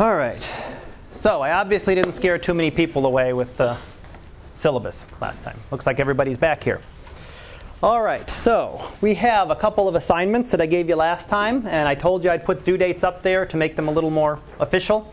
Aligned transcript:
All 0.00 0.16
right. 0.16 0.42
So 1.16 1.42
I 1.42 1.52
obviously 1.52 1.94
didn't 1.94 2.14
scare 2.14 2.38
too 2.38 2.54
many 2.54 2.70
people 2.70 3.04
away 3.04 3.34
with 3.34 3.54
the 3.58 3.76
syllabus 4.56 5.04
last 5.20 5.42
time. 5.42 5.58
Looks 5.70 5.86
like 5.86 6.00
everybody's 6.00 6.38
back 6.38 6.64
here. 6.64 6.80
All 7.82 8.00
right, 8.00 8.26
so 8.30 8.90
we 9.02 9.14
have 9.16 9.50
a 9.50 9.54
couple 9.54 9.88
of 9.88 9.94
assignments 9.94 10.50
that 10.52 10.60
I 10.62 10.64
gave 10.64 10.88
you 10.88 10.96
last 10.96 11.28
time, 11.28 11.66
and 11.66 11.86
I 11.86 11.94
told 11.94 12.24
you 12.24 12.30
I'd 12.30 12.46
put 12.46 12.64
due 12.64 12.78
dates 12.78 13.04
up 13.04 13.22
there 13.22 13.44
to 13.44 13.58
make 13.58 13.76
them 13.76 13.88
a 13.88 13.90
little 13.90 14.08
more 14.08 14.38
official. 14.58 15.12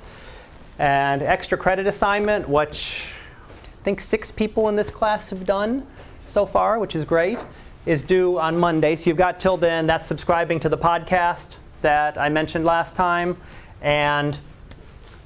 And 0.79 1.21
extra 1.21 1.57
credit 1.57 1.85
assignment, 1.85 2.47
which 2.47 3.07
I 3.49 3.83
think 3.83 3.99
six 3.99 4.31
people 4.31 4.69
in 4.69 4.77
this 4.77 4.89
class 4.89 5.27
have 5.31 5.45
done 5.45 5.85
so 6.27 6.45
far, 6.45 6.79
which 6.79 6.95
is 6.95 7.03
great, 7.03 7.39
is 7.85 8.05
due 8.05 8.39
on 8.39 8.57
Monday. 8.57 8.95
So 8.95 9.09
you've 9.09 9.17
got 9.17 9.41
till 9.41 9.57
then. 9.57 9.85
That's 9.85 10.07
subscribing 10.07 10.61
to 10.61 10.69
the 10.69 10.77
podcast 10.77 11.57
that 11.81 12.17
I 12.17 12.29
mentioned 12.29 12.63
last 12.63 12.95
time, 12.95 13.35
and 13.81 14.39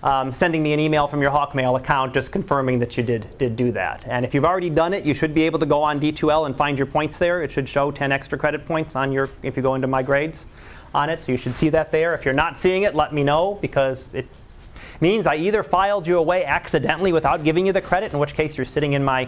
um, 0.03 0.33
sending 0.33 0.63
me 0.63 0.73
an 0.73 0.79
email 0.79 1.07
from 1.07 1.21
your 1.21 1.31
Hawkmail 1.31 1.79
account 1.79 2.13
just 2.13 2.31
confirming 2.31 2.79
that 2.79 2.97
you 2.97 3.03
did, 3.03 3.37
did 3.37 3.55
do 3.55 3.71
that. 3.73 4.03
And 4.07 4.25
if 4.25 4.33
you've 4.33 4.45
already 4.45 4.69
done 4.69 4.93
it, 4.93 5.05
you 5.05 5.13
should 5.13 5.33
be 5.33 5.43
able 5.43 5.59
to 5.59 5.65
go 5.65 5.81
on 5.81 5.99
D2L 5.99 6.45
and 6.45 6.55
find 6.55 6.77
your 6.77 6.87
points 6.87 7.17
there. 7.17 7.43
It 7.43 7.51
should 7.51 7.69
show 7.69 7.91
10 7.91 8.11
extra 8.11 8.37
credit 8.37 8.65
points 8.65 8.95
on 8.95 9.11
your, 9.11 9.29
if 9.43 9.55
you 9.55 9.63
go 9.63 9.75
into 9.75 9.87
my 9.87 10.01
grades 10.01 10.45
on 10.93 11.09
it. 11.09 11.21
So 11.21 11.31
you 11.31 11.37
should 11.37 11.53
see 11.53 11.69
that 11.69 11.91
there. 11.91 12.13
If 12.15 12.25
you're 12.25 12.33
not 12.33 12.57
seeing 12.57 12.83
it, 12.83 12.95
let 12.95 13.13
me 13.13 13.23
know 13.23 13.59
because 13.61 14.13
it 14.13 14.27
means 14.99 15.25
I 15.25 15.35
either 15.35 15.63
filed 15.63 16.07
you 16.07 16.17
away 16.17 16.45
accidentally 16.45 17.11
without 17.11 17.43
giving 17.43 17.65
you 17.65 17.73
the 17.73 17.81
credit, 17.81 18.13
in 18.13 18.19
which 18.19 18.33
case 18.33 18.57
you're 18.57 18.65
sitting 18.65 18.93
in 18.93 19.03
my 19.03 19.27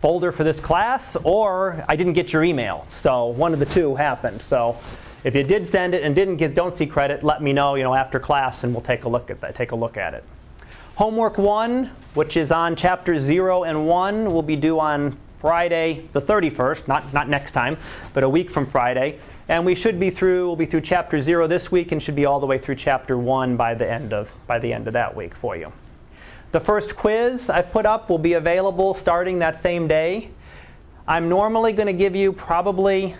folder 0.00 0.32
for 0.32 0.44
this 0.44 0.60
class, 0.60 1.16
or 1.22 1.84
I 1.88 1.96
didn't 1.96 2.12
get 2.14 2.32
your 2.32 2.44
email. 2.44 2.84
So 2.88 3.26
one 3.26 3.52
of 3.52 3.58
the 3.58 3.66
two 3.66 3.94
happened. 3.94 4.42
So 4.42 4.76
if 5.24 5.34
you 5.34 5.42
did 5.42 5.66
send 5.66 5.94
it 5.94 6.02
and 6.02 6.14
didn't 6.14 6.36
get, 6.36 6.54
don't 6.54 6.76
see 6.76 6.86
credit, 6.86 7.24
let 7.24 7.42
me 7.42 7.52
know, 7.52 7.74
you 7.74 7.82
know, 7.82 7.94
after 7.94 8.20
class, 8.20 8.62
and 8.62 8.72
we'll 8.72 8.82
take 8.82 9.04
a 9.04 9.08
look 9.08 9.30
at 9.30 9.40
that. 9.40 9.54
Take 9.54 9.72
a 9.72 9.76
look 9.76 9.96
at 9.96 10.12
it. 10.12 10.22
Homework 10.96 11.38
one, 11.38 11.90
which 12.12 12.36
is 12.36 12.52
on 12.52 12.76
chapter 12.76 13.18
zero 13.18 13.64
and 13.64 13.88
one, 13.88 14.32
will 14.32 14.42
be 14.42 14.54
due 14.54 14.78
on 14.78 15.18
Friday, 15.38 16.04
the 16.12 16.22
31st. 16.22 16.86
Not 16.86 17.12
not 17.12 17.28
next 17.28 17.52
time, 17.52 17.78
but 18.12 18.22
a 18.22 18.28
week 18.28 18.50
from 18.50 18.66
Friday. 18.66 19.18
And 19.48 19.66
we 19.66 19.74
should 19.74 19.98
be 19.98 20.10
through. 20.10 20.46
We'll 20.46 20.56
be 20.56 20.66
through 20.66 20.82
chapter 20.82 21.20
zero 21.20 21.46
this 21.46 21.72
week, 21.72 21.90
and 21.90 22.02
should 22.02 22.14
be 22.14 22.26
all 22.26 22.38
the 22.38 22.46
way 22.46 22.58
through 22.58 22.76
chapter 22.76 23.18
one 23.18 23.56
by 23.56 23.74
the 23.74 23.90
end 23.90 24.12
of 24.12 24.30
by 24.46 24.58
the 24.58 24.72
end 24.72 24.86
of 24.86 24.92
that 24.92 25.16
week 25.16 25.34
for 25.34 25.56
you. 25.56 25.72
The 26.52 26.60
first 26.60 26.96
quiz 26.96 27.50
I've 27.50 27.72
put 27.72 27.86
up 27.86 28.08
will 28.08 28.18
be 28.18 28.34
available 28.34 28.94
starting 28.94 29.40
that 29.40 29.58
same 29.58 29.88
day. 29.88 30.30
I'm 31.08 31.28
normally 31.28 31.72
going 31.72 31.88
to 31.88 31.92
give 31.92 32.14
you 32.14 32.32
probably 32.32 33.16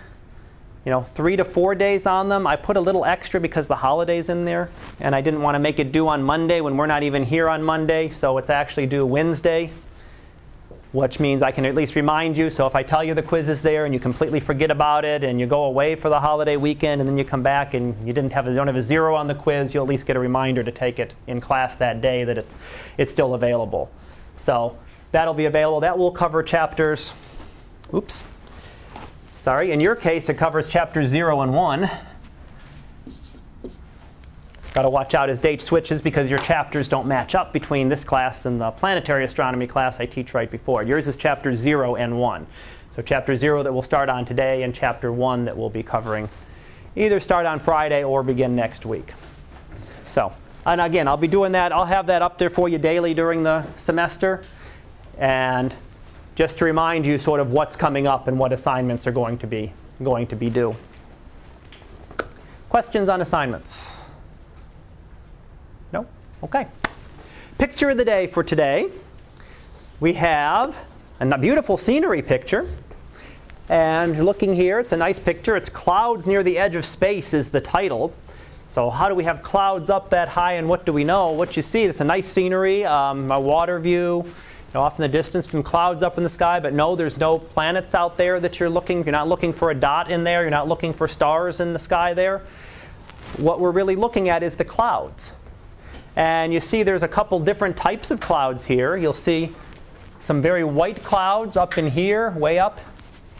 you 0.85 0.91
know, 0.91 1.01
three 1.01 1.35
to 1.35 1.43
four 1.43 1.73
days 1.73 2.05
on 2.05 2.29
them. 2.29 2.45
I 2.45 2.55
put 2.55 2.77
a 2.77 2.79
little 2.79 3.05
extra 3.05 3.39
because 3.39 3.67
the 3.67 3.75
holiday's 3.75 4.29
in 4.29 4.45
there, 4.45 4.69
and 4.99 5.15
I 5.15 5.21
didn't 5.21 5.41
want 5.41 5.55
to 5.55 5.59
make 5.59 5.79
it 5.79 5.91
due 5.91 6.07
on 6.07 6.21
Monday 6.23 6.61
when 6.61 6.77
we're 6.77 6.85
not 6.85 7.01
even 7.01 7.23
here 7.23 7.49
on 7.49 7.63
Monday, 7.63 8.09
so 8.09 8.37
it's 8.37 8.51
actually 8.51 8.85
due 8.85 9.03
Wednesday, 9.03 9.71
which 10.91 11.19
means 11.19 11.41
I 11.41 11.51
can 11.51 11.65
at 11.65 11.73
least 11.73 11.95
remind 11.95 12.37
you. 12.37 12.51
So 12.51 12.67
if 12.67 12.75
I 12.75 12.83
tell 12.83 13.03
you 13.03 13.15
the 13.15 13.23
quiz 13.23 13.49
is 13.49 13.63
there 13.63 13.85
and 13.85 13.95
you 13.95 13.99
completely 13.99 14.39
forget 14.39 14.69
about 14.69 15.05
it 15.05 15.23
and 15.23 15.39
you 15.39 15.47
go 15.47 15.63
away 15.63 15.95
for 15.95 16.09
the 16.09 16.19
holiday 16.19 16.55
weekend 16.55 17.01
and 17.01 17.09
then 17.09 17.17
you 17.17 17.25
come 17.25 17.41
back 17.41 17.73
and 17.73 18.07
you 18.07 18.13
didn't 18.13 18.31
have 18.33 18.47
a, 18.47 18.53
don't 18.53 18.67
have 18.67 18.75
a 18.75 18.83
zero 18.83 19.15
on 19.15 19.27
the 19.27 19.35
quiz, 19.35 19.73
you'll 19.73 19.83
at 19.83 19.89
least 19.89 20.05
get 20.05 20.15
a 20.15 20.19
reminder 20.19 20.63
to 20.63 20.71
take 20.71 20.99
it 20.99 21.13
in 21.25 21.41
class 21.41 21.75
that 21.77 21.99
day 21.99 22.23
that 22.23 22.37
it's, 22.37 22.53
it's 22.99 23.11
still 23.11 23.33
available. 23.33 23.91
So 24.37 24.77
that'll 25.11 25.33
be 25.33 25.45
available. 25.45 25.79
That 25.79 25.97
will 25.97 26.11
cover 26.11 26.43
chapters. 26.43 27.13
Oops. 27.91 28.23
Sorry, 29.45 29.71
in 29.71 29.79
your 29.79 29.95
case, 29.95 30.27
it 30.27 30.39
covers 30.39 30.67
chapters 30.67 31.07
0 31.09 31.41
and 31.41 31.53
1. 31.53 31.91
Got 34.73 34.81
to 34.81 34.89
watch 34.89 35.13
out 35.13 35.29
as 35.29 35.39
date 35.39 35.61
switches 35.61 36.01
because 36.01 36.31
your 36.31 36.39
chapters 36.39 36.89
don't 36.89 37.05
match 37.05 37.35
up 37.35 37.53
between 37.53 37.87
this 37.87 38.03
class 38.03 38.47
and 38.47 38.59
the 38.59 38.71
planetary 38.71 39.23
astronomy 39.23 39.67
class 39.67 39.99
I 39.99 40.07
teach 40.07 40.33
right 40.33 40.49
before. 40.49 40.81
Yours 40.81 41.07
is 41.07 41.15
chapter 41.15 41.53
0 41.53 41.95
and 41.95 42.19
1. 42.19 42.47
So 42.95 43.03
chapter 43.03 43.35
0 43.35 43.61
that 43.61 43.71
we'll 43.71 43.83
start 43.83 44.09
on 44.09 44.25
today 44.25 44.63
and 44.63 44.73
chapter 44.73 45.11
1 45.11 45.45
that 45.45 45.55
we'll 45.55 45.69
be 45.69 45.83
covering 45.83 46.27
either 46.95 47.19
start 47.19 47.45
on 47.45 47.59
Friday 47.59 48.03
or 48.03 48.23
begin 48.23 48.55
next 48.55 48.83
week. 48.83 49.13
So, 50.07 50.33
and 50.65 50.81
again, 50.81 51.07
I'll 51.07 51.17
be 51.17 51.27
doing 51.27 51.51
that. 51.51 51.71
I'll 51.71 51.85
have 51.85 52.07
that 52.07 52.23
up 52.23 52.39
there 52.39 52.49
for 52.49 52.67
you 52.67 52.79
daily 52.79 53.13
during 53.13 53.43
the 53.43 53.63
semester. 53.77 54.43
And 55.19 55.71
just 56.35 56.57
to 56.57 56.65
remind 56.65 57.05
you 57.05 57.17
sort 57.17 57.39
of 57.39 57.51
what's 57.51 57.75
coming 57.75 58.07
up 58.07 58.27
and 58.27 58.37
what 58.37 58.51
assignments 58.51 59.07
are 59.07 59.11
going 59.11 59.37
to 59.37 59.47
be 59.47 59.73
going 60.03 60.27
to 60.27 60.35
be 60.35 60.49
due. 60.49 60.75
Questions 62.69 63.07
on 63.07 63.21
assignments? 63.21 64.01
No? 65.93 66.05
Okay. 66.43 66.67
Picture 67.57 67.91
of 67.91 67.97
the 67.97 68.03
day 68.03 68.27
for 68.27 68.43
today. 68.43 68.89
We 70.01 70.13
have 70.13 70.75
a 71.21 71.37
beautiful 71.37 71.77
scenery 71.77 72.21
picture. 72.21 72.67
And 73.69 74.25
looking 74.25 74.53
here, 74.53 74.79
it's 74.79 74.91
a 74.91 74.97
nice 74.97 75.17
picture. 75.17 75.55
It's 75.55 75.69
Clouds 75.69 76.27
Near 76.27 76.43
the 76.43 76.57
Edge 76.57 76.75
of 76.75 76.85
Space 76.85 77.33
is 77.33 77.49
the 77.49 77.61
title. 77.61 78.13
So 78.67 78.89
how 78.89 79.07
do 79.07 79.15
we 79.15 79.23
have 79.23 79.41
clouds 79.41 79.89
up 79.89 80.09
that 80.09 80.27
high 80.27 80.53
and 80.53 80.67
what 80.67 80.85
do 80.85 80.91
we 80.91 81.05
know? 81.05 81.31
What 81.31 81.55
you 81.55 81.63
see, 81.63 81.83
it's 81.83 82.01
a 82.01 82.03
nice 82.03 82.27
scenery, 82.27 82.83
um, 82.83 83.31
a 83.31 83.39
water 83.39 83.79
view, 83.79 84.25
know, 84.75 84.81
off 84.81 84.99
in 84.99 85.01
the 85.01 85.07
distance 85.07 85.47
from 85.47 85.63
clouds 85.63 86.03
up 86.03 86.17
in 86.17 86.23
the 86.23 86.29
sky, 86.29 86.59
but 86.59 86.73
no, 86.73 86.95
there's 86.95 87.17
no 87.17 87.39
planets 87.39 87.95
out 87.95 88.17
there 88.17 88.39
that 88.39 88.59
you're 88.59 88.69
looking. 88.69 89.03
You're 89.03 89.11
not 89.11 89.27
looking 89.27 89.53
for 89.53 89.71
a 89.71 89.75
dot 89.75 90.11
in 90.11 90.23
there. 90.23 90.41
You're 90.41 90.51
not 90.51 90.67
looking 90.67 90.93
for 90.93 91.07
stars 91.07 91.59
in 91.59 91.73
the 91.73 91.79
sky 91.79 92.13
there. 92.13 92.41
What 93.37 93.59
we're 93.59 93.71
really 93.71 93.95
looking 93.95 94.29
at 94.29 94.43
is 94.43 94.55
the 94.55 94.65
clouds. 94.65 95.33
And 96.15 96.53
you 96.53 96.59
see 96.59 96.83
there's 96.83 97.03
a 97.03 97.07
couple 97.07 97.39
different 97.39 97.75
types 97.75 98.11
of 98.11 98.19
clouds 98.19 98.65
here. 98.65 98.95
You'll 98.95 99.13
see 99.13 99.53
some 100.19 100.41
very 100.41 100.63
white 100.63 101.03
clouds 101.03 101.57
up 101.57 101.77
in 101.77 101.89
here, 101.89 102.31
way 102.31 102.59
up 102.59 102.79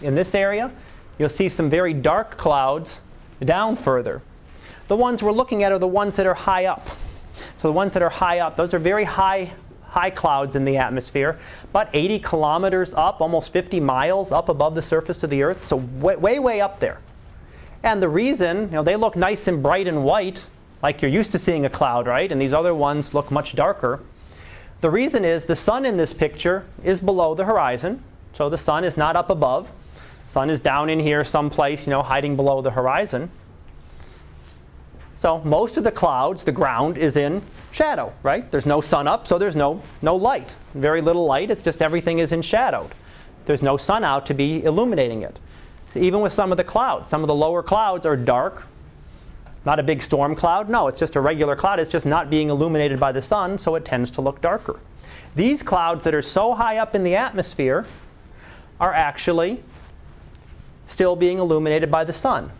in 0.01 0.16
this 0.16 0.34
area. 0.35 0.72
You'll 1.18 1.29
see 1.29 1.50
some 1.50 1.69
very 1.69 1.94
dark 1.94 2.38
clouds 2.38 3.01
down 3.41 3.75
further. 3.75 4.22
The 4.88 4.95
ones 4.95 5.24
we're 5.24 5.31
looking 5.31 5.63
at 5.63 5.72
are 5.72 5.79
the 5.79 5.88
ones 5.88 6.16
that 6.16 6.25
are 6.25 6.34
high 6.34 6.66
up. 6.66 6.88
So 7.57 7.68
the 7.69 7.74
ones 7.74 7.94
that 7.94 8.03
are 8.03 8.09
high 8.09 8.40
up, 8.40 8.56
those 8.56 8.74
are 8.74 8.79
very 8.79 9.03
high 9.03 9.51
high 9.95 10.09
clouds 10.09 10.57
in 10.57 10.66
the 10.66 10.75
atmosphere, 10.75 11.39
about 11.63 11.88
80 11.94 12.19
kilometers 12.19 12.94
up, 12.95 13.22
almost 13.22 13.53
50 13.53 13.79
miles 13.79 14.29
up 14.29 14.50
above 14.50 14.75
the 14.75 14.81
surface 14.81 15.23
of 15.23 15.29
the 15.29 15.41
Earth, 15.41 15.63
so 15.63 15.78
way, 15.78 16.17
way, 16.17 16.38
way 16.38 16.59
up 16.59 16.81
there. 16.81 17.00
And 17.81 18.01
the 18.01 18.09
reason, 18.09 18.63
you 18.63 18.72
know, 18.72 18.83
they 18.83 18.97
look 18.97 19.16
nice 19.16 19.47
and 19.47 19.63
bright 19.63 19.88
and 19.88 20.03
white, 20.03 20.45
like 20.83 21.01
you're 21.01 21.09
used 21.09 21.31
to 21.31 21.39
seeing 21.39 21.66
a 21.66 21.69
cloud, 21.69 22.07
right? 22.07 22.29
And 22.29 22.41
these 22.41 22.51
other 22.51 22.75
ones 22.75 23.13
look 23.13 23.31
much 23.31 23.56
darker. 23.56 24.01
The 24.81 24.89
reason 24.89 25.23
is 25.23 25.45
the 25.45 25.56
sun 25.56 25.85
in 25.85 25.95
this 25.95 26.13
picture 26.13 26.66
is 26.83 27.00
below 27.00 27.33
the 27.33 27.45
horizon, 27.45 28.03
so 28.33 28.50
the 28.50 28.57
sun 28.57 28.83
is 28.83 28.97
not 28.97 29.16
up 29.16 29.29
above. 29.29 29.72
Sun 30.27 30.50
is 30.50 30.59
down 30.59 30.89
in 30.89 31.00
here 31.00 31.23
someplace, 31.23 31.88
you 31.88 31.91
know, 31.91 32.01
hiding 32.01 32.35
below 32.35 32.62
the 32.62 32.72
horizon. 32.72 33.31
So 35.25 35.41
most 35.44 35.75
of 35.78 35.84
the 35.84 35.91
clouds, 35.91 36.44
the 36.44 36.52
ground 36.52 37.00
is 37.00 37.18
in 37.18 37.41
shadow, 37.72 38.13
right? 38.22 38.52
There's 38.52 38.68
no 38.68 38.80
sun 38.80 39.08
up, 39.08 39.25
so 39.25 39.40
there's 39.40 39.56
no, 39.56 39.81
no 40.03 40.16
light. 40.16 40.56
Very 40.75 41.02
little 41.02 41.25
light, 41.25 41.50
it's 41.50 41.63
just 41.63 41.81
everything 41.81 42.19
is 42.19 42.31
in 42.31 42.44
shadowed. 42.44 42.91
There's 43.47 43.63
no 43.63 43.75
sun 43.75 44.03
out 44.03 44.28
to 44.28 44.36
be 44.36 44.63
illuminating 44.63 45.24
it. 45.24 45.40
So 45.91 46.00
even 46.00 46.22
with 46.22 46.31
some 46.31 46.52
of 46.52 46.58
the 46.58 46.63
clouds, 46.63 47.09
some 47.09 47.24
of 47.24 47.28
the 47.28 47.34
lower 47.34 47.63
clouds 47.63 48.06
are 48.06 48.16
dark. 48.16 48.68
Not 49.66 49.80
a 49.80 49.81
big 49.81 50.03
storm 50.03 50.36
cloud, 50.36 50.69
no, 50.69 50.88
it's 50.88 51.00
just 51.00 51.16
a 51.16 51.22
regular 51.22 51.56
cloud. 51.56 51.80
It's 51.80 51.90
just 51.90 52.06
not 52.06 52.30
being 52.30 52.52
illuminated 52.52 53.00
by 53.00 53.12
the 53.12 53.24
sun, 53.24 53.57
so 53.57 53.74
it 53.74 53.84
tends 53.84 54.12
to 54.12 54.22
look 54.22 54.42
darker. 54.42 54.80
These 55.34 55.63
clouds 55.63 56.03
that 56.03 56.13
are 56.13 56.22
so 56.22 56.53
high 56.53 56.78
up 56.78 56.94
in 56.94 57.03
the 57.03 57.16
atmosphere 57.16 57.88
are 58.80 58.94
actually 58.94 59.63
still 60.86 61.16
being 61.16 61.40
illuminated 61.40 61.90
by 61.90 62.03
the 62.03 62.13
sun. 62.13 62.52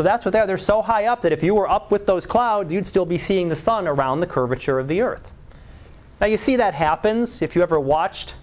So 0.00 0.04
that's 0.04 0.24
what 0.24 0.32
they're. 0.32 0.46
They're 0.46 0.56
so 0.56 0.80
high 0.80 1.04
up 1.04 1.20
that 1.20 1.30
if 1.30 1.42
you 1.42 1.54
were 1.54 1.68
up 1.68 1.90
with 1.90 2.06
those 2.06 2.24
clouds, 2.24 2.72
you'd 2.72 2.86
still 2.86 3.04
be 3.04 3.18
seeing 3.18 3.50
the 3.50 3.54
sun 3.54 3.86
around 3.86 4.20
the 4.20 4.26
curvature 4.26 4.78
of 4.78 4.88
the 4.88 5.02
earth. 5.02 5.30
Now 6.22 6.26
you 6.26 6.38
see 6.38 6.56
that 6.56 6.72
happens 6.72 7.42
if 7.42 7.54
you 7.54 7.60
ever 7.60 7.78
watched 7.78 8.34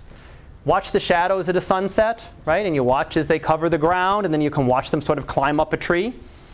watch 0.66 0.92
the 0.92 1.00
shadows 1.00 1.50
at 1.50 1.56
a 1.56 1.62
sunset, 1.62 2.24
right? 2.46 2.64
And 2.64 2.76
you 2.76 2.84
watch 2.84 3.18
as 3.18 3.26
they 3.26 3.40
cover 3.40 3.70
the 3.70 3.78
ground 3.80 4.26
and 4.26 4.32
then 4.32 4.40
you 4.40 4.52
can 4.52 4.68
watch 4.68 4.92
them 4.92 5.02
sort 5.02 5.18
of 5.18 5.26
climb 5.26 5.60
up 5.60 5.74
a 5.74 5.78
tree. 5.78 6.06
You 6.06 6.14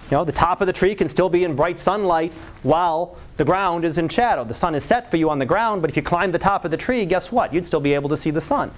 know, 0.09 0.23
the 0.23 0.31
top 0.31 0.61
of 0.61 0.67
the 0.67 0.73
tree 0.73 0.95
can 0.95 1.09
still 1.09 1.27
be 1.27 1.43
in 1.43 1.53
bright 1.53 1.81
sunlight 1.81 2.31
while 2.61 3.17
the 3.35 3.43
ground 3.43 3.83
is 3.83 3.97
in 3.97 4.07
shadow. 4.07 4.45
The 4.45 4.55
sun 4.55 4.73
is 4.73 4.85
set 4.85 5.11
for 5.11 5.17
you 5.17 5.29
on 5.29 5.37
the 5.37 5.45
ground, 5.45 5.81
but 5.81 5.89
if 5.91 5.97
you 5.97 6.01
climb 6.01 6.31
the 6.31 6.39
top 6.39 6.63
of 6.63 6.71
the 6.71 6.77
tree, 6.77 7.05
guess 7.05 7.29
what? 7.29 7.53
You'd 7.53 7.65
still 7.65 7.81
be 7.81 7.93
able 7.93 8.07
to 8.07 8.15
see 8.15 8.31
the 8.31 8.39
sun. 8.39 8.71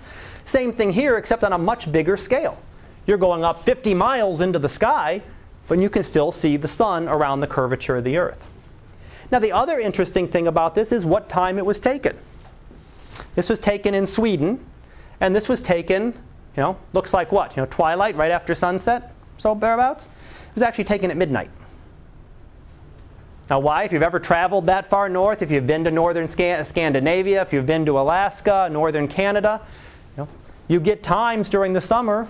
Same 0.46 0.74
thing 0.74 0.92
here, 0.92 1.18
except 1.18 1.44
on 1.44 1.54
a 1.54 1.60
much 1.60 1.92
bigger 1.92 2.18
scale. 2.18 2.60
You're 3.06 3.20
going 3.20 3.44
up 3.44 3.62
50 3.64 3.94
miles 3.94 4.42
into 4.42 4.58
the 4.58 4.70
sky, 4.70 5.22
but 5.68 5.80
you 5.80 5.90
can 5.90 6.04
still 6.04 6.32
see 6.32 6.58
the 6.58 6.68
sun 6.68 7.08
around 7.08 7.40
the 7.40 7.48
curvature 7.48 7.98
of 7.98 8.04
the 8.04 8.18
earth. 8.18 8.48
Now, 9.32 9.40
the 9.40 9.52
other 9.52 9.80
interesting 9.80 10.28
thing 10.28 10.48
about 10.48 10.76
this 10.76 10.92
is 10.92 11.06
what 11.06 11.30
time 11.30 11.58
it 11.58 11.66
was 11.66 11.80
taken. 11.80 12.18
This 13.34 13.50
was 13.50 13.60
taken 13.60 13.94
in 13.94 14.06
Sweden, 14.06 14.64
and 15.20 15.36
this 15.36 15.50
was 15.50 15.62
taken, 15.62 16.14
you 16.56 16.64
know, 16.64 16.78
looks 16.94 17.14
like 17.14 17.32
what? 17.32 17.56
You 17.56 17.64
know, 17.64 17.68
twilight, 17.70 18.16
right 18.16 18.32
after 18.32 18.54
sunset, 18.54 19.14
so 19.38 19.56
thereabouts. 19.56 20.06
It 20.06 20.56
was 20.56 20.62
actually 20.62 20.84
taken 20.86 21.10
at 21.12 21.18
midnight. 21.18 21.50
Now, 23.50 23.60
why? 23.60 23.84
If 23.84 23.92
you've 23.92 24.04
ever 24.04 24.20
traveled 24.20 24.66
that 24.68 24.86
far 24.86 25.08
north, 25.08 25.42
if 25.42 25.52
you've 25.52 25.68
been 25.68 25.84
to 25.84 25.92
northern 25.92 26.28
Scandinavia, 26.28 27.42
if 27.42 27.54
you've 27.54 27.66
been 27.66 27.86
to 27.86 28.00
Alaska, 28.00 28.70
northern 28.72 29.08
Canada, 29.08 29.62
you, 30.18 30.24
know, 30.24 30.30
you 30.68 30.80
get 30.80 31.04
times 31.04 31.50
during 31.50 31.74
the 31.74 31.82
summer. 31.82 32.28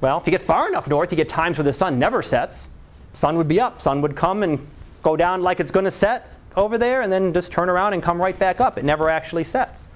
Well, 0.00 0.18
if 0.18 0.26
you 0.26 0.30
get 0.30 0.42
far 0.42 0.68
enough 0.68 0.86
north, 0.86 1.10
you 1.10 1.16
get 1.16 1.28
times 1.28 1.58
where 1.58 1.64
the 1.64 1.72
sun 1.72 1.98
never 1.98 2.22
sets. 2.22 2.68
Sun 3.14 3.36
would 3.38 3.48
be 3.48 3.60
up, 3.60 3.80
sun 3.80 4.02
would 4.02 4.14
come 4.14 4.42
and 4.42 4.66
go 5.02 5.16
down 5.16 5.42
like 5.42 5.58
it's 5.58 5.70
going 5.70 5.84
to 5.84 5.90
set 5.90 6.30
over 6.54 6.78
there, 6.78 7.02
and 7.02 7.12
then 7.12 7.32
just 7.32 7.52
turn 7.52 7.68
around 7.68 7.92
and 7.94 8.02
come 8.02 8.20
right 8.20 8.38
back 8.38 8.60
up. 8.60 8.78
It 8.78 8.84
never 8.84 9.08
actually 9.08 9.44
sets. 9.44 9.88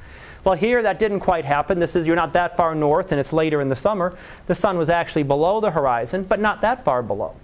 Well, 0.42 0.54
here 0.54 0.82
that 0.82 0.98
didn't 0.98 1.20
quite 1.20 1.44
happen. 1.44 1.78
This 1.78 1.96
is 1.96 2.06
you're 2.06 2.16
not 2.16 2.32
that 2.32 2.56
far 2.56 2.74
north, 2.74 3.12
and 3.12 3.20
it's 3.20 3.32
later 3.32 3.60
in 3.60 3.68
the 3.68 3.76
summer. 3.76 4.16
The 4.46 4.54
sun 4.54 4.78
was 4.78 4.88
actually 4.88 5.24
below 5.24 5.60
the 5.60 5.70
horizon, 5.70 6.24
but 6.24 6.40
not 6.40 6.62
that 6.62 6.84
far 6.84 7.02
below. 7.02 7.36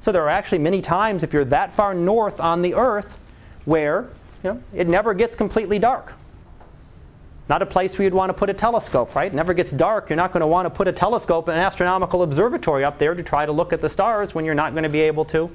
So 0.00 0.10
there 0.10 0.22
are 0.22 0.30
actually 0.30 0.58
many 0.58 0.80
times 0.80 1.22
if 1.22 1.34
you're 1.34 1.44
that 1.46 1.72
far 1.72 1.92
north 1.92 2.40
on 2.40 2.62
the 2.62 2.74
Earth 2.74 3.18
where 3.66 4.08
you 4.42 4.54
know, 4.54 4.62
it 4.72 4.88
never 4.88 5.12
gets 5.12 5.36
completely 5.36 5.78
dark. 5.78 6.14
Not 7.50 7.62
a 7.62 7.66
place 7.66 7.98
where 7.98 8.04
you'd 8.04 8.14
want 8.14 8.30
to 8.30 8.34
put 8.34 8.48
a 8.48 8.54
telescope, 8.54 9.16
right? 9.16 9.26
It 9.26 9.34
never 9.34 9.52
gets 9.52 9.72
dark. 9.72 10.08
You're 10.08 10.16
not 10.16 10.30
going 10.32 10.40
to 10.40 10.46
want 10.46 10.66
to 10.66 10.70
put 10.70 10.86
a 10.86 10.92
telescope 10.92 11.48
an 11.48 11.58
astronomical 11.58 12.22
observatory 12.22 12.84
up 12.84 12.98
there 12.98 13.12
to 13.12 13.24
try 13.24 13.44
to 13.44 13.50
look 13.50 13.72
at 13.72 13.80
the 13.80 13.88
stars 13.88 14.36
when 14.36 14.44
you're 14.44 14.54
not 14.54 14.72
going 14.72 14.84
to 14.84 14.88
be 14.88 15.00
able 15.00 15.24
to 15.26 15.50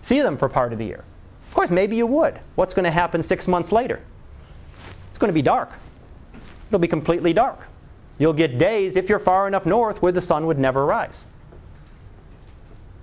see 0.00 0.20
them 0.20 0.36
for 0.36 0.48
part 0.48 0.72
of 0.72 0.78
the 0.78 0.84
year. 0.84 1.02
Of 1.48 1.54
course, 1.54 1.68
maybe 1.68 1.96
you 1.96 2.06
would. 2.06 2.38
What's 2.54 2.72
going 2.72 2.84
to 2.84 2.90
happen 2.92 3.20
six 3.24 3.48
months 3.48 3.72
later? 3.72 4.00
It's 5.08 5.18
going 5.18 5.30
to 5.30 5.34
be 5.34 5.42
dark. 5.42 5.72
It'll 6.68 6.78
be 6.78 6.86
completely 6.86 7.32
dark. 7.32 7.66
You'll 8.16 8.32
get 8.32 8.56
days, 8.56 8.94
if 8.94 9.08
you're 9.08 9.18
far 9.18 9.48
enough 9.48 9.66
north, 9.66 10.00
where 10.00 10.12
the 10.12 10.22
sun 10.22 10.46
would 10.46 10.58
never 10.58 10.86
rise. 10.86 11.24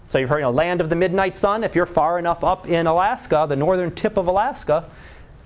So 0.07 0.19
you've 0.19 0.29
heard, 0.29 0.37
you 0.37 0.43
know, 0.43 0.51
land 0.51 0.79
of 0.79 0.87
the 0.87 0.95
midnight 0.95 1.35
sun. 1.35 1.65
If 1.65 1.75
you're 1.75 1.85
far 1.85 2.17
enough 2.17 2.45
up 2.45 2.65
in 2.65 2.87
Alaska, 2.87 3.45
the 3.49 3.57
northern 3.57 3.93
tip 3.93 4.15
of 4.15 4.27
Alaska, 4.27 4.89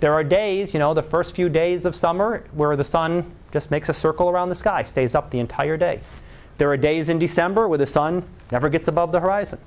there 0.02 0.14
are 0.14 0.24
days, 0.24 0.74
you 0.74 0.80
know, 0.80 0.96
the 0.96 1.04
first 1.04 1.36
few 1.36 1.48
days 1.48 1.86
of 1.86 1.96
summer 1.96 2.44
where 2.54 2.76
the 2.76 2.84
sun 2.84 3.32
just 3.52 3.70
makes 3.70 3.88
a 3.88 3.94
circle 3.94 4.30
around 4.30 4.50
the 4.50 4.56
sky, 4.56 4.82
stays 4.84 5.14
up 5.14 5.30
the 5.30 5.40
entire 5.40 5.78
day. 5.78 6.02
There 6.58 6.72
are 6.72 6.78
days 6.78 7.08
in 7.08 7.20
December 7.20 7.68
where 7.68 7.78
the 7.78 7.86
sun 7.86 8.24
never 8.52 8.68
gets 8.68 8.88
above 8.88 9.12
the 9.12 9.20
horizon, 9.20 9.60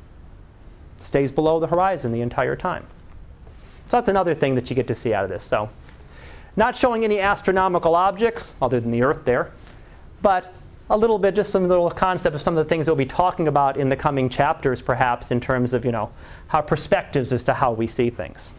stays 0.99 1.31
below 1.31 1.61
the 1.61 1.69
horizon 1.69 2.11
the 2.11 2.21
entire 2.21 2.57
time. 2.57 2.85
So 3.87 3.97
that's 3.97 4.09
another 4.09 4.35
thing 4.35 4.57
that 4.57 4.69
you 4.69 4.77
get 4.77 4.89
to 4.89 4.95
see 4.95 5.15
out 5.15 5.23
of 5.23 5.31
this. 5.31 5.45
So, 5.45 5.71
not 6.57 6.75
showing 6.75 7.05
any 7.05 7.21
astronomical 7.21 7.95
objects 7.95 8.55
other 8.61 8.81
than 8.81 8.91
the 8.91 9.03
Earth 9.03 9.25
there, 9.25 9.53
but 10.21 10.53
a 10.91 10.99
little 10.99 11.19
bit, 11.19 11.37
just 11.37 11.53
some 11.53 11.69
little 11.69 11.91
concept 11.91 12.35
of 12.35 12.43
some 12.43 12.57
of 12.57 12.65
the 12.65 12.69
things 12.69 12.87
we'll 12.87 12.97
be 12.97 13.07
talking 13.07 13.47
about 13.47 13.77
in 13.77 13.89
the 13.89 13.97
coming 13.97 14.29
chapters, 14.29 14.83
perhaps, 14.83 15.31
in 15.31 15.41
terms 15.41 15.75
of, 15.75 15.85
you 15.85 15.93
know, 15.93 16.11
how 16.49 16.61
perspectives 16.61 17.33
as 17.33 17.45
to 17.45 17.55
how 17.55 17.73
we 17.73 17.87
see 17.87 18.11
things. 18.11 18.51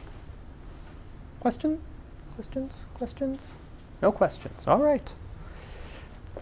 Question? 1.45 1.79
Questions? 2.33 2.85
Questions? 2.95 3.51
No 4.01 4.11
questions. 4.11 4.65
All 4.67 4.79
right. 4.79 5.13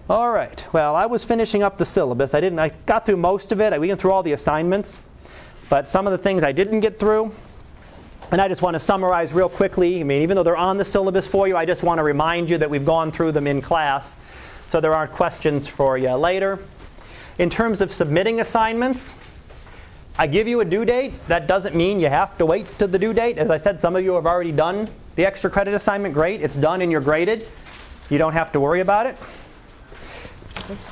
All 0.09 0.31
right. 0.31 0.65
Well, 0.71 0.95
I 0.95 1.07
was 1.07 1.25
finishing 1.25 1.61
up 1.61 1.77
the 1.77 1.85
syllabus. 1.85 2.33
I 2.33 2.39
didn't. 2.39 2.59
I 2.59 2.69
got 2.85 3.05
through 3.05 3.17
most 3.17 3.51
of 3.51 3.59
it. 3.59 3.73
I 3.73 3.77
went 3.79 3.99
through 3.99 4.13
all 4.13 4.23
the 4.23 4.31
assignments, 4.31 5.01
but 5.67 5.89
some 5.89 6.07
of 6.07 6.11
the 6.11 6.17
things 6.17 6.41
I 6.41 6.53
didn't 6.53 6.79
get 6.79 6.99
through. 6.99 7.33
And 8.31 8.39
I 8.39 8.47
just 8.47 8.61
want 8.61 8.75
to 8.75 8.79
summarize 8.79 9.33
real 9.33 9.49
quickly. 9.49 9.99
I 9.99 10.03
mean, 10.03 10.21
even 10.21 10.37
though 10.37 10.43
they're 10.43 10.55
on 10.55 10.77
the 10.77 10.85
syllabus 10.85 11.27
for 11.27 11.49
you, 11.49 11.57
I 11.57 11.65
just 11.65 11.83
want 11.83 11.97
to 11.97 12.03
remind 12.03 12.49
you 12.49 12.57
that 12.59 12.69
we've 12.69 12.85
gone 12.85 13.11
through 13.11 13.33
them 13.33 13.45
in 13.45 13.61
class 13.61 14.15
so 14.69 14.79
there 14.79 14.93
aren't 14.93 15.11
questions 15.11 15.67
for 15.67 15.97
you 15.97 16.13
later. 16.13 16.59
In 17.39 17.49
terms 17.49 17.81
of 17.81 17.91
submitting 17.91 18.39
assignments, 18.39 19.13
I 20.17 20.27
give 20.27 20.47
you 20.47 20.61
a 20.61 20.65
due 20.65 20.85
date. 20.85 21.13
That 21.27 21.47
doesn't 21.47 21.75
mean 21.75 21.99
you 21.99 22.07
have 22.07 22.37
to 22.37 22.45
wait 22.45 22.67
to 22.77 22.87
the 22.87 22.99
due 22.99 23.13
date. 23.13 23.37
As 23.37 23.49
I 23.49 23.57
said, 23.57 23.79
some 23.79 23.95
of 23.95 24.03
you 24.03 24.13
have 24.13 24.27
already 24.27 24.51
done 24.51 24.89
the 25.15 25.25
extra 25.25 25.49
credit 25.49 25.73
assignment. 25.73 26.13
Great, 26.13 26.41
it's 26.41 26.55
done 26.55 26.81
and 26.81 26.91
you're 26.91 27.01
graded. 27.01 27.47
You 28.09 28.17
don't 28.17 28.33
have 28.33 28.51
to 28.51 28.59
worry 28.59 28.81
about 28.81 29.07
it. 29.07 29.17
Oops. 30.69 30.91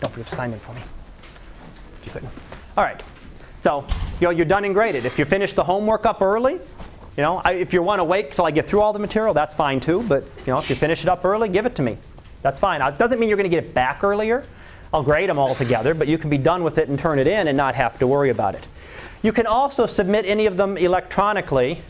Don't 0.00 0.12
forget 0.12 0.28
to 0.28 0.34
sign 0.36 0.52
in 0.52 0.60
for 0.60 0.72
me. 0.74 0.80
You 2.04 2.28
All 2.76 2.84
right. 2.84 3.02
So 3.62 3.84
you 4.20 4.26
know, 4.26 4.30
you're 4.30 4.46
done 4.46 4.64
and 4.64 4.74
graded. 4.74 5.04
If 5.04 5.18
you 5.18 5.24
finish 5.24 5.52
the 5.52 5.64
homework 5.64 6.06
up 6.06 6.22
early, 6.22 6.54
you 6.54 7.22
know, 7.22 7.38
I, 7.44 7.52
if 7.54 7.72
you 7.72 7.82
want 7.82 7.98
to 7.98 8.04
wait 8.04 8.30
till 8.30 8.46
I 8.46 8.52
get 8.52 8.68
through 8.68 8.80
all 8.80 8.92
the 8.92 9.00
material, 9.00 9.34
that's 9.34 9.54
fine 9.54 9.80
too. 9.80 10.04
But 10.04 10.24
you 10.46 10.52
know, 10.52 10.58
if 10.58 10.70
you 10.70 10.76
finish 10.76 11.02
it 11.02 11.08
up 11.08 11.24
early, 11.24 11.48
give 11.48 11.66
it 11.66 11.74
to 11.76 11.82
me. 11.82 11.98
That's 12.42 12.60
fine. 12.60 12.80
It 12.80 12.96
doesn't 12.96 13.18
mean 13.18 13.28
you're 13.28 13.36
going 13.36 13.50
to 13.50 13.54
get 13.54 13.64
it 13.64 13.74
back 13.74 14.04
earlier. 14.04 14.46
I'll 14.92 15.02
grade 15.02 15.28
them 15.28 15.38
all 15.38 15.54
together, 15.54 15.94
but 15.94 16.08
you 16.08 16.18
can 16.18 16.30
be 16.30 16.38
done 16.38 16.62
with 16.62 16.78
it 16.78 16.88
and 16.88 16.98
turn 16.98 17.18
it 17.18 17.26
in 17.26 17.48
and 17.48 17.56
not 17.56 17.74
have 17.74 17.98
to 17.98 18.06
worry 18.06 18.30
about 18.30 18.54
it. 18.54 18.66
You 19.22 19.32
can 19.32 19.46
also 19.46 19.86
submit 19.86 20.26
any 20.26 20.46
of 20.46 20.56
them 20.56 20.76
electronically. 20.76 21.82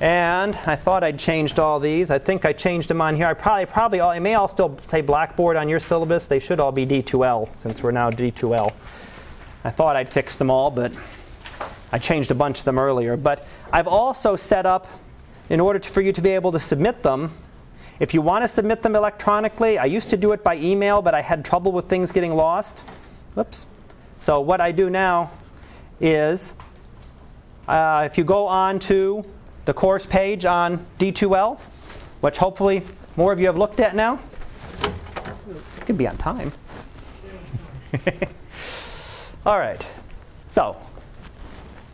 And 0.00 0.56
I 0.66 0.74
thought 0.74 1.04
I'd 1.04 1.18
changed 1.18 1.60
all 1.60 1.78
these. 1.78 2.10
I 2.10 2.18
think 2.18 2.44
I 2.44 2.52
changed 2.52 2.88
them 2.88 3.00
on 3.00 3.14
here. 3.14 3.26
I 3.26 3.34
probably, 3.34 3.66
probably 3.66 4.00
all, 4.00 4.10
I 4.10 4.18
may 4.18 4.34
all 4.34 4.48
still 4.48 4.76
say 4.88 5.00
Blackboard 5.00 5.56
on 5.56 5.68
your 5.68 5.78
syllabus. 5.78 6.26
They 6.26 6.40
should 6.40 6.58
all 6.58 6.72
be 6.72 6.84
D2L 6.84 7.54
since 7.54 7.82
we're 7.82 7.92
now 7.92 8.10
D2L. 8.10 8.72
I 9.62 9.70
thought 9.70 9.94
I'd 9.94 10.08
fix 10.08 10.34
them 10.34 10.50
all, 10.50 10.72
but 10.72 10.90
I 11.92 11.98
changed 11.98 12.32
a 12.32 12.34
bunch 12.34 12.58
of 12.58 12.64
them 12.64 12.80
earlier. 12.80 13.16
But 13.16 13.46
I've 13.72 13.86
also 13.86 14.34
set 14.34 14.66
up, 14.66 14.88
in 15.50 15.60
order 15.60 15.78
to, 15.78 15.88
for 15.88 16.00
you 16.00 16.12
to 16.12 16.20
be 16.20 16.30
able 16.30 16.50
to 16.50 16.58
submit 16.58 17.04
them, 17.04 17.32
if 18.02 18.12
you 18.12 18.20
want 18.20 18.42
to 18.42 18.48
submit 18.48 18.82
them 18.82 18.96
electronically, 18.96 19.78
I 19.78 19.84
used 19.84 20.10
to 20.10 20.16
do 20.16 20.32
it 20.32 20.42
by 20.42 20.56
email, 20.56 21.02
but 21.02 21.14
I 21.14 21.20
had 21.20 21.44
trouble 21.44 21.70
with 21.70 21.88
things 21.88 22.10
getting 22.10 22.34
lost. 22.34 22.80
Whoops. 23.36 23.64
So 24.18 24.40
what 24.40 24.60
I 24.60 24.72
do 24.72 24.90
now 24.90 25.30
is 26.00 26.54
uh, 27.68 28.02
if 28.04 28.18
you 28.18 28.24
go 28.24 28.48
on 28.48 28.80
to 28.80 29.24
the 29.66 29.72
course 29.72 30.04
page 30.04 30.44
on 30.44 30.84
D2L, 30.98 31.60
which 32.22 32.38
hopefully 32.38 32.82
more 33.14 33.32
of 33.32 33.38
you 33.38 33.46
have 33.46 33.56
looked 33.56 33.78
at 33.78 33.94
now, 33.94 34.18
it 34.82 35.86
could 35.86 35.96
be 35.96 36.08
on 36.08 36.16
time. 36.16 36.50
All 39.46 39.60
right. 39.60 39.86
So 40.48 40.76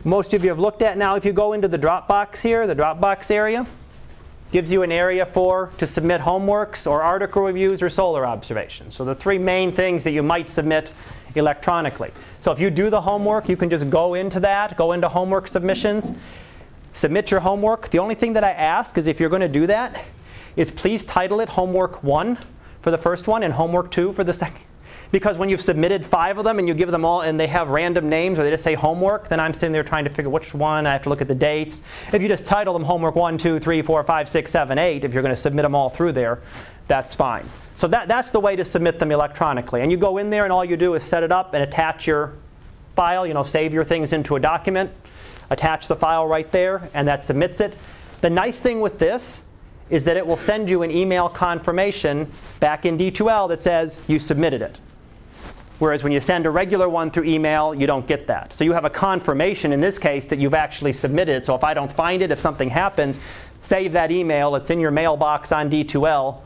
most 0.03 0.33
of 0.33 0.43
you 0.43 0.49
have 0.49 0.59
looked 0.59 0.81
at 0.81 0.97
now. 0.97 1.17
If 1.17 1.23
you 1.23 1.33
go 1.33 1.53
into 1.53 1.67
the 1.67 1.77
Dropbox 1.77 2.41
here, 2.41 2.65
the 2.65 2.75
Dropbox 2.75 3.29
area, 3.29 3.67
gives 4.51 4.71
you 4.71 4.81
an 4.81 4.91
area 4.91 5.25
for 5.25 5.71
to 5.77 5.85
submit 5.85 6.21
homeworks 6.21 6.89
or 6.89 7.01
article 7.01 7.43
reviews 7.43 7.81
or 7.81 7.89
solar 7.89 8.25
observations. 8.25 8.95
So 8.95 9.05
the 9.05 9.15
three 9.15 9.37
main 9.37 9.71
things 9.71 10.03
that 10.03 10.11
you 10.11 10.23
might 10.23 10.49
submit 10.49 10.93
electronically. 11.35 12.11
So 12.41 12.51
if 12.51 12.59
you 12.59 12.69
do 12.69 12.89
the 12.89 13.01
homework, 13.01 13.47
you 13.47 13.57
can 13.57 13.69
just 13.69 13.89
go 13.89 14.15
into 14.15 14.39
that, 14.39 14.75
go 14.75 14.93
into 14.93 15.07
homework 15.07 15.47
submissions, 15.47 16.11
submit 16.93 17.29
your 17.31 17.39
homework. 17.39 17.89
The 17.89 17.99
only 17.99 18.15
thing 18.15 18.33
that 18.33 18.43
I 18.43 18.51
ask 18.51 18.97
is 18.97 19.05
if 19.05 19.19
you're 19.19 19.29
going 19.29 19.41
to 19.41 19.47
do 19.47 19.67
that, 19.67 20.03
is 20.55 20.71
please 20.71 21.03
title 21.03 21.39
it 21.41 21.49
homework 21.49 22.03
1 22.03 22.37
for 22.81 22.91
the 22.91 22.97
first 22.97 23.27
one 23.27 23.43
and 23.43 23.53
homework 23.53 23.91
2 23.91 24.13
for 24.13 24.23
the 24.23 24.33
second 24.33 24.63
because 25.11 25.37
when 25.37 25.49
you've 25.49 25.61
submitted 25.61 26.05
five 26.05 26.37
of 26.37 26.43
them 26.43 26.59
and 26.59 26.67
you 26.67 26.73
give 26.73 26.91
them 26.91 27.03
all 27.03 27.21
and 27.21 27.39
they 27.39 27.47
have 27.47 27.69
random 27.69 28.09
names 28.09 28.37
or 28.37 28.43
they 28.43 28.51
just 28.51 28.63
say 28.63 28.75
homework, 28.75 29.27
then 29.27 29.39
I'm 29.39 29.53
sitting 29.53 29.73
there 29.73 29.83
trying 29.83 30.03
to 30.03 30.09
figure 30.09 30.29
which 30.29 30.53
one. 30.53 30.85
I 30.85 30.93
have 30.93 31.01
to 31.03 31.09
look 31.09 31.21
at 31.21 31.27
the 31.27 31.35
dates. 31.35 31.81
If 32.13 32.21
you 32.21 32.27
just 32.27 32.45
title 32.45 32.73
them 32.73 32.83
homework 32.83 33.15
one, 33.15 33.37
two, 33.37 33.59
three, 33.59 33.81
four, 33.81 34.03
five, 34.03 34.29
six, 34.29 34.51
seven, 34.51 34.77
eight, 34.77 35.03
if 35.03 35.13
you're 35.13 35.23
going 35.23 35.33
to 35.33 35.41
submit 35.41 35.63
them 35.63 35.73
all 35.73 35.89
through 35.89 36.11
there, 36.11 36.39
that's 36.87 37.15
fine. 37.15 37.45
So 37.75 37.87
that, 37.87 38.07
that's 38.07 38.29
the 38.29 38.39
way 38.39 38.55
to 38.55 38.65
submit 38.65 38.99
them 38.99 39.11
electronically. 39.11 39.81
And 39.81 39.91
you 39.91 39.97
go 39.97 40.17
in 40.17 40.29
there 40.29 40.43
and 40.43 40.53
all 40.53 40.65
you 40.65 40.77
do 40.77 40.93
is 40.93 41.03
set 41.03 41.23
it 41.23 41.31
up 41.31 41.53
and 41.53 41.63
attach 41.63 42.05
your 42.05 42.33
file, 42.95 43.25
you 43.25 43.33
know, 43.33 43.43
save 43.43 43.73
your 43.73 43.83
things 43.83 44.13
into 44.13 44.35
a 44.35 44.39
document, 44.39 44.91
attach 45.49 45.87
the 45.87 45.95
file 45.95 46.27
right 46.27 46.51
there, 46.51 46.89
and 46.93 47.07
that 47.07 47.23
submits 47.23 47.61
it. 47.61 47.75
The 48.21 48.29
nice 48.29 48.59
thing 48.59 48.81
with 48.81 48.99
this 48.99 49.41
is 49.89 50.03
that 50.03 50.17
it 50.17 50.27
will 50.27 50.37
send 50.37 50.69
you 50.69 50.83
an 50.83 50.91
email 50.91 51.29
confirmation 51.29 52.29
back 52.59 52.85
in 52.85 52.97
D2L 52.97 53.47
that 53.49 53.61
says 53.61 53.99
you 54.07 54.19
submitted 54.19 54.61
it. 54.61 54.77
Whereas 55.79 56.03
when 56.03 56.11
you 56.11 56.19
send 56.19 56.45
a 56.45 56.49
regular 56.49 56.89
one 56.89 57.09
through 57.09 57.23
email, 57.23 57.73
you 57.73 57.87
don't 57.87 58.05
get 58.05 58.27
that. 58.27 58.51
So 58.53 58.65
you 58.65 58.73
have 58.73 58.83
a 58.83 58.89
confirmation 58.89 59.71
in 59.71 59.79
this 59.79 59.97
case 59.97 60.25
that 60.25 60.37
you've 60.37 60.53
actually 60.53 60.91
submitted 60.91 61.37
it. 61.37 61.45
So 61.45 61.55
if 61.55 61.63
I 61.63 61.73
don't 61.73 61.91
find 61.91 62.21
it, 62.21 62.31
if 62.31 62.39
something 62.39 62.69
happens, 62.69 63.19
save 63.61 63.93
that 63.93 64.11
email. 64.11 64.55
It's 64.55 64.69
in 64.69 64.81
your 64.81 64.91
mailbox 64.91 65.53
on 65.53 65.69
D2L, 65.69 66.41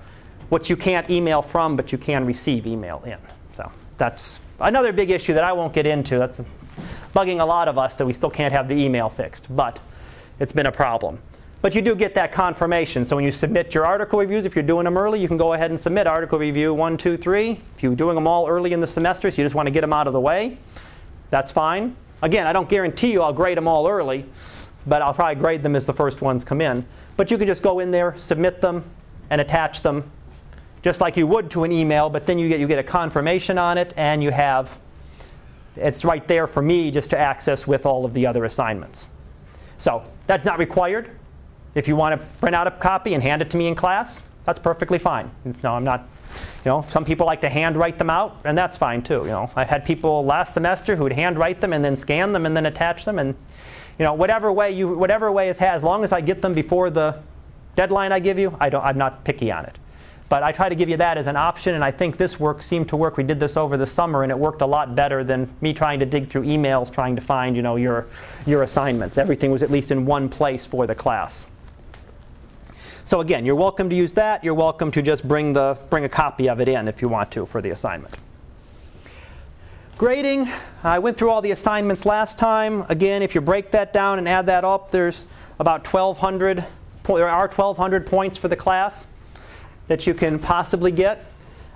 which 0.49 0.69
you 0.69 0.77
can't 0.77 1.09
email 1.09 1.41
from, 1.41 1.75
but 1.75 1.91
you 1.91 1.97
can 1.97 2.25
receive 2.25 2.67
email 2.67 3.01
in. 3.05 3.17
So 3.53 3.71
that's 3.97 4.39
another 4.59 4.93
big 4.93 5.09
issue 5.09 5.33
that 5.33 5.43
I 5.43 5.51
won't 5.51 5.73
get 5.73 5.87
into. 5.87 6.19
That's 6.19 6.39
bugging 7.15 7.39
a 7.39 7.45
lot 7.45 7.67
of 7.67 7.79
us 7.79 7.95
that 7.95 8.05
we 8.05 8.13
still 8.13 8.29
can't 8.29 8.53
have 8.53 8.67
the 8.67 8.75
email 8.75 9.09
fixed, 9.09 9.47
but 9.49 9.79
it's 10.39 10.53
been 10.53 10.67
a 10.67 10.71
problem. 10.71 11.19
But 11.63 11.73
you 11.73 11.81
do 11.81 11.95
get 11.95 12.13
that 12.15 12.33
confirmation. 12.33 13.05
So 13.05 13.15
when 13.15 13.23
you 13.23 13.31
submit 13.31 13.73
your 13.73 13.85
article 13.85 14.19
reviews, 14.19 14.45
if 14.45 14.53
you're 14.53 14.65
doing 14.65 14.83
them 14.83 14.97
early, 14.97 15.21
you 15.21 15.29
can 15.29 15.37
go 15.37 15.53
ahead 15.53 15.71
and 15.71 15.79
submit 15.79 16.07
article 16.07 16.37
review 16.37 16.73
one, 16.73 16.97
two, 16.97 17.15
three. 17.15 17.61
If 17.77 17.81
you're 17.81 17.95
doing 17.95 18.15
them 18.15 18.27
all 18.27 18.49
early 18.49 18.73
in 18.73 18.81
the 18.81 18.85
semester, 18.85 19.31
so 19.31 19.41
you 19.41 19.45
just 19.45 19.55
want 19.55 19.67
to 19.67 19.71
get 19.71 19.79
them 19.79 19.93
out 19.93 20.05
of 20.05 20.11
the 20.11 20.19
way, 20.19 20.57
that's 21.29 21.53
fine. 21.53 21.95
Again, 22.21 22.47
I 22.47 22.51
don't 22.51 22.67
guarantee 22.67 23.13
you 23.13 23.21
I'll 23.21 23.31
grade 23.31 23.55
them 23.55 23.69
all 23.69 23.87
early, 23.87 24.25
but 24.87 25.01
I'll 25.01 25.13
probably 25.13 25.35
grade 25.35 25.63
them 25.63 25.73
as 25.77 25.85
the 25.85 25.93
first 25.93 26.21
ones 26.21 26.43
come 26.43 26.59
in. 26.59 26.85
But 27.15 27.31
you 27.31 27.37
can 27.37 27.47
just 27.47 27.63
go 27.63 27.79
in 27.79 27.91
there, 27.91 28.13
submit 28.17 28.59
them, 28.59 28.83
and 29.29 29.39
attach 29.39 29.81
them 29.83 30.11
just 30.81 30.99
like 30.99 31.15
you 31.15 31.25
would 31.27 31.49
to 31.51 31.63
an 31.63 31.71
email, 31.71 32.09
but 32.09 32.25
then 32.25 32.37
you 32.37 32.49
get, 32.49 32.59
you 32.59 32.67
get 32.67 32.77
a 32.77 32.83
confirmation 32.83 33.57
on 33.57 33.77
it, 33.77 33.93
and 33.95 34.21
you 34.21 34.31
have, 34.31 34.77
it's 35.77 36.03
right 36.03 36.27
there 36.27 36.45
for 36.45 36.61
me 36.61 36.91
just 36.91 37.09
to 37.11 37.17
access 37.17 37.65
with 37.65 37.85
all 37.85 38.03
of 38.03 38.13
the 38.13 38.27
other 38.27 38.43
assignments. 38.43 39.07
So 39.77 40.03
that's 40.27 40.43
not 40.43 40.59
required. 40.59 41.09
If 41.75 41.87
you 41.87 41.95
want 41.95 42.19
to 42.19 42.27
print 42.37 42.55
out 42.55 42.67
a 42.67 42.71
copy 42.71 43.13
and 43.13 43.23
hand 43.23 43.41
it 43.41 43.49
to 43.51 43.57
me 43.57 43.67
in 43.67 43.75
class, 43.75 44.21
that's 44.45 44.59
perfectly 44.59 44.99
fine. 44.99 45.31
No, 45.63 45.73
I'm 45.73 45.83
not. 45.83 46.07
You 46.65 46.69
know, 46.71 46.85
some 46.89 47.05
people 47.05 47.25
like 47.25 47.41
to 47.41 47.49
handwrite 47.49 47.97
them 47.97 48.09
out, 48.09 48.37
and 48.43 48.57
that's 48.57 48.77
fine 48.77 49.03
too. 49.03 49.19
You 49.19 49.31
know, 49.31 49.51
I 49.55 49.63
had 49.63 49.85
people 49.85 50.25
last 50.25 50.53
semester 50.53 50.95
who 50.95 51.03
would 51.03 51.13
handwrite 51.13 51.61
them 51.61 51.73
and 51.73 51.85
then 51.85 51.95
scan 51.95 52.33
them 52.33 52.45
and 52.45 52.55
then 52.55 52.65
attach 52.65 53.05
them, 53.05 53.19
and 53.19 53.35
you 53.99 54.05
know, 54.05 54.13
whatever 54.13 54.51
way 54.51 54.71
you, 54.71 54.87
whatever 54.87 55.31
way 55.31 55.49
it 55.49 55.57
has, 55.57 55.77
as 55.77 55.83
long 55.83 56.03
as 56.03 56.11
I 56.11 56.21
get 56.21 56.41
them 56.41 56.53
before 56.53 56.89
the 56.89 57.19
deadline 57.75 58.11
I 58.11 58.19
give 58.19 58.39
you, 58.39 58.57
I 58.59 58.69
don't, 58.69 58.83
I'm 58.83 58.97
not 58.97 59.23
picky 59.23 59.51
on 59.51 59.65
it. 59.65 59.77
But 60.29 60.41
I 60.41 60.51
try 60.51 60.67
to 60.67 60.75
give 60.75 60.89
you 60.89 60.97
that 60.97 61.17
as 61.17 61.27
an 61.27 61.35
option, 61.35 61.75
and 61.75 61.83
I 61.83 61.91
think 61.91 62.17
this 62.17 62.39
work 62.39 62.63
seemed 62.63 62.89
to 62.89 62.97
work. 62.97 63.17
We 63.17 63.23
did 63.23 63.39
this 63.39 63.55
over 63.55 63.77
the 63.77 63.85
summer, 63.85 64.23
and 64.23 64.31
it 64.31 64.39
worked 64.39 64.61
a 64.61 64.65
lot 64.65 64.95
better 64.95 65.23
than 65.23 65.47
me 65.61 65.73
trying 65.73 65.99
to 65.99 66.07
dig 66.07 66.27
through 66.27 66.43
emails 66.43 66.91
trying 66.91 67.15
to 67.15 67.21
find, 67.21 67.55
you 67.55 67.61
know, 67.61 67.75
your, 67.75 68.07
your 68.47 68.63
assignments. 68.63 69.19
Everything 69.19 69.51
was 69.51 69.61
at 69.61 69.69
least 69.69 69.91
in 69.91 70.05
one 70.05 70.29
place 70.29 70.65
for 70.65 70.87
the 70.87 70.95
class. 70.95 71.45
So 73.05 73.19
again, 73.19 73.45
you're 73.45 73.55
welcome 73.55 73.89
to 73.89 73.95
use 73.95 74.13
that. 74.13 74.43
You're 74.45 74.53
welcome 74.53 74.89
to 74.91 75.01
just 75.01 75.27
bring, 75.27 75.51
the, 75.51 75.77
bring 75.89 76.05
a 76.05 76.09
copy 76.09 76.47
of 76.47 76.61
it 76.61 76.69
in 76.69 76.87
if 76.87 77.01
you 77.01 77.09
want 77.09 77.31
to 77.33 77.45
for 77.45 77.61
the 77.61 77.71
assignment. 77.71 78.15
Grading, 79.97 80.49
I 80.83 80.99
went 80.99 81.17
through 81.17 81.29
all 81.29 81.41
the 81.41 81.51
assignments 81.51 82.05
last 82.05 82.37
time. 82.37 82.85
Again, 82.87 83.21
if 83.21 83.35
you 83.35 83.41
break 83.41 83.71
that 83.71 83.91
down 83.91 84.19
and 84.19 84.29
add 84.29 84.45
that 84.45 84.63
up, 84.63 84.89
there's 84.89 85.25
about 85.59 85.85
1,200, 85.85 86.63
there 87.05 87.27
are 87.29 87.47
1,200 87.47 88.07
points 88.07 88.37
for 88.37 88.47
the 88.47 88.55
class 88.55 89.05
that 89.87 90.07
you 90.07 90.13
can 90.13 90.39
possibly 90.39 90.91
get. 90.91 91.25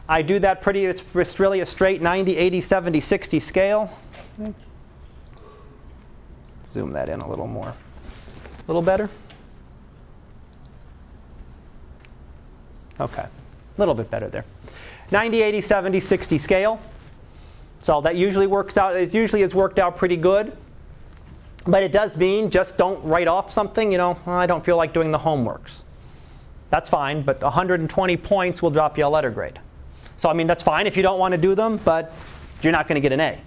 I 0.07 0.21
do 0.21 0.39
that 0.39 0.61
pretty, 0.61 0.85
it's, 0.85 1.03
it's 1.13 1.39
really 1.41 1.59
a 1.59 1.65
straight 1.65 2.01
90, 2.01 2.37
80, 2.37 2.61
70, 2.61 2.99
60 3.01 3.39
scale. 3.41 3.99
Zoom 6.65 6.93
that 6.93 7.09
in 7.09 7.19
a 7.19 7.29
little 7.29 7.47
more. 7.47 7.67
A 7.67 7.75
little 8.67 8.81
better? 8.81 9.09
Okay, 12.99 13.23
a 13.23 13.29
little 13.77 13.93
bit 13.93 14.09
better 14.09 14.27
there. 14.27 14.45
90, 15.11 15.41
80, 15.41 15.61
70, 15.61 15.99
60 15.99 16.37
scale. 16.37 16.79
So 17.79 18.01
that 18.01 18.15
usually 18.15 18.47
works 18.47 18.77
out, 18.77 18.95
it 18.95 19.13
usually 19.13 19.41
has 19.41 19.55
worked 19.55 19.79
out 19.79 19.95
pretty 19.95 20.17
good. 20.17 20.55
But 21.65 21.83
it 21.83 21.91
does 21.91 22.15
mean 22.15 22.49
just 22.49 22.77
don't 22.77 23.03
write 23.03 23.27
off 23.27 23.51
something, 23.51 23.91
you 23.91 23.97
know, 23.97 24.17
I 24.25 24.45
don't 24.45 24.63
feel 24.63 24.77
like 24.77 24.93
doing 24.93 25.11
the 25.11 25.19
homeworks. 25.19 25.83
That's 26.69 26.89
fine, 26.89 27.21
but 27.21 27.41
120 27.41 28.17
points 28.17 28.61
will 28.61 28.71
drop 28.71 28.97
you 28.97 29.05
a 29.05 29.07
letter 29.07 29.29
grade. 29.29 29.59
So 30.17 30.29
I 30.29 30.33
mean, 30.33 30.47
that's 30.47 30.63
fine 30.63 30.87
if 30.87 30.97
you 30.97 31.03
don't 31.03 31.19
want 31.19 31.33
to 31.33 31.37
do 31.37 31.55
them, 31.55 31.77
but 31.83 32.13
you're 32.61 32.71
not 32.71 32.87
going 32.87 32.95
to 32.95 33.01
get 33.01 33.11
an 33.11 33.19
A. 33.19 33.39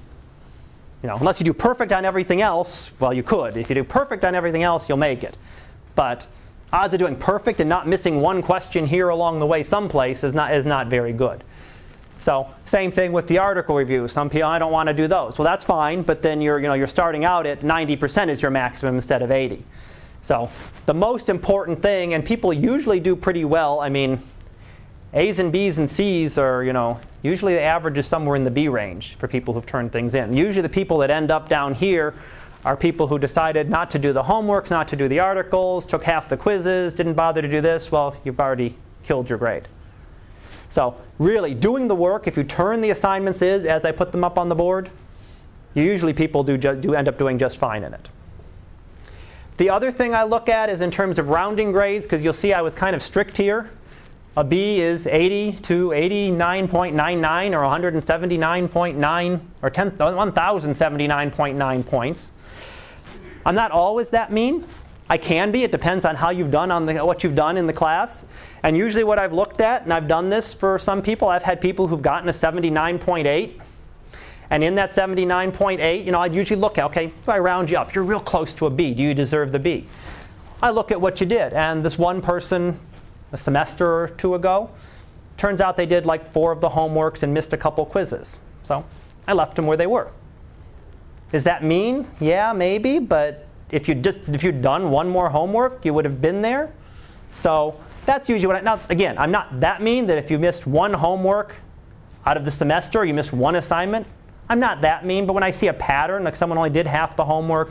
You 1.02 1.08
know, 1.08 1.16
unless 1.16 1.40
you 1.40 1.44
do 1.44 1.54
perfect 1.54 1.92
on 1.92 2.04
everything 2.04 2.42
else, 2.42 2.92
well, 3.00 3.12
you 3.12 3.22
could. 3.22 3.56
If 3.56 3.70
you 3.70 3.74
do 3.74 3.84
perfect 3.84 4.24
on 4.24 4.34
everything 4.34 4.62
else, 4.62 4.88
you'll 4.88 4.98
make 4.98 5.24
it. 5.24 5.36
But 5.94 6.26
odds 6.72 6.94
of 6.94 6.98
doing 6.98 7.16
perfect 7.16 7.60
and 7.60 7.68
not 7.68 7.86
missing 7.86 8.20
one 8.20 8.42
question 8.42 8.86
here 8.86 9.08
along 9.08 9.38
the 9.38 9.46
way 9.46 9.62
someplace 9.62 10.22
is 10.24 10.34
not, 10.34 10.54
is 10.54 10.66
not 10.66 10.86
very 10.86 11.12
good. 11.12 11.42
So 12.18 12.52
same 12.66 12.90
thing 12.90 13.12
with 13.12 13.26
the 13.26 13.38
article 13.38 13.76
review. 13.76 14.06
Some 14.06 14.28
people, 14.28 14.48
I 14.48 14.58
don't 14.58 14.72
want 14.72 14.88
to 14.88 14.92
do 14.94 15.08
those. 15.08 15.38
Well, 15.38 15.46
that's 15.46 15.64
fine, 15.64 16.02
but 16.02 16.20
then 16.20 16.40
you're, 16.40 16.58
you 16.58 16.68
know, 16.68 16.74
you're 16.74 16.86
starting 16.86 17.24
out 17.24 17.46
at 17.46 17.60
90% 17.60 18.28
is 18.28 18.42
your 18.42 18.50
maximum 18.50 18.96
instead 18.96 19.22
of 19.22 19.30
80. 19.30 19.64
So 20.22 20.50
the 20.84 20.92
most 20.92 21.30
important 21.30 21.80
thing, 21.80 22.12
and 22.12 22.24
people 22.24 22.52
usually 22.52 23.00
do 23.00 23.16
pretty 23.16 23.46
well, 23.46 23.80
I 23.80 23.88
mean, 23.88 24.20
A's 25.14 25.38
and 25.38 25.50
B's 25.50 25.78
and 25.78 25.90
C's 25.90 26.36
are, 26.36 26.62
you 26.62 26.74
know, 26.74 27.00
usually 27.22 27.54
the 27.54 27.62
average 27.62 27.98
is 27.98 28.06
somewhere 28.06 28.36
in 28.36 28.44
the 28.44 28.50
B 28.50 28.68
range 28.68 29.16
for 29.16 29.26
people 29.26 29.54
who've 29.54 29.66
turned 29.66 29.90
things 29.90 30.14
in. 30.14 30.36
Usually 30.36 30.62
the 30.62 30.68
people 30.68 30.98
that 30.98 31.10
end 31.10 31.30
up 31.30 31.48
down 31.48 31.74
here 31.74 32.14
are 32.64 32.76
people 32.76 33.06
who 33.06 33.18
decided 33.18 33.70
not 33.70 33.90
to 33.92 33.98
do 33.98 34.12
the 34.12 34.22
homeworks, 34.22 34.70
not 34.70 34.88
to 34.88 34.96
do 34.96 35.08
the 35.08 35.20
articles, 35.20 35.86
took 35.86 36.04
half 36.04 36.28
the 36.28 36.36
quizzes, 36.36 36.92
didn't 36.92 37.14
bother 37.14 37.40
to 37.40 37.48
do 37.48 37.60
this. 37.60 37.90
Well, 37.90 38.16
you've 38.24 38.38
already 38.38 38.76
killed 39.02 39.28
your 39.28 39.38
grade. 39.38 39.66
So 40.68 40.96
really, 41.18 41.54
doing 41.54 41.88
the 41.88 41.94
work, 41.94 42.26
if 42.26 42.36
you 42.36 42.44
turn 42.44 42.80
the 42.80 42.90
assignments 42.90 43.42
is 43.42 43.66
as 43.66 43.84
I 43.84 43.92
put 43.92 44.12
them 44.12 44.22
up 44.22 44.38
on 44.38 44.48
the 44.48 44.54
board, 44.54 44.90
usually 45.74 46.12
people 46.12 46.44
do, 46.44 46.56
do 46.56 46.94
end 46.94 47.08
up 47.08 47.18
doing 47.18 47.38
just 47.38 47.58
fine 47.58 47.82
in 47.82 47.94
it. 47.94 48.08
The 49.56 49.70
other 49.70 49.90
thing 49.90 50.14
I 50.14 50.22
look 50.22 50.48
at 50.48 50.70
is 50.70 50.80
in 50.80 50.90
terms 50.90 51.18
of 51.18 51.28
rounding 51.28 51.72
grades, 51.72 52.06
because 52.06 52.22
you'll 52.22 52.32
see 52.32 52.52
I 52.52 52.62
was 52.62 52.74
kind 52.74 52.96
of 52.96 53.02
strict 53.02 53.36
here. 53.36 53.70
A 54.36 54.44
B 54.44 54.80
is 54.80 55.06
80 55.06 55.52
to 55.62 55.88
89.99 55.88 57.52
or 57.52 57.64
179.9 57.64 59.40
or 59.62 59.70
1,079.9 59.70 61.86
points. 61.86 62.30
I'm 63.44 63.54
not 63.54 63.70
always 63.70 64.10
that 64.10 64.32
mean. 64.32 64.64
I 65.08 65.18
can 65.18 65.50
be. 65.50 65.64
It 65.64 65.72
depends 65.72 66.04
on 66.04 66.14
how 66.14 66.30
you've 66.30 66.52
done 66.52 66.70
on 66.70 66.86
the, 66.86 67.04
what 67.04 67.24
you've 67.24 67.34
done 67.34 67.56
in 67.56 67.66
the 67.66 67.72
class. 67.72 68.24
And 68.62 68.76
usually 68.76 69.02
what 69.02 69.18
I've 69.18 69.32
looked 69.32 69.60
at, 69.60 69.82
and 69.82 69.92
I've 69.92 70.06
done 70.06 70.30
this 70.30 70.54
for 70.54 70.78
some 70.78 71.02
people, 71.02 71.26
I've 71.28 71.42
had 71.42 71.60
people 71.60 71.88
who've 71.88 72.00
gotten 72.00 72.28
a 72.28 72.32
79.8. 72.32 73.60
And 74.50 74.64
in 74.64 74.76
that 74.76 74.90
79.8, 74.90 76.04
you 76.04 76.12
know, 76.12 76.20
I'd 76.20 76.34
usually 76.34 76.60
look 76.60 76.78
at, 76.78 76.84
okay, 76.86 77.06
if 77.06 77.28
I 77.28 77.38
round 77.38 77.70
you 77.70 77.78
up, 77.78 77.94
you're 77.94 78.04
real 78.04 78.20
close 78.20 78.54
to 78.54 78.66
a 78.66 78.70
B. 78.70 78.94
Do 78.94 79.02
you 79.02 79.14
deserve 79.14 79.50
the 79.50 79.58
B? 79.58 79.86
I 80.62 80.70
look 80.70 80.92
at 80.92 81.00
what 81.00 81.20
you 81.20 81.26
did. 81.26 81.52
And 81.54 81.84
this 81.84 81.98
one 81.98 82.20
person, 82.20 82.78
a 83.32 83.36
semester 83.36 83.86
or 83.86 84.08
two 84.08 84.36
ago, 84.36 84.70
turns 85.36 85.60
out 85.60 85.76
they 85.76 85.86
did 85.86 86.06
like 86.06 86.32
four 86.32 86.52
of 86.52 86.60
the 86.60 86.68
homeworks 86.68 87.22
and 87.22 87.34
missed 87.34 87.52
a 87.52 87.56
couple 87.56 87.84
quizzes. 87.86 88.38
So 88.62 88.84
I 89.26 89.32
left 89.32 89.56
them 89.56 89.66
where 89.66 89.76
they 89.76 89.86
were. 89.86 90.10
Is 91.32 91.44
that 91.44 91.62
mean? 91.62 92.06
Yeah, 92.20 92.52
maybe, 92.52 92.98
but 92.98 93.46
if 93.70 93.88
you 93.88 93.94
just 93.94 94.28
if 94.28 94.42
you'd 94.42 94.62
done 94.62 94.90
one 94.90 95.08
more 95.08 95.28
homework, 95.28 95.84
you 95.84 95.94
would 95.94 96.04
have 96.04 96.20
been 96.20 96.42
there. 96.42 96.72
So 97.32 97.78
that's 98.06 98.28
usually 98.28 98.48
what 98.48 98.56
I, 98.56 98.60
now 98.60 98.80
again, 98.88 99.16
I'm 99.18 99.30
not 99.30 99.60
that 99.60 99.82
mean 99.82 100.06
that 100.06 100.18
if 100.18 100.30
you 100.30 100.38
missed 100.38 100.66
one 100.66 100.92
homework 100.92 101.54
out 102.26 102.36
of 102.36 102.44
the 102.44 102.50
semester, 102.50 103.04
you 103.04 103.14
missed 103.14 103.32
one 103.32 103.56
assignment, 103.56 104.06
I'm 104.48 104.58
not 104.58 104.80
that 104.80 105.06
mean, 105.06 105.26
but 105.26 105.32
when 105.32 105.44
I 105.44 105.52
see 105.52 105.68
a 105.68 105.72
pattern, 105.72 106.24
like 106.24 106.34
someone 106.34 106.58
only 106.58 106.70
did 106.70 106.86
half 106.86 107.16
the 107.16 107.24
homework, 107.24 107.70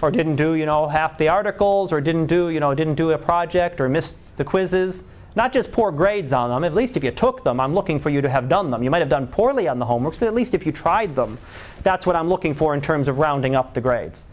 or 0.00 0.10
didn't 0.10 0.36
do, 0.36 0.54
you 0.54 0.66
know, 0.66 0.88
half 0.88 1.18
the 1.18 1.28
articles, 1.28 1.92
or 1.92 2.00
didn't 2.00 2.26
do, 2.26 2.48
you 2.48 2.60
know, 2.60 2.74
didn't 2.74 2.94
do 2.94 3.10
a 3.10 3.18
project, 3.18 3.80
or 3.80 3.88
missed 3.88 4.36
the 4.36 4.44
quizzes, 4.44 5.02
not 5.34 5.52
just 5.52 5.72
poor 5.72 5.90
grades 5.90 6.32
on 6.32 6.50
them. 6.50 6.64
At 6.64 6.74
least 6.74 6.96
if 6.96 7.04
you 7.04 7.10
took 7.10 7.44
them, 7.44 7.60
I'm 7.60 7.74
looking 7.74 7.98
for 7.98 8.10
you 8.10 8.20
to 8.20 8.28
have 8.28 8.48
done 8.48 8.70
them. 8.70 8.82
You 8.82 8.90
might 8.90 9.00
have 9.00 9.08
done 9.08 9.26
poorly 9.26 9.68
on 9.68 9.78
the 9.78 9.86
homeworks, 9.86 10.18
but 10.18 10.28
at 10.28 10.34
least 10.34 10.54
if 10.54 10.66
you 10.66 10.72
tried 10.72 11.14
them, 11.14 11.38
that's 11.82 12.06
what 12.06 12.16
I'm 12.16 12.28
looking 12.28 12.54
for 12.54 12.74
in 12.74 12.80
terms 12.80 13.08
of 13.08 13.18
rounding 13.18 13.54
up 13.54 13.74
the 13.74 13.80
grades. 13.80 14.24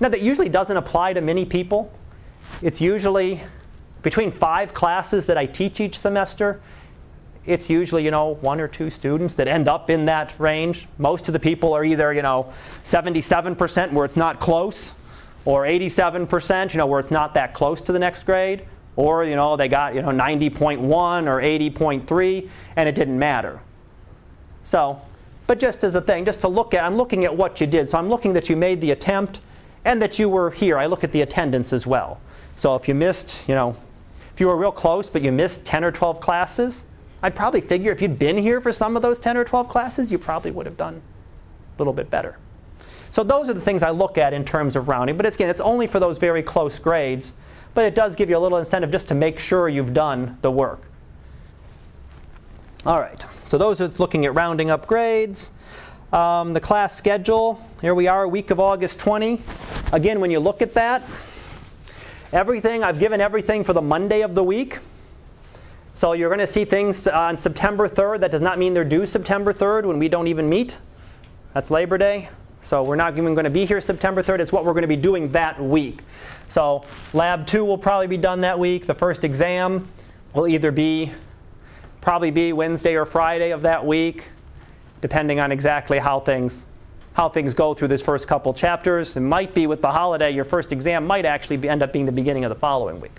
Now, 0.00 0.08
that 0.08 0.20
usually 0.20 0.48
doesn't 0.48 0.76
apply 0.76 1.12
to 1.14 1.20
many 1.20 1.44
people. 1.44 1.92
It's 2.62 2.80
usually 2.80 3.40
between 4.02 4.30
five 4.30 4.74
classes 4.74 5.26
that 5.26 5.36
I 5.36 5.46
teach 5.46 5.80
each 5.80 5.98
semester. 5.98 6.60
It's 7.46 7.70
usually, 7.70 8.04
you 8.04 8.10
know, 8.10 8.34
one 8.36 8.60
or 8.60 8.68
two 8.68 8.90
students 8.90 9.34
that 9.36 9.48
end 9.48 9.68
up 9.68 9.90
in 9.90 10.06
that 10.06 10.38
range. 10.38 10.86
Most 10.98 11.28
of 11.28 11.32
the 11.32 11.40
people 11.40 11.72
are 11.72 11.84
either, 11.84 12.12
you 12.12 12.22
know, 12.22 12.52
77% 12.84 13.92
where 13.92 14.04
it's 14.04 14.16
not 14.16 14.38
close, 14.38 14.94
or 15.44 15.64
87%, 15.64 16.74
you 16.74 16.78
know, 16.78 16.86
where 16.86 17.00
it's 17.00 17.10
not 17.10 17.34
that 17.34 17.54
close 17.54 17.80
to 17.82 17.92
the 17.92 17.98
next 17.98 18.24
grade, 18.24 18.64
or, 18.98 19.22
you 19.22 19.36
know, 19.36 19.56
they 19.56 19.68
got, 19.68 19.94
you 19.94 20.02
know, 20.02 20.08
90.1 20.08 20.80
or 20.80 21.36
80.3, 21.36 22.48
and 22.74 22.88
it 22.88 22.96
didn't 22.96 23.16
matter. 23.16 23.60
So, 24.64 25.00
but 25.46 25.60
just 25.60 25.84
as 25.84 25.94
a 25.94 26.00
thing, 26.00 26.24
just 26.24 26.40
to 26.40 26.48
look 26.48 26.74
at, 26.74 26.82
I'm 26.82 26.96
looking 26.96 27.24
at 27.24 27.36
what 27.36 27.60
you 27.60 27.68
did. 27.68 27.88
So 27.88 27.96
I'm 27.96 28.08
looking 28.08 28.32
that 28.32 28.48
you 28.48 28.56
made 28.56 28.80
the 28.80 28.90
attempt 28.90 29.38
and 29.84 30.02
that 30.02 30.18
you 30.18 30.28
were 30.28 30.50
here. 30.50 30.78
I 30.78 30.86
look 30.86 31.04
at 31.04 31.12
the 31.12 31.22
attendance 31.22 31.72
as 31.72 31.86
well. 31.86 32.20
So 32.56 32.74
if 32.74 32.88
you 32.88 32.94
missed, 32.96 33.48
you 33.48 33.54
know, 33.54 33.76
if 34.34 34.40
you 34.40 34.48
were 34.48 34.56
real 34.56 34.72
close 34.72 35.08
but 35.08 35.22
you 35.22 35.30
missed 35.30 35.64
10 35.64 35.84
or 35.84 35.92
12 35.92 36.20
classes, 36.20 36.82
I'd 37.22 37.36
probably 37.36 37.60
figure 37.60 37.92
if 37.92 38.02
you'd 38.02 38.18
been 38.18 38.36
here 38.36 38.60
for 38.60 38.72
some 38.72 38.96
of 38.96 39.02
those 39.02 39.20
10 39.20 39.36
or 39.36 39.44
12 39.44 39.68
classes, 39.68 40.10
you 40.10 40.18
probably 40.18 40.50
would 40.50 40.66
have 40.66 40.76
done 40.76 40.96
a 40.96 41.78
little 41.78 41.92
bit 41.92 42.10
better. 42.10 42.36
So 43.12 43.22
those 43.22 43.48
are 43.48 43.54
the 43.54 43.60
things 43.60 43.84
I 43.84 43.90
look 43.90 44.18
at 44.18 44.32
in 44.32 44.44
terms 44.44 44.74
of 44.74 44.88
rounding. 44.88 45.16
But 45.16 45.32
again, 45.32 45.50
it's 45.50 45.60
only 45.60 45.86
for 45.86 46.00
those 46.00 46.18
very 46.18 46.42
close 46.42 46.80
grades. 46.80 47.32
But 47.78 47.86
it 47.86 47.94
does 47.94 48.16
give 48.16 48.28
you 48.28 48.36
a 48.36 48.40
little 48.40 48.58
incentive 48.58 48.90
just 48.90 49.06
to 49.06 49.14
make 49.14 49.38
sure 49.38 49.68
you've 49.68 49.94
done 49.94 50.36
the 50.40 50.50
work. 50.50 50.82
All 52.84 52.98
right, 52.98 53.24
so 53.46 53.56
those 53.56 53.80
are 53.80 53.86
looking 53.98 54.24
at 54.24 54.34
rounding 54.34 54.68
up 54.68 54.88
grades. 54.88 55.52
Um, 56.12 56.54
the 56.54 56.60
class 56.60 56.96
schedule, 56.96 57.64
here 57.80 57.94
we 57.94 58.08
are, 58.08 58.26
week 58.26 58.50
of 58.50 58.58
August 58.58 58.98
20. 58.98 59.40
Again, 59.92 60.18
when 60.18 60.32
you 60.32 60.40
look 60.40 60.60
at 60.60 60.74
that, 60.74 61.04
everything, 62.32 62.82
I've 62.82 62.98
given 62.98 63.20
everything 63.20 63.62
for 63.62 63.74
the 63.74 63.80
Monday 63.80 64.22
of 64.22 64.34
the 64.34 64.42
week. 64.42 64.80
So 65.94 66.14
you're 66.14 66.30
going 66.30 66.40
to 66.40 66.52
see 66.52 66.64
things 66.64 67.06
on 67.06 67.38
September 67.38 67.88
3rd. 67.88 68.18
That 68.18 68.32
does 68.32 68.42
not 68.42 68.58
mean 68.58 68.74
they're 68.74 68.84
due 68.84 69.06
September 69.06 69.52
3rd 69.52 69.84
when 69.84 70.00
we 70.00 70.08
don't 70.08 70.26
even 70.26 70.48
meet. 70.48 70.78
That's 71.54 71.70
Labor 71.70 71.96
Day. 71.96 72.28
So 72.60 72.82
we're 72.82 72.96
not 72.96 73.16
even 73.16 73.34
going 73.34 73.44
to 73.44 73.50
be 73.50 73.64
here 73.64 73.80
September 73.80 74.22
3rd. 74.22 74.40
It's 74.40 74.52
what 74.52 74.64
we're 74.64 74.72
going 74.72 74.82
to 74.82 74.88
be 74.88 74.96
doing 74.96 75.32
that 75.32 75.62
week. 75.62 76.00
So 76.48 76.84
Lab 77.12 77.46
2 77.46 77.64
will 77.64 77.78
probably 77.78 78.06
be 78.06 78.16
done 78.16 78.40
that 78.42 78.58
week. 78.58 78.86
The 78.86 78.94
first 78.94 79.24
exam 79.24 79.88
will 80.34 80.48
either 80.48 80.70
be, 80.70 81.12
probably 82.00 82.30
be 82.30 82.52
Wednesday 82.52 82.94
or 82.94 83.06
Friday 83.06 83.50
of 83.50 83.62
that 83.62 83.86
week 83.86 84.30
depending 85.00 85.40
on 85.40 85.52
exactly 85.52 85.98
how 85.98 86.20
things, 86.20 86.64
how 87.12 87.28
things 87.28 87.54
go 87.54 87.74
through 87.74 87.88
this 87.88 88.02
first 88.02 88.26
couple 88.26 88.52
chapters. 88.52 89.16
It 89.16 89.20
might 89.20 89.54
be 89.54 89.66
with 89.66 89.82
the 89.82 89.90
holiday, 89.90 90.30
your 90.30 90.44
first 90.44 90.72
exam 90.72 91.06
might 91.06 91.24
actually 91.24 91.56
be, 91.56 91.68
end 91.68 91.82
up 91.82 91.92
being 91.92 92.06
the 92.06 92.12
beginning 92.12 92.44
of 92.44 92.50
the 92.50 92.58
following 92.58 93.00
week. 93.00 93.16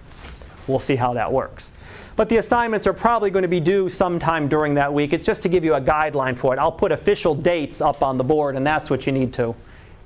We'll 0.67 0.79
see 0.79 0.95
how 0.95 1.13
that 1.13 1.31
works. 1.31 1.71
But 2.19 2.27
the 2.27 2.35
assignments 2.35 2.85
are 2.85 2.91
probably 2.91 3.31
going 3.31 3.43
to 3.43 3.47
be 3.47 3.61
due 3.61 3.87
sometime 3.87 4.49
during 4.49 4.73
that 4.73 4.93
week. 4.93 5.13
It's 5.13 5.23
just 5.23 5.41
to 5.43 5.47
give 5.47 5.63
you 5.63 5.75
a 5.75 5.79
guideline 5.79 6.37
for 6.37 6.53
it. 6.53 6.59
I'll 6.59 6.69
put 6.69 6.91
official 6.91 7.33
dates 7.33 7.79
up 7.79 8.03
on 8.03 8.17
the 8.17 8.25
board, 8.25 8.57
and 8.57 8.67
that's 8.67 8.89
what 8.89 9.05
you 9.05 9.13
need 9.13 9.31
to 9.35 9.55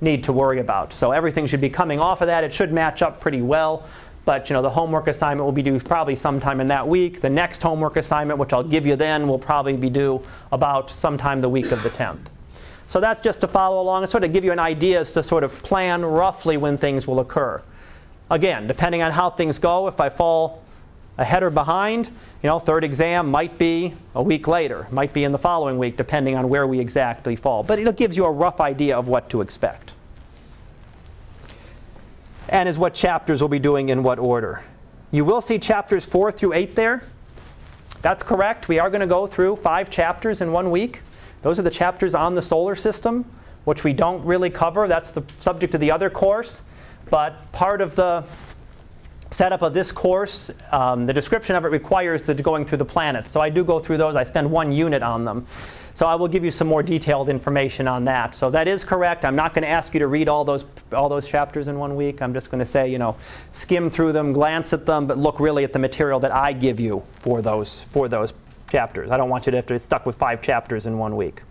need 0.00 0.22
to 0.22 0.32
worry 0.32 0.60
about. 0.60 0.92
So 0.92 1.10
everything 1.10 1.44
should 1.48 1.60
be 1.60 1.70
coming 1.70 1.98
off 1.98 2.20
of 2.20 2.28
that. 2.28 2.44
It 2.44 2.52
should 2.52 2.72
match 2.72 3.02
up 3.02 3.20
pretty 3.20 3.42
well. 3.42 3.88
But 4.26 4.48
you 4.48 4.54
know, 4.54 4.62
the 4.62 4.70
homework 4.70 5.08
assignment 5.08 5.44
will 5.44 5.50
be 5.50 5.62
due 5.62 5.80
probably 5.80 6.14
sometime 6.14 6.60
in 6.60 6.68
that 6.68 6.86
week. 6.86 7.20
The 7.20 7.30
next 7.30 7.60
homework 7.60 7.96
assignment, 7.96 8.38
which 8.38 8.52
I'll 8.52 8.62
give 8.62 8.86
you 8.86 8.94
then, 8.94 9.26
will 9.26 9.36
probably 9.36 9.76
be 9.76 9.90
due 9.90 10.22
about 10.52 10.90
sometime 10.90 11.40
the 11.40 11.48
week 11.48 11.72
of 11.72 11.82
the 11.82 11.90
10th. 11.90 12.26
So 12.86 13.00
that's 13.00 13.22
just 13.22 13.40
to 13.40 13.48
follow 13.48 13.82
along 13.82 14.04
and 14.04 14.08
sort 14.08 14.22
of 14.22 14.32
give 14.32 14.44
you 14.44 14.52
an 14.52 14.60
idea 14.60 15.00
as 15.00 15.12
to 15.14 15.24
sort 15.24 15.42
of 15.42 15.60
plan 15.64 16.04
roughly 16.04 16.58
when 16.58 16.78
things 16.78 17.08
will 17.08 17.18
occur. 17.18 17.60
Again, 18.30 18.68
depending 18.68 19.02
on 19.02 19.10
how 19.10 19.30
things 19.30 19.58
go, 19.58 19.88
if 19.88 20.00
I 20.00 20.10
fall 20.10 20.63
ahead 21.18 21.42
or 21.42 21.50
behind, 21.50 22.06
you 22.06 22.48
know, 22.48 22.58
third 22.58 22.84
exam 22.84 23.30
might 23.30 23.56
be 23.58 23.94
a 24.14 24.22
week 24.22 24.48
later, 24.48 24.86
might 24.90 25.12
be 25.12 25.24
in 25.24 25.32
the 25.32 25.38
following 25.38 25.78
week, 25.78 25.96
depending 25.96 26.36
on 26.36 26.48
where 26.48 26.66
we 26.66 26.80
exactly 26.80 27.36
fall. 27.36 27.62
But 27.62 27.78
it 27.78 27.96
gives 27.96 28.16
you 28.16 28.24
a 28.24 28.30
rough 28.30 28.60
idea 28.60 28.98
of 28.98 29.08
what 29.08 29.30
to 29.30 29.40
expect 29.40 29.92
and 32.48 32.68
is 32.68 32.78
what 32.78 32.94
chapters 32.94 33.40
we'll 33.40 33.48
be 33.48 33.58
doing 33.58 33.88
in 33.88 34.02
what 34.02 34.18
order. 34.18 34.62
You 35.10 35.24
will 35.24 35.40
see 35.40 35.58
chapters 35.58 36.04
4 36.04 36.32
through 36.32 36.52
8 36.52 36.76
there. 36.76 37.02
That's 38.02 38.22
correct. 38.22 38.68
We 38.68 38.78
are 38.78 38.90
going 38.90 39.00
to 39.00 39.06
go 39.06 39.26
through 39.26 39.56
five 39.56 39.88
chapters 39.88 40.40
in 40.40 40.52
one 40.52 40.70
week. 40.70 41.00
Those 41.42 41.58
are 41.58 41.62
the 41.62 41.70
chapters 41.70 42.14
on 42.14 42.34
the 42.34 42.42
solar 42.42 42.74
system, 42.74 43.24
which 43.64 43.82
we 43.82 43.92
don't 43.92 44.24
really 44.24 44.50
cover. 44.50 44.86
That's 44.86 45.10
the 45.10 45.22
subject 45.38 45.74
of 45.74 45.80
the 45.80 45.90
other 45.90 46.10
course. 46.10 46.62
But 47.10 47.50
part 47.52 47.80
of 47.80 47.94
the 47.94 48.24
setup 49.34 49.62
of 49.62 49.74
this 49.74 49.90
course, 49.90 50.52
um, 50.70 51.06
the 51.06 51.12
description 51.12 51.56
of 51.56 51.64
it 51.64 51.68
requires 51.68 52.22
the 52.22 52.34
going 52.34 52.64
through 52.64 52.78
the 52.78 52.84
planets. 52.84 53.30
So 53.32 53.40
I 53.40 53.50
do 53.50 53.64
go 53.64 53.80
through 53.80 53.96
those. 53.96 54.14
I 54.14 54.22
spend 54.22 54.48
one 54.48 54.70
unit 54.70 55.02
on 55.02 55.24
them. 55.24 55.46
So 55.94 56.06
I 56.06 56.14
will 56.14 56.28
give 56.28 56.44
you 56.44 56.52
some 56.52 56.68
more 56.68 56.82
detailed 56.82 57.28
information 57.28 57.88
on 57.88 58.04
that. 58.04 58.34
So 58.34 58.48
that 58.50 58.68
is 58.68 58.84
correct. 58.84 59.24
I'm 59.24 59.34
not 59.34 59.52
going 59.52 59.62
to 59.62 59.68
ask 59.68 59.92
you 59.92 60.00
to 60.00 60.06
read 60.06 60.28
all 60.28 60.44
those 60.44 60.64
all 60.92 61.08
those 61.08 61.26
chapters 61.26 61.66
in 61.66 61.78
one 61.78 61.96
week. 61.96 62.22
I'm 62.22 62.32
just 62.32 62.50
going 62.50 62.60
to 62.60 62.66
say, 62.66 62.90
you 62.90 62.98
know, 62.98 63.16
skim 63.52 63.90
through 63.90 64.12
them, 64.12 64.32
glance 64.32 64.72
at 64.72 64.86
them, 64.86 65.06
but 65.06 65.18
look 65.18 65.40
really 65.40 65.64
at 65.64 65.72
the 65.72 65.78
material 65.78 66.20
that 66.20 66.32
I 66.32 66.52
give 66.52 66.78
you 66.78 67.02
for 67.18 67.42
those 67.42 67.80
for 67.90 68.08
those 68.08 68.34
chapters. 68.70 69.10
I 69.10 69.16
don't 69.16 69.30
want 69.30 69.46
you 69.46 69.50
to 69.50 69.56
have 69.56 69.66
to 69.66 69.74
get 69.74 69.82
stuck 69.82 70.06
with 70.06 70.16
five 70.16 70.42
chapters 70.42 70.86
in 70.86 70.96
one 70.98 71.16
week. 71.16 71.42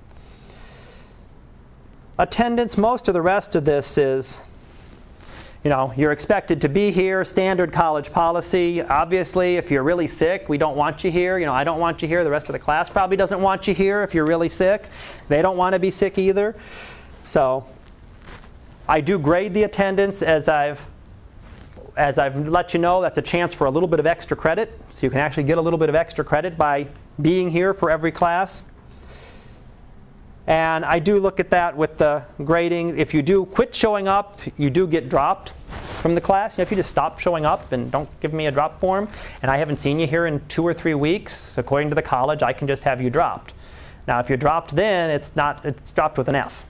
Attendance, 2.17 2.77
most 2.77 3.07
of 3.09 3.13
the 3.13 3.21
rest 3.21 3.55
of 3.55 3.65
this 3.65 3.97
is 3.97 4.39
you 5.63 5.69
know, 5.69 5.93
you're 5.95 6.11
expected 6.11 6.59
to 6.61 6.69
be 6.69 6.91
here, 6.91 7.23
standard 7.23 7.71
college 7.71 8.11
policy. 8.11 8.81
Obviously, 8.81 9.55
if 9.55 9.71
you're 9.71 9.83
really 9.83 10.07
sick, 10.07 10.49
we 10.49 10.57
don't 10.57 10.75
want 10.75 11.05
you 11.05 11.11
here. 11.11 11.37
You 11.37 11.45
know, 11.45 11.53
I 11.53 11.63
don't 11.63 11.79
want 11.79 12.01
you 12.01 12.07
here. 12.07 12.23
The 12.25 12.29
rest 12.29 12.49
of 12.49 12.53
the 12.53 12.59
class 12.59 12.89
probably 12.89 13.15
doesn't 13.15 13.41
want 13.41 13.67
you 13.67 13.73
here 13.73 14.03
if 14.03 14.13
you're 14.13 14.25
really 14.25 14.49
sick. 14.49 14.89
They 15.29 15.41
don't 15.41 15.55
want 15.55 15.73
to 15.73 15.79
be 15.79 15.89
sick 15.89 16.17
either. 16.17 16.55
So, 17.23 17.65
I 18.89 18.99
do 18.99 19.17
grade 19.17 19.53
the 19.53 19.63
attendance 19.63 20.21
as 20.21 20.49
I've 20.49 20.85
as 21.95 22.17
I've 22.17 22.47
let 22.47 22.73
you 22.73 22.79
know, 22.79 23.01
that's 23.01 23.19
a 23.19 23.21
chance 23.21 23.53
for 23.53 23.65
a 23.65 23.69
little 23.69 23.87
bit 23.87 23.99
of 23.99 24.07
extra 24.07 24.35
credit. 24.35 24.79
So 24.89 25.05
you 25.05 25.11
can 25.11 25.19
actually 25.19 25.43
get 25.43 25.59
a 25.59 25.61
little 25.61 25.77
bit 25.77 25.89
of 25.89 25.95
extra 25.95 26.25
credit 26.25 26.57
by 26.57 26.87
being 27.21 27.51
here 27.51 27.71
for 27.71 27.91
every 27.91 28.11
class. 28.11 28.63
And 30.47 30.83
I 30.83 30.99
do 30.99 31.19
look 31.19 31.39
at 31.39 31.49
that 31.51 31.75
with 31.75 31.97
the 31.97 32.23
grading. 32.43 32.97
If 32.97 33.13
you 33.13 33.21
do 33.21 33.45
quit 33.45 33.73
showing 33.73 34.07
up, 34.07 34.41
you 34.57 34.69
do 34.69 34.85
get 34.85 35.07
dropped 35.07 35.53
from 36.01 36.15
the 36.15 36.21
class. 36.21 36.59
If 36.59 36.69
you 36.69 36.75
just 36.75 36.89
stop 36.89 37.19
showing 37.19 37.45
up 37.45 37.71
and 37.71 37.89
don't 37.89 38.09
give 38.19 38.33
me 38.33 38.47
a 38.47 38.51
drop 38.51 38.79
form, 38.81 39.07
and 39.41 39.49
I 39.49 39.57
haven't 39.57 39.77
seen 39.77 39.99
you 39.99 40.07
here 40.07 40.25
in 40.25 40.45
two 40.47 40.63
or 40.63 40.73
three 40.73 40.95
weeks, 40.95 41.57
according 41.57 41.89
to 41.89 41.95
the 41.95 42.01
college, 42.01 42.43
I 42.43 42.51
can 42.51 42.67
just 42.67 42.83
have 42.83 43.01
you 43.01 43.09
dropped. 43.09 43.53
Now, 44.05 44.19
if 44.19 44.27
you're 44.27 44.37
dropped 44.37 44.75
then, 44.75 45.09
it's 45.09 45.33
not 45.35 45.65
it's 45.65 45.91
dropped 45.91 46.17
with 46.17 46.27
an 46.27 46.35
F 46.35 46.65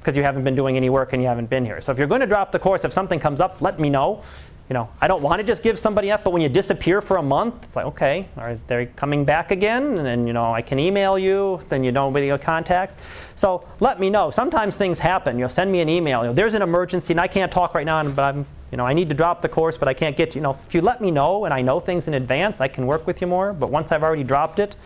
because 0.00 0.16
you 0.16 0.22
haven't 0.22 0.44
been 0.44 0.54
doing 0.54 0.76
any 0.76 0.90
work 0.90 1.12
and 1.12 1.22
you 1.22 1.28
haven't 1.28 1.48
been 1.48 1.64
here. 1.64 1.80
So 1.80 1.92
if 1.92 1.98
you're 1.98 2.06
going 2.06 2.20
to 2.22 2.26
drop 2.26 2.52
the 2.52 2.58
course, 2.58 2.84
if 2.84 2.92
something 2.92 3.20
comes 3.20 3.40
up, 3.40 3.60
let 3.60 3.78
me 3.78 3.88
know 3.90 4.22
you 4.70 4.74
know, 4.74 4.88
I 5.00 5.08
don't 5.08 5.20
want 5.20 5.40
to 5.40 5.44
just 5.44 5.64
give 5.64 5.76
somebody 5.80 6.12
up, 6.12 6.22
but 6.22 6.30
when 6.30 6.40
you 6.40 6.48
disappear 6.48 7.00
for 7.00 7.16
a 7.16 7.22
month, 7.22 7.64
it's 7.64 7.74
like, 7.74 7.86
okay, 7.86 8.28
are 8.36 8.56
they 8.68 8.86
coming 8.86 9.24
back 9.24 9.50
again? 9.50 9.98
And 9.98 10.06
then, 10.06 10.28
you 10.28 10.32
know, 10.32 10.54
I 10.54 10.62
can 10.62 10.78
email 10.78 11.18
you, 11.18 11.58
then 11.68 11.82
you 11.82 11.90
don't 11.90 12.14
really 12.14 12.38
contact. 12.38 13.00
So 13.34 13.66
let 13.80 13.98
me 13.98 14.10
know. 14.10 14.30
Sometimes 14.30 14.76
things 14.76 15.00
happen. 15.00 15.40
You'll 15.40 15.48
send 15.48 15.72
me 15.72 15.80
an 15.80 15.88
email. 15.88 16.20
You 16.20 16.28
know, 16.28 16.32
there's 16.32 16.54
an 16.54 16.62
emergency 16.62 17.12
and 17.12 17.20
I 17.20 17.26
can't 17.26 17.50
talk 17.50 17.74
right 17.74 17.84
now, 17.84 18.08
but 18.10 18.22
I'm, 18.22 18.46
you 18.70 18.78
know, 18.78 18.86
I 18.86 18.92
need 18.92 19.08
to 19.08 19.14
drop 19.14 19.42
the 19.42 19.48
course, 19.48 19.76
but 19.76 19.88
I 19.88 19.94
can't 19.94 20.16
get 20.16 20.36
you. 20.36 20.40
know, 20.40 20.56
if 20.68 20.72
you 20.72 20.82
let 20.82 21.00
me 21.00 21.10
know 21.10 21.46
and 21.46 21.52
I 21.52 21.62
know 21.62 21.80
things 21.80 22.06
in 22.06 22.14
advance, 22.14 22.60
I 22.60 22.68
can 22.68 22.86
work 22.86 23.08
with 23.08 23.20
you 23.20 23.26
more. 23.26 23.52
But 23.52 23.70
once 23.72 23.90
I've 23.90 24.04
already 24.04 24.22
dropped 24.22 24.60
it, 24.60 24.76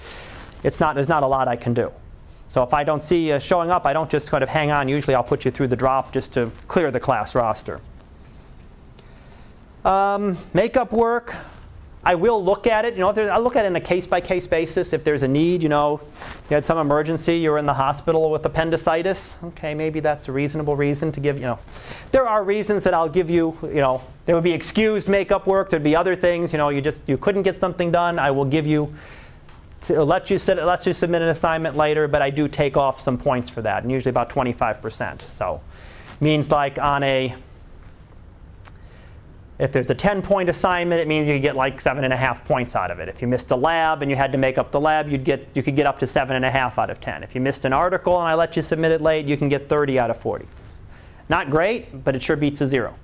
it's 0.63 0.81
not, 0.81 0.95
there's 0.95 1.11
not 1.11 1.25
a 1.25 1.27
lot 1.27 1.47
I 1.47 1.57
can 1.57 1.75
do. 1.75 1.93
So 2.49 2.63
if 2.63 2.73
I 2.73 2.85
don't 2.85 3.03
see 3.03 3.29
you 3.29 3.39
showing 3.39 3.71
up, 3.71 3.85
I 3.85 3.93
don't 3.93 4.09
just 4.09 4.31
kind 4.31 4.43
of 4.43 4.49
hang 4.49 4.71
on. 4.71 4.89
Usually 4.89 5.15
I'll 5.15 5.23
put 5.23 5.45
you 5.45 5.51
through 5.51 5.69
the 5.69 5.77
drop 5.77 6.11
just 6.11 6.33
to 6.33 6.51
clear 6.69 6.91
the 6.91 7.01
class 7.01 7.35
roster. 7.35 7.83
Um, 9.85 10.39
makeup 10.55 10.93
work, 10.93 11.35
I 12.07 12.15
will 12.15 12.43
look 12.43 12.67
at 12.67 12.85
it. 12.85 12.95
You 12.95 13.01
know, 13.01 13.11
I 13.11 13.39
look 13.39 13.57
at 13.57 13.65
it 13.65 13.69
on 13.69 13.77
a 13.77 13.81
case 13.81 14.07
by 14.07 14.21
case 14.21 14.47
basis. 14.47 14.93
If 14.93 15.05
there's 15.05 15.23
a 15.23 15.29
need, 15.29 15.63
you 15.63 15.69
know, 15.69 16.01
you 16.51 16.55
had 16.55 16.65
some 16.65 16.79
emergency, 16.79 17.37
you 17.37 17.51
were 17.51 17.59
in 17.59 17.67
the 17.67 17.75
hospital 17.75 18.31
with 18.31 18.45
appendicitis. 18.45 19.37
Okay, 19.43 19.75
maybe 19.75 20.01
that's 20.01 20.29
a 20.29 20.33
reasonable 20.33 20.77
reason 20.77 21.13
to 21.13 21.21
give. 21.21 21.37
You 21.37 21.45
know, 21.45 21.59
there 22.11 22.27
are 22.27 22.45
reasons 22.45 22.85
that 22.85 22.95
I'll 22.95 23.09
give 23.09 23.31
you. 23.31 23.57
You 23.63 23.81
know, 23.81 24.03
there 24.27 24.35
would 24.35 24.45
be 24.45 24.53
excused 24.53 25.09
makeup 25.09 25.47
work. 25.47 25.71
There'd 25.71 25.83
be 25.83 25.97
other 25.97 26.17
things. 26.17 26.53
You 26.53 26.59
know, 26.59 26.69
you 26.69 26.81
just 26.81 27.01
you 27.07 27.17
couldn't 27.17 27.43
get 27.43 27.59
something 27.59 27.91
done. 27.91 28.19
I 28.19 28.31
will 28.31 28.45
give 28.47 28.67
you. 28.67 28.95
To 29.87 30.03
let 30.03 30.31
you 30.31 30.39
let 30.39 30.87
you 30.87 30.95
submit 30.95 31.21
an 31.21 31.29
assignment 31.29 31.77
later, 31.77 32.09
but 32.09 32.23
I 32.23 32.31
do 32.31 32.49
take 32.49 32.75
off 32.75 33.01
some 33.01 33.19
points 33.19 33.51
for 33.51 33.61
that, 33.61 33.83
and 33.83 33.93
usually 33.93 34.09
about 34.09 34.31
25%. 34.31 35.21
So, 35.37 35.61
means 36.23 36.51
like 36.51 36.79
on 36.79 37.03
a 37.03 37.35
if 39.59 39.71
there's 39.71 39.89
a 39.89 39.95
10 39.95 40.21
point 40.21 40.49
assignment, 40.49 41.01
it 41.01 41.07
means 41.07 41.29
you 41.29 41.39
get 41.39 41.55
like 41.55 41.81
seven 41.81 42.03
and 42.05 42.13
a 42.13 42.17
half 42.17 42.45
points 42.45 42.75
out 42.75 42.91
of 42.91 42.99
it. 42.99 43.09
If 43.09 43.23
you 43.23 43.29
missed 43.29 43.51
a 43.53 43.57
lab 43.57 44.03
and 44.03 44.11
you 44.11 44.17
had 44.17 44.33
to 44.33 44.39
make 44.39 44.59
up 44.59 44.73
the 44.73 44.81
lab, 44.81 45.09
you'd 45.09 45.25
get, 45.25 45.49
you 45.55 45.63
could 45.63 45.77
get 45.77 45.87
up 45.87 45.99
to 46.01 46.07
seven 46.07 46.35
and 46.35 46.45
a 46.45 46.51
half 46.51 46.79
out 46.79 46.91
of 46.91 47.01
10. 47.01 47.23
If 47.23 47.35
you 47.35 47.41
missed 47.41 47.65
an 47.65 47.73
article 47.73 48.19
and 48.19 48.29
I 48.29 48.35
let 48.35 48.57
you 48.57 48.63
submit 48.63 48.91
it 48.91 49.01
late, 49.01 49.27
you 49.27 49.37
can 49.37 49.49
get 49.49 49.69
30 49.69 49.99
out 49.99 50.11
of 50.11 50.19
40. 50.19 50.47
Not 51.29 51.51
great, 51.51 52.05
but 52.05 52.17
it 52.17 52.23
sure 52.23 52.37
beats 52.37 52.61
a 52.61 52.69
zero. 52.69 52.97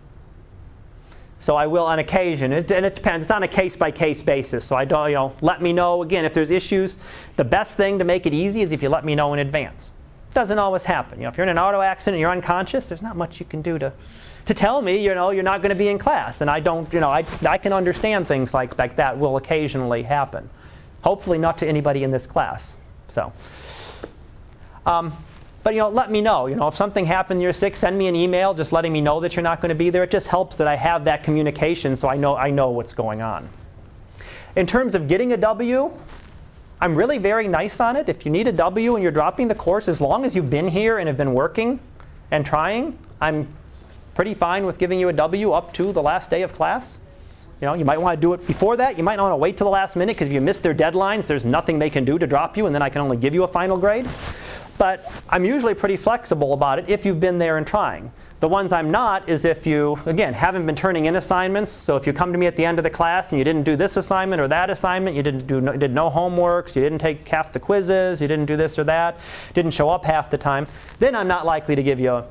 So 1.39 1.57
I 1.57 1.67
will 1.67 1.87
on 1.87 2.01
occasion, 2.01 2.53
it, 2.53 2.71
and 2.71 2.85
it 2.85 2.95
depends. 2.95 3.25
It's 3.25 3.31
on 3.31 3.43
a 3.43 3.49
case 3.49 3.75
by 3.75 3.91
case 3.91 4.23
basis. 4.23 4.63
So 4.63 4.77
I 4.77 4.85
don't, 4.85 5.09
you 5.09 5.15
know, 5.15 5.33
let 5.41 5.63
me 5.63 5.73
know 5.73 6.03
again 6.03 6.27
if 6.27 6.35
there's 6.35 6.51
issues. 6.51 6.99
The 7.37 7.45
best 7.45 7.77
thing 7.79 7.99
to 7.99 8.05
make 8.05 8.27
it 8.27 8.35
easy 8.35 8.61
is 8.61 8.73
if 8.73 8.83
you 8.83 8.91
let 8.91 9.07
me 9.07 9.15
know 9.15 9.33
in 9.33 9.39
advance. 9.39 9.91
It 10.31 10.35
doesn't 10.35 10.59
always 10.59 10.85
happen. 10.85 11.19
You 11.19 11.25
know, 11.25 11.31
if 11.31 11.39
you're 11.39 11.45
in 11.45 11.49
an 11.49 11.59
auto 11.59 11.81
accident 11.81 12.17
and 12.17 12.21
you're 12.21 12.31
unconscious, 12.31 12.89
there's 12.89 13.01
not 13.01 13.17
much 13.17 13.41
you 13.41 13.47
can 13.47 13.63
do 13.63 13.79
to 13.79 13.93
to 14.47 14.55
tell 14.55 14.83
me, 14.83 15.05
you 15.05 15.15
know, 15.15 15.31
you're 15.31 15.43
not 15.43 15.63
going 15.63 15.71
to 15.71 15.77
be 15.77 15.89
in 15.89 15.99
class. 15.99 16.41
And 16.41 16.51
I 16.51 16.61
don't, 16.61 16.93
you 16.93 17.01
know, 17.01 17.11
I, 17.11 17.25
I 17.47 17.59
can 17.59 17.73
understand 17.73 18.27
things 18.27 18.55
like, 18.55 18.77
like 18.79 18.97
that 18.97 19.19
will 19.19 19.37
occasionally 19.37 20.03
happen. 20.03 20.49
Hopefully 21.03 21.39
not 21.39 21.59
to 21.59 21.67
anybody 21.67 22.05
in 22.05 22.11
this 22.11 22.27
class. 22.27 22.75
So, 23.09 23.33
um, 24.87 25.13
but 25.63 25.75
you 25.75 25.81
know, 25.81 25.89
let 25.89 26.11
me 26.11 26.21
know. 26.21 26.47
You 26.47 26.57
know, 26.57 26.69
if 26.69 26.77
something 26.77 27.05
happened, 27.05 27.43
you're 27.43 27.53
sick, 27.53 27.77
send 27.77 27.99
me 27.99 28.07
an 28.07 28.17
email 28.17 28.55
just 28.55 28.73
letting 28.73 28.93
me 28.93 29.01
know 29.01 29.21
that 29.21 29.37
you're 29.37 29.43
not 29.43 29.61
going 29.61 29.69
to 29.69 29.75
be 29.75 29.91
there. 29.91 30.05
It 30.05 30.11
just 30.11 30.27
helps 30.27 30.57
that 30.57 30.67
I 30.67 30.77
have 30.77 31.05
that 31.05 31.23
communication 31.23 31.97
so 31.97 32.09
I 32.09 32.17
know 32.17 32.37
I 32.37 32.51
know 32.51 32.71
what's 32.71 32.95
going 32.95 33.21
on. 33.21 33.49
In 34.57 34.67
terms 34.67 34.95
of 34.95 35.07
getting 35.07 35.33
a 35.33 35.37
W, 35.37 35.93
I'm 36.81 36.95
really 36.95 37.19
very 37.19 37.47
nice 37.47 37.79
on 37.79 37.95
it. 37.97 38.09
If 38.09 38.25
you 38.25 38.33
need 38.33 38.49
a 38.49 38.53
W 38.53 38.95
and 38.95 39.03
you're 39.03 39.13
dropping 39.13 39.49
the 39.49 39.55
course, 39.55 39.87
as 39.87 40.01
long 40.01 40.25
as 40.25 40.35
you've 40.35 40.51
been 40.51 40.67
here 40.67 40.99
and 40.99 41.07
have 41.09 41.19
been 41.19 41.35
working 41.35 41.79
and 42.31 42.45
trying, 42.45 42.99
I'm 43.21 43.47
pretty 44.15 44.35
fine 44.35 44.67
with 44.67 44.79
giving 44.79 44.99
you 44.99 45.09
a 45.09 45.13
W 45.13 45.53
up 45.53 45.73
to 45.75 45.93
the 45.93 46.03
last 46.03 46.31
day 46.31 46.43
of 46.43 46.53
class. 46.53 46.99
You 47.61 47.67
know, 47.67 47.75
you 47.75 47.85
might 47.85 48.01
want 48.01 48.19
to 48.19 48.21
do 48.21 48.33
it 48.33 48.47
before 48.47 48.77
that. 48.79 48.97
You 48.97 49.05
might 49.05 49.17
not 49.17 49.25
want 49.25 49.33
to 49.33 49.37
wait 49.37 49.57
till 49.59 49.67
the 49.67 49.71
last 49.71 49.95
minute 49.95 50.17
because 50.17 50.29
if 50.29 50.33
you 50.33 50.41
miss 50.41 50.61
their 50.61 50.75
deadlines, 50.75 51.27
there's 51.27 51.45
nothing 51.45 51.79
they 51.79 51.91
can 51.91 52.07
do 52.07 52.19
to 52.19 52.27
drop 52.27 52.57
you, 52.57 52.67
and 52.67 52.75
then 52.75 52.81
I 52.81 52.89
can 52.89 53.03
only 53.03 53.19
give 53.19 53.35
you 53.35 53.45
a 53.45 53.49
final 53.49 53.77
grade. 53.77 54.09
But 54.79 55.13
I'm 55.29 55.45
usually 55.45 55.75
pretty 55.75 55.99
flexible 55.99 56.55
about 56.55 56.79
it 56.79 56.89
if 56.89 57.05
you've 57.05 57.21
been 57.21 57.39
there 57.39 57.59
and 57.59 57.67
trying. 57.67 58.11
The 58.41 58.49
ones 58.49 58.73
I'm 58.73 58.91
not 58.91 59.29
is 59.29 59.45
if 59.45 59.67
you, 59.67 59.99
again, 60.07 60.33
haven't 60.33 60.65
been 60.65 60.75
turning 60.75 61.05
in 61.05 61.17
assignments. 61.17 61.71
So 61.71 61.97
if 61.97 62.07
you 62.07 62.15
come 62.15 62.33
to 62.33 62.39
me 62.39 62.47
at 62.47 62.57
the 62.57 62.65
end 62.65 62.79
of 62.79 62.85
the 62.85 62.91
class 62.91 63.29
and 63.29 63.39
you 63.39 63.45
didn't 63.45 63.65
do 63.65 63.77
this 63.77 63.99
assignment 63.99 64.41
or 64.41 64.49
that 64.49 64.71
assignment, 64.71 65.15
you 65.15 65.23
didn't 65.23 65.47
do 65.47 65.61
no, 65.61 65.77
did 65.77 65.93
no 65.93 66.09
homeworks, 66.09 66.75
you 66.75 66.81
didn't 66.81 67.01
take 67.01 67.29
half 67.29 67.53
the 67.53 67.61
quizzes, 67.61 68.23
you 68.23 68.27
didn't 68.27 68.47
do 68.47 68.57
this 68.57 68.79
or 68.79 68.85
that, 68.85 69.19
didn't 69.53 69.73
show 69.73 69.91
up 69.91 70.07
half 70.07 70.31
the 70.31 70.39
time, 70.39 70.67
then 70.99 71.15
I'm 71.15 71.29
not 71.29 71.45
likely 71.45 71.77
to 71.77 71.83
give 71.83 72.01
you 72.01 72.13
a, 72.13 72.25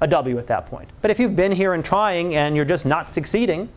a 0.00 0.06
W 0.06 0.38
at 0.38 0.46
that 0.46 0.66
point. 0.66 0.88
But 1.02 1.10
if 1.10 1.18
you've 1.18 1.36
been 1.36 1.52
here 1.52 1.74
and 1.74 1.84
trying 1.84 2.34
and 2.36 2.54
you're 2.54 2.64
just 2.64 2.86
not 2.86 3.10
succeeding, 3.10 3.68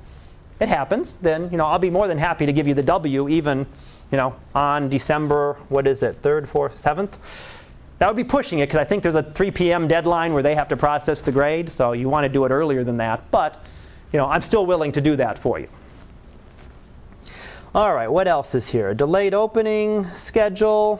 it 0.59 0.69
happens, 0.69 1.17
then 1.21 1.49
you 1.51 1.57
know, 1.57 1.65
I'll 1.65 1.79
be 1.79 1.89
more 1.89 2.07
than 2.07 2.17
happy 2.17 2.45
to 2.45 2.53
give 2.53 2.67
you 2.67 2.73
the 2.73 2.83
W 2.83 3.29
even 3.29 3.65
you 4.11 4.17
know, 4.17 4.35
on 4.53 4.89
December, 4.89 5.57
what 5.69 5.87
is 5.87 6.03
it, 6.03 6.21
3rd, 6.21 6.47
4th, 6.47 6.81
7th? 6.81 7.57
that 8.01 8.07
would 8.07 8.17
be 8.17 8.23
pushing 8.23 8.57
it 8.59 8.65
because 8.65 8.79
I 8.79 8.83
think 8.83 9.03
there's 9.03 9.13
a 9.13 9.21
3 9.21 9.51
p.m. 9.51 9.87
deadline 9.87 10.33
where 10.33 10.41
they 10.41 10.55
have 10.55 10.67
to 10.69 10.75
process 10.75 11.21
the 11.21 11.31
grade, 11.31 11.71
so 11.71 11.91
you 11.91 12.09
want 12.09 12.23
to 12.23 12.29
do 12.29 12.43
it 12.45 12.49
earlier 12.49 12.83
than 12.83 12.97
that. 12.97 13.29
But, 13.29 13.63
you 14.11 14.17
know, 14.17 14.25
I'm 14.25 14.41
still 14.41 14.65
willing 14.65 14.91
to 14.93 15.01
do 15.01 15.15
that 15.17 15.37
for 15.37 15.59
you. 15.59 15.69
All 17.75 17.93
right, 17.93 18.07
what 18.07 18.27
else 18.27 18.55
is 18.55 18.67
here? 18.67 18.95
Delayed 18.95 19.35
opening 19.35 20.03
schedule. 20.15 20.99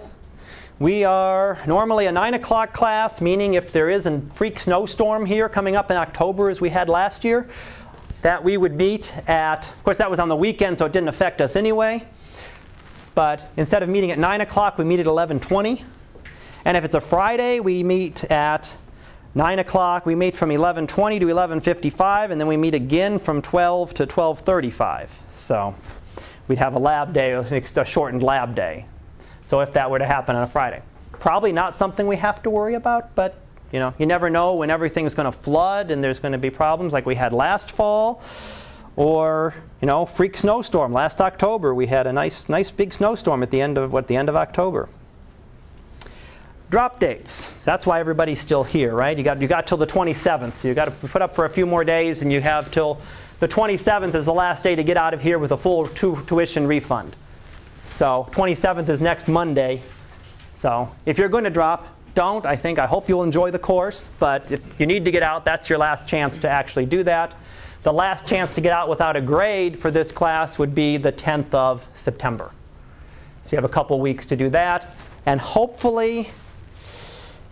We 0.81 1.03
are 1.03 1.59
normally 1.67 2.07
a 2.07 2.11
9 2.11 2.33
o'clock 2.33 2.73
class, 2.73 3.21
meaning 3.21 3.53
if 3.53 3.71
there 3.71 3.87
is 3.87 4.07
a 4.07 4.19
freak 4.33 4.57
snowstorm 4.57 5.27
here 5.27 5.47
coming 5.47 5.75
up 5.75 5.91
in 5.91 5.97
October 5.97 6.49
as 6.49 6.59
we 6.59 6.69
had 6.69 6.89
last 6.89 7.23
year, 7.23 7.47
that 8.23 8.43
we 8.43 8.57
would 8.57 8.75
meet 8.75 9.15
at, 9.29 9.69
of 9.69 9.83
course, 9.83 9.97
that 9.97 10.09
was 10.09 10.19
on 10.19 10.27
the 10.27 10.35
weekend, 10.35 10.79
so 10.79 10.87
it 10.87 10.91
didn't 10.91 11.09
affect 11.09 11.39
us 11.39 11.55
anyway. 11.55 12.03
But 13.13 13.47
instead 13.57 13.83
of 13.83 13.89
meeting 13.89 14.09
at 14.09 14.17
9 14.17 14.41
o'clock, 14.41 14.79
we 14.79 14.83
meet 14.83 14.99
at 14.99 15.05
11:20. 15.05 15.83
And 16.65 16.75
if 16.75 16.83
it's 16.83 16.95
a 16.95 17.01
Friday, 17.01 17.59
we 17.59 17.83
meet 17.83 18.23
at 18.31 18.75
9 19.35 19.59
o'clock. 19.59 20.07
We 20.07 20.15
meet 20.15 20.35
from 20.35 20.49
11:20 20.49 21.19
to 21.19 21.29
11:55, 21.29 22.31
and 22.31 22.41
then 22.41 22.47
we 22.47 22.57
meet 22.57 22.73
again 22.73 23.19
from 23.19 23.43
12 23.43 23.93
to 23.93 24.07
12:35. 24.07 25.11
So 25.31 25.75
we'd 26.47 26.57
have 26.57 26.73
a 26.73 26.79
lab 26.79 27.13
day, 27.13 27.33
a 27.33 27.85
shortened 27.85 28.23
lab 28.23 28.55
day. 28.55 28.87
So 29.51 29.59
if 29.59 29.73
that 29.73 29.91
were 29.91 29.99
to 29.99 30.05
happen 30.05 30.37
on 30.37 30.43
a 30.43 30.47
Friday, 30.47 30.81
probably 31.11 31.51
not 31.51 31.75
something 31.75 32.07
we 32.07 32.15
have 32.15 32.41
to 32.43 32.49
worry 32.49 32.75
about, 32.75 33.13
but 33.15 33.35
you 33.73 33.79
know, 33.79 33.93
you 33.97 34.05
never 34.05 34.29
know 34.29 34.55
when 34.55 34.69
everything's 34.69 35.13
going 35.13 35.25
to 35.25 35.31
flood 35.33 35.91
and 35.91 36.01
there's 36.01 36.19
going 36.19 36.31
to 36.31 36.37
be 36.37 36.49
problems 36.49 36.93
like 36.93 37.05
we 37.05 37.15
had 37.15 37.33
last 37.33 37.69
fall, 37.69 38.23
or 38.95 39.53
you 39.81 39.87
know, 39.87 40.05
freak 40.05 40.37
snowstorm 40.37 40.93
last 40.93 41.19
October. 41.19 41.75
We 41.75 41.87
had 41.87 42.07
a 42.07 42.13
nice, 42.13 42.47
nice 42.47 42.71
big 42.71 42.93
snowstorm 42.93 43.43
at 43.43 43.51
the 43.51 43.59
end 43.59 43.77
of 43.77 43.91
what 43.91 44.07
the 44.07 44.15
end 44.15 44.29
of 44.29 44.37
October. 44.37 44.87
Drop 46.69 47.01
dates. 47.01 47.51
That's 47.65 47.85
why 47.85 47.99
everybody's 47.99 48.39
still 48.39 48.63
here, 48.63 48.95
right? 48.95 49.17
You 49.17 49.23
got 49.25 49.41
you 49.41 49.49
got 49.49 49.67
till 49.67 49.77
the 49.77 49.85
27th. 49.85 50.53
So 50.53 50.69
you 50.69 50.73
got 50.73 50.85
to 50.85 50.91
put 50.91 51.21
up 51.21 51.35
for 51.35 51.43
a 51.43 51.49
few 51.49 51.65
more 51.65 51.83
days, 51.83 52.21
and 52.21 52.31
you 52.31 52.39
have 52.39 52.71
till 52.71 53.01
the 53.41 53.49
27th 53.49 54.15
is 54.15 54.23
the 54.23 54.33
last 54.33 54.63
day 54.63 54.75
to 54.75 54.83
get 54.85 54.95
out 54.95 55.13
of 55.13 55.21
here 55.21 55.37
with 55.37 55.51
a 55.51 55.57
full 55.57 55.89
tu- 55.89 56.23
tuition 56.25 56.67
refund. 56.67 57.17
So 57.91 58.27
27th 58.31 58.89
is 58.89 59.01
next 59.01 59.27
Monday. 59.27 59.81
So 60.55 60.89
if 61.05 61.17
you're 61.17 61.29
going 61.29 61.43
to 61.43 61.49
drop, 61.49 61.87
don't. 62.15 62.45
I 62.45 62.55
think 62.55 62.79
I 62.79 62.87
hope 62.87 63.07
you'll 63.07 63.23
enjoy 63.23 63.51
the 63.51 63.59
course, 63.59 64.09
but 64.19 64.51
if 64.51 64.79
you 64.79 64.85
need 64.85 65.05
to 65.05 65.11
get 65.11 65.23
out, 65.23 65.45
that's 65.45 65.69
your 65.69 65.77
last 65.77 66.07
chance 66.07 66.37
to 66.39 66.49
actually 66.49 66.85
do 66.85 67.03
that. 67.03 67.33
The 67.83 67.93
last 67.93 68.27
chance 68.27 68.53
to 68.55 68.61
get 68.61 68.73
out 68.73 68.89
without 68.89 69.15
a 69.15 69.21
grade 69.21 69.77
for 69.77 69.91
this 69.91 70.11
class 70.11 70.57
would 70.57 70.73
be 70.73 70.97
the 70.97 71.11
10th 71.11 71.53
of 71.53 71.87
September. 71.95 72.51
So 73.43 73.55
you 73.55 73.57
have 73.57 73.69
a 73.69 73.73
couple 73.73 73.99
weeks 73.99 74.25
to 74.27 74.35
do 74.35 74.49
that, 74.49 74.87
and 75.25 75.39
hopefully 75.39 76.29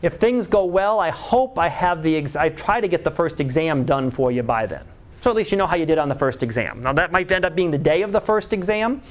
if 0.01 0.13
things 0.13 0.47
go 0.47 0.65
well, 0.65 0.99
I 0.99 1.09
hope 1.09 1.57
I 1.57 1.67
have 1.67 2.03
the 2.03 2.15
ex- 2.15 2.35
I 2.35 2.49
try 2.49 2.79
to 2.79 2.87
get 2.87 3.03
the 3.03 3.11
first 3.11 3.41
exam 3.41 3.83
done 3.83 4.11
for 4.11 4.31
you 4.31 4.43
by 4.43 4.65
then. 4.65 4.83
So 5.21 5.29
at 5.29 5.35
least 5.35 5.51
you 5.51 5.57
know 5.57 5.67
how 5.67 5.75
you 5.75 5.85
did 5.85 5.97
on 5.97 6.07
the 6.07 6.15
first 6.15 6.41
exam. 6.41 6.81
Now, 6.81 6.93
that 6.93 7.11
might 7.11 7.29
end 7.29 7.43
up 7.43 7.55
being 7.55 7.71
the 7.71 7.77
day 7.77 8.03
of 8.03 8.13
the 8.13 8.21
first 8.21 8.53
exam. 8.53 9.01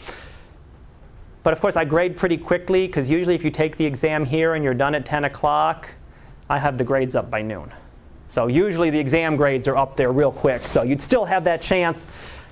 But 1.48 1.54
of 1.54 1.62
course, 1.62 1.76
I 1.76 1.86
grade 1.86 2.14
pretty 2.14 2.36
quickly 2.36 2.86
because 2.86 3.08
usually 3.08 3.34
if 3.34 3.42
you 3.42 3.50
take 3.50 3.78
the 3.78 3.86
exam 3.86 4.26
here 4.26 4.52
and 4.52 4.62
you're 4.62 4.74
done 4.74 4.94
at 4.94 5.06
10 5.06 5.24
o'clock, 5.24 5.88
I 6.50 6.58
have 6.58 6.76
the 6.76 6.84
grades 6.84 7.14
up 7.14 7.30
by 7.30 7.40
noon. 7.40 7.72
So 8.28 8.48
usually 8.48 8.90
the 8.90 8.98
exam 8.98 9.34
grades 9.34 9.66
are 9.66 9.74
up 9.74 9.96
there 9.96 10.12
real 10.12 10.30
quick. 10.30 10.68
So 10.68 10.82
you'd 10.82 11.00
still 11.00 11.24
have 11.24 11.44
that 11.44 11.62
chance. 11.62 12.06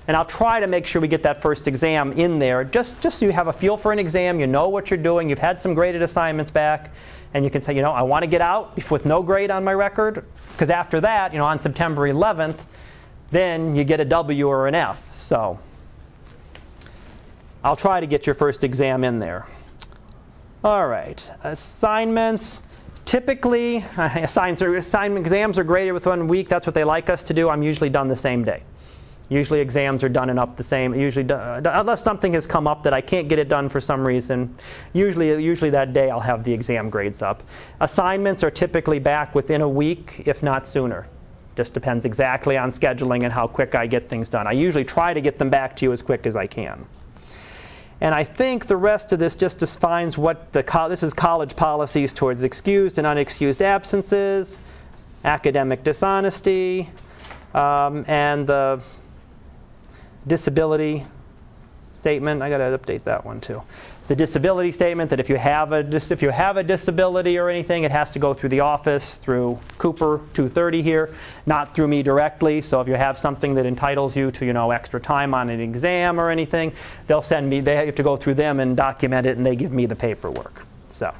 And 0.07 0.17
I'll 0.17 0.25
try 0.25 0.59
to 0.59 0.65
make 0.65 0.87
sure 0.87 0.99
we 0.99 1.07
get 1.07 1.21
that 1.21 1.43
first 1.43 1.67
exam 1.67 2.11
in 2.13 2.39
there 2.39 2.63
just, 2.63 2.99
just 2.99 3.19
so 3.19 3.27
you 3.27 3.31
have 3.33 3.49
a 3.49 3.53
feel 3.53 3.77
for 3.77 3.91
an 3.91 3.99
exam, 3.99 4.39
you 4.39 4.47
know 4.47 4.67
what 4.67 4.89
you're 4.89 4.97
doing, 4.97 5.29
you've 5.29 5.37
had 5.37 5.59
some 5.59 5.75
graded 5.75 6.01
assignments 6.01 6.49
back, 6.49 6.89
and 7.35 7.45
you 7.45 7.51
can 7.51 7.61
say, 7.61 7.75
you 7.75 7.83
know, 7.83 7.91
I 7.91 8.01
want 8.01 8.23
to 8.23 8.27
get 8.27 8.41
out 8.41 8.89
with 8.89 9.05
no 9.05 9.21
grade 9.21 9.51
on 9.51 9.63
my 9.63 9.75
record. 9.75 10.25
Because 10.53 10.71
after 10.71 10.99
that, 11.01 11.33
you 11.33 11.37
know, 11.37 11.45
on 11.45 11.59
September 11.59 12.11
11th, 12.11 12.57
then 13.29 13.75
you 13.75 13.83
get 13.83 13.99
a 13.99 14.05
W 14.05 14.47
or 14.47 14.67
an 14.67 14.73
F. 14.73 15.13
So 15.13 15.59
I'll 17.67 17.75
try 17.75 17.99
to 17.99 18.07
get 18.07 18.25
your 18.25 18.33
first 18.33 18.63
exam 18.63 19.03
in 19.03 19.19
there. 19.19 19.45
All 20.63 20.87
right, 20.87 21.29
assignments. 21.43 22.61
Typically, 23.03 23.77
assignments 23.97 24.61
assignment 24.61 25.25
exams 25.25 25.59
are 25.59 25.65
graded 25.65 25.93
with 25.93 26.05
one 26.05 26.29
week. 26.29 26.47
That's 26.47 26.65
what 26.65 26.73
they 26.73 26.85
like 26.85 27.09
us 27.09 27.23
to 27.23 27.33
do. 27.33 27.49
I'm 27.49 27.61
usually 27.61 27.89
done 27.89 28.07
the 28.07 28.15
same 28.15 28.45
day. 28.45 28.63
Usually 29.27 29.59
exams 29.59 30.01
are 30.01 30.07
done 30.07 30.29
and 30.29 30.39
up 30.39 30.55
the 30.55 30.63
same. 30.63 30.95
Usually, 30.95 31.29
uh, 31.29 31.59
unless 31.65 32.01
something 32.01 32.33
has 32.35 32.47
come 32.47 32.67
up 32.67 32.83
that 32.83 32.93
I 32.93 33.01
can't 33.01 33.27
get 33.27 33.37
it 33.37 33.49
done 33.49 33.67
for 33.67 33.81
some 33.81 34.07
reason, 34.07 34.55
usually, 34.93 35.43
usually 35.43 35.71
that 35.71 35.91
day 35.91 36.09
I'll 36.09 36.21
have 36.21 36.45
the 36.45 36.53
exam 36.53 36.89
grades 36.89 37.21
up. 37.21 37.43
Assignments 37.81 38.45
are 38.45 38.51
typically 38.51 38.99
back 38.99 39.35
within 39.35 39.59
a 39.59 39.67
week, 39.67 40.23
if 40.25 40.41
not 40.41 40.65
sooner. 40.65 41.09
Just 41.57 41.73
depends 41.73 42.05
exactly 42.05 42.55
on 42.55 42.69
scheduling 42.69 43.25
and 43.25 43.33
how 43.33 43.45
quick 43.45 43.75
I 43.75 43.87
get 43.87 44.07
things 44.07 44.29
done. 44.29 44.47
I 44.47 44.53
usually 44.53 44.85
try 44.85 45.13
to 45.13 45.19
get 45.19 45.37
them 45.37 45.49
back 45.49 45.75
to 45.77 45.85
you 45.85 45.91
as 45.91 46.01
quick 46.01 46.25
as 46.25 46.37
I 46.37 46.47
can. 46.47 46.87
And 47.99 48.13
I 48.13 48.23
think 48.23 48.67
the 48.67 48.77
rest 48.77 49.11
of 49.11 49.19
this 49.19 49.35
just 49.35 49.57
defines 49.57 50.17
what 50.17 50.51
the 50.53 50.61
co- 50.61 50.87
this 50.87 51.01
is 51.01 51.13
college 51.13 51.55
policies 51.55 52.13
towards 52.13 52.43
excused 52.43 52.97
and 52.97 53.07
unexcused 53.07 53.61
absences, 53.61 54.59
academic 55.23 55.83
dishonesty, 55.83 56.89
um, 57.53 58.05
and 58.07 58.45
the 58.45 58.81
disability 60.27 61.05
statement. 61.91 62.41
I 62.41 62.49
got 62.49 62.59
to 62.59 62.77
update 62.77 63.03
that 63.05 63.25
one 63.25 63.41
too 63.41 63.61
the 64.07 64.15
disability 64.15 64.71
statement 64.71 65.09
that 65.09 65.19
if 65.19 65.29
you 65.29 65.35
have 65.35 65.73
a 65.73 65.79
if 65.79 66.21
you 66.21 66.29
have 66.29 66.55
a 66.55 66.63
disability 66.63 67.37
or 67.37 67.49
anything, 67.49 67.83
it 67.83 67.91
has 67.91 68.09
to 68.11 68.19
go 68.19 68.33
through 68.33 68.49
the 68.49 68.61
office 68.61 69.15
through 69.15 69.59
Cooper 69.77 70.21
230 70.33 70.81
here, 70.81 71.13
not 71.45 71.75
through 71.75 71.89
me 71.89 72.01
directly. 72.01 72.61
So 72.61 72.79
if 72.79 72.87
you 72.87 72.93
have 72.93 73.17
something 73.17 73.53
that 73.55 73.65
entitles 73.65 74.15
you 74.15 74.31
to 74.31 74.45
you 74.45 74.53
know 74.53 74.71
extra 74.71 74.99
time 74.99 75.33
on 75.33 75.49
an 75.49 75.59
exam 75.59 76.19
or 76.19 76.29
anything, 76.29 76.71
they'll 77.07 77.21
send 77.21 77.49
me. 77.49 77.59
They 77.59 77.85
have 77.85 77.95
to 77.95 78.03
go 78.03 78.15
through 78.15 78.35
them 78.35 78.61
and 78.61 78.77
document 78.77 79.25
it, 79.25 79.35
and 79.35 79.45
they 79.45 79.55
give 79.55 79.71
me 79.71 79.85
the 79.85 79.95
paperwork. 79.95 80.65
So. 80.89 81.13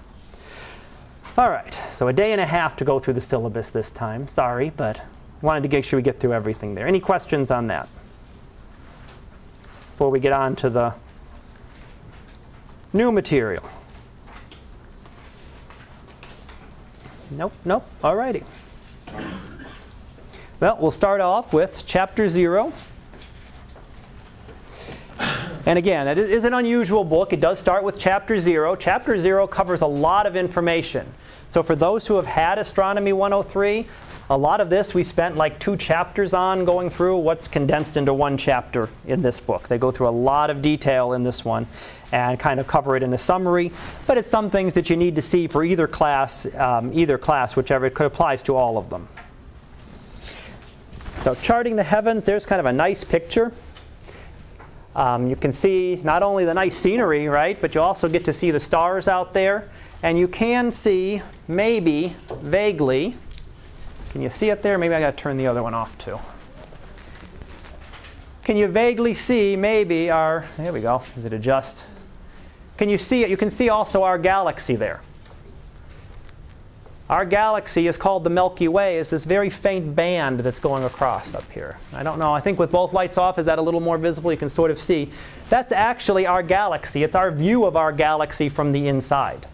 All 1.38 1.52
right, 1.52 1.74
so 1.94 2.08
a 2.08 2.14
day 2.14 2.32
and 2.32 2.42
a 2.42 2.46
half 2.46 2.76
to 2.78 2.86
go 2.86 2.98
through 2.98 3.14
the 3.14 3.22
syllabus 3.22 3.70
this 3.70 3.92
time. 3.92 4.28
Sorry, 4.28 4.72
but 4.76 5.04
wanted 5.42 5.62
to 5.62 5.70
make 5.70 5.86
sure 5.86 6.00
we 6.00 6.04
get 6.04 6.20
through 6.20 6.34
everything 6.34 6.74
there. 6.74 6.88
Any 6.88 7.00
questions 7.00 7.52
on 7.52 7.68
that? 7.68 7.88
Before 9.92 10.10
we 10.10 10.20
get 10.20 10.32
on 10.32 10.56
to 10.56 10.70
the 10.72 10.96
New 12.94 13.12
material. 13.12 13.64
Nope, 17.30 17.54
nope. 17.66 17.86
Alrighty. 18.02 18.44
Well, 20.60 20.78
we'll 20.80 20.92
start 20.92 21.22
off 21.22 21.54
with 21.54 21.84
chapter 21.86 22.30
0. 22.30 22.74
And 25.68 25.78
again, 25.78 26.08
it 26.08 26.18
is 26.18 26.46
an 26.46 26.54
unusual 26.54 27.04
book. 27.04 27.34
It 27.34 27.42
does 27.42 27.60
start 27.60 27.84
with 27.84 28.00
chapter 28.00 28.40
0. 28.40 28.78
Chapter 28.78 29.20
0 29.20 29.48
covers 29.48 29.82
a 29.82 29.88
lot 29.88 30.26
of 30.26 30.38
information. 30.38 31.06
So 31.50 31.62
for 31.62 31.76
those 31.76 32.08
who 32.08 32.16
have 32.16 32.26
had 32.26 32.58
Astronomy 32.58 33.12
103, 33.12 33.86
a 34.30 34.38
lot 34.38 34.60
of 34.60 34.70
this 34.70 34.94
we 34.94 35.04
spent 35.04 35.38
like 35.38 35.58
two 35.60 35.78
chapters 35.78 36.34
on 36.34 36.66
going 36.66 36.90
through 36.90 37.18
what's 37.18 37.48
condensed 37.48 37.96
into 37.96 38.14
one 38.14 38.38
chapter 38.38 38.90
in 39.06 39.22
this 39.22 39.40
book. 39.40 39.68
They 39.68 39.78
go 39.78 39.90
through 39.90 40.10
a 40.10 40.18
lot 40.18 40.50
of 40.50 40.62
detail 40.62 41.14
in 41.14 41.24
this 41.24 41.46
one 41.46 41.66
and 42.12 42.38
kind 42.40 42.60
of 42.60 42.68
cover 42.68 42.96
it 42.98 43.04
in 43.04 43.14
a 43.14 43.18
summary. 43.18 43.72
But 44.06 44.18
it's 44.18 44.30
some 44.30 44.50
things 44.50 44.74
that 44.74 44.90
you 44.90 44.98
need 44.98 45.16
to 45.16 45.22
see 45.22 45.48
for 45.48 45.64
either 45.64 45.88
class, 45.88 46.46
um, 46.56 46.92
either 46.94 47.18
class, 47.18 47.56
whichever 47.56 47.86
it 47.86 48.00
applies 48.00 48.44
to 48.44 48.56
all 48.56 48.78
of 48.78 48.90
them. 48.90 49.08
So 51.22 51.36
charting 51.36 51.76
the 51.76 51.84
heavens, 51.84 52.24
there's 52.26 52.46
kind 52.46 52.60
of 52.60 52.66
a 52.66 52.74
nice 52.74 53.04
picture. 53.04 53.52
Um, 54.96 55.28
you 55.28 55.36
can 55.36 55.52
see 55.52 56.02
not 56.04 56.24
only 56.24 56.44
the 56.44 56.54
nice 56.54 56.76
scenery, 56.76 57.28
right, 57.28 57.60
but 57.62 57.76
you 57.76 57.82
also 57.82 58.10
get 58.10 58.26
to 58.26 58.34
see 58.34 58.52
the 58.52 58.60
stars 58.60 59.08
out 59.08 59.34
there. 59.34 59.70
And 60.04 60.18
you 60.18 60.28
can 60.28 60.72
see, 60.72 61.22
maybe, 61.48 62.16
vaguely, 62.42 63.16
can 64.18 64.24
you 64.24 64.32
see 64.32 64.50
it 64.50 64.64
there? 64.64 64.80
Maybe 64.80 64.96
I 64.96 65.00
got 65.00 65.16
to 65.16 65.22
turn 65.22 65.38
the 65.38 65.46
other 65.46 65.62
one 65.62 65.76
off 65.76 65.96
too. 66.00 66.18
Can 68.44 68.58
you 68.58 68.66
vaguely 68.66 69.14
see 69.14 69.56
maybe 69.56 70.10
our, 70.10 70.44
there 70.58 70.74
we 70.74 70.82
go, 70.82 71.04
does 71.14 71.26
it 71.26 71.34
adjust? 71.34 71.84
Can 72.78 72.90
you 72.90 72.98
see 72.98 73.24
it? 73.24 73.30
You 73.30 73.38
can 73.38 73.52
see 73.52 73.70
also 73.70 74.02
our 74.02 74.18
galaxy 74.18 74.76
there. 74.76 75.02
Our 77.12 77.26
galaxy 77.26 77.86
is 77.86 77.96
called 77.96 78.24
the 78.24 78.32
Milky 78.32 78.68
Way. 78.68 78.98
is 78.98 79.12
this 79.12 79.24
very 79.24 79.52
faint 79.52 79.96
band 79.96 80.40
that's 80.40 80.58
going 80.58 80.84
across 80.84 81.36
up 81.36 81.48
here. 81.52 81.78
I 81.94 82.02
don't 82.02 82.18
know. 82.18 82.34
I 82.34 82.40
think 82.40 82.58
with 82.58 82.72
both 82.72 82.94
lights 82.94 83.20
off, 83.20 83.38
is 83.38 83.46
that 83.46 83.60
a 83.60 83.62
little 83.62 83.82
more 83.82 84.00
visible? 84.00 84.32
You 84.32 84.38
can 84.40 84.50
sort 84.50 84.72
of 84.72 84.80
see. 84.80 85.12
That's 85.52 85.72
actually 85.72 86.26
our 86.26 86.42
galaxy. 86.42 87.04
It's 87.04 87.16
our 87.16 87.30
view 87.30 87.68
of 87.68 87.76
our 87.76 87.92
galaxy 87.92 88.50
from 88.50 88.72
the 88.72 88.88
inside. 88.88 89.46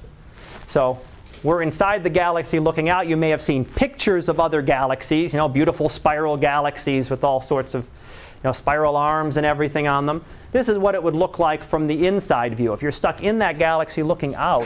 So 0.67 1.01
we're 1.43 1.61
inside 1.61 2.03
the 2.03 2.09
galaxy 2.09 2.59
looking 2.59 2.87
out. 2.87 3.07
You 3.07 3.17
may 3.17 3.29
have 3.29 3.41
seen 3.41 3.65
pictures 3.65 4.29
of 4.29 4.39
other 4.39 4.61
galaxies, 4.61 5.33
you 5.33 5.37
know, 5.37 5.49
beautiful 5.49 5.89
spiral 5.89 6.37
galaxies 6.37 7.09
with 7.09 7.23
all 7.23 7.41
sorts 7.41 7.75
of 7.75 7.83
you 7.83 8.49
know, 8.49 8.53
spiral 8.53 8.95
arms 8.95 9.35
and 9.35 9.45
everything 9.45 9.87
on 9.87 10.05
them. 10.05 10.23
This 10.53 10.69
is 10.69 10.77
what 10.77 10.95
it 10.95 11.03
would 11.03 11.15
look 11.15 11.39
like 11.39 11.63
from 11.63 11.87
the 11.87 12.07
inside 12.07 12.55
view. 12.55 12.73
If 12.73 12.81
you're 12.81 12.91
stuck 12.91 13.23
in 13.23 13.39
that 13.39 13.57
galaxy 13.57 14.03
looking 14.03 14.35
out, 14.35 14.65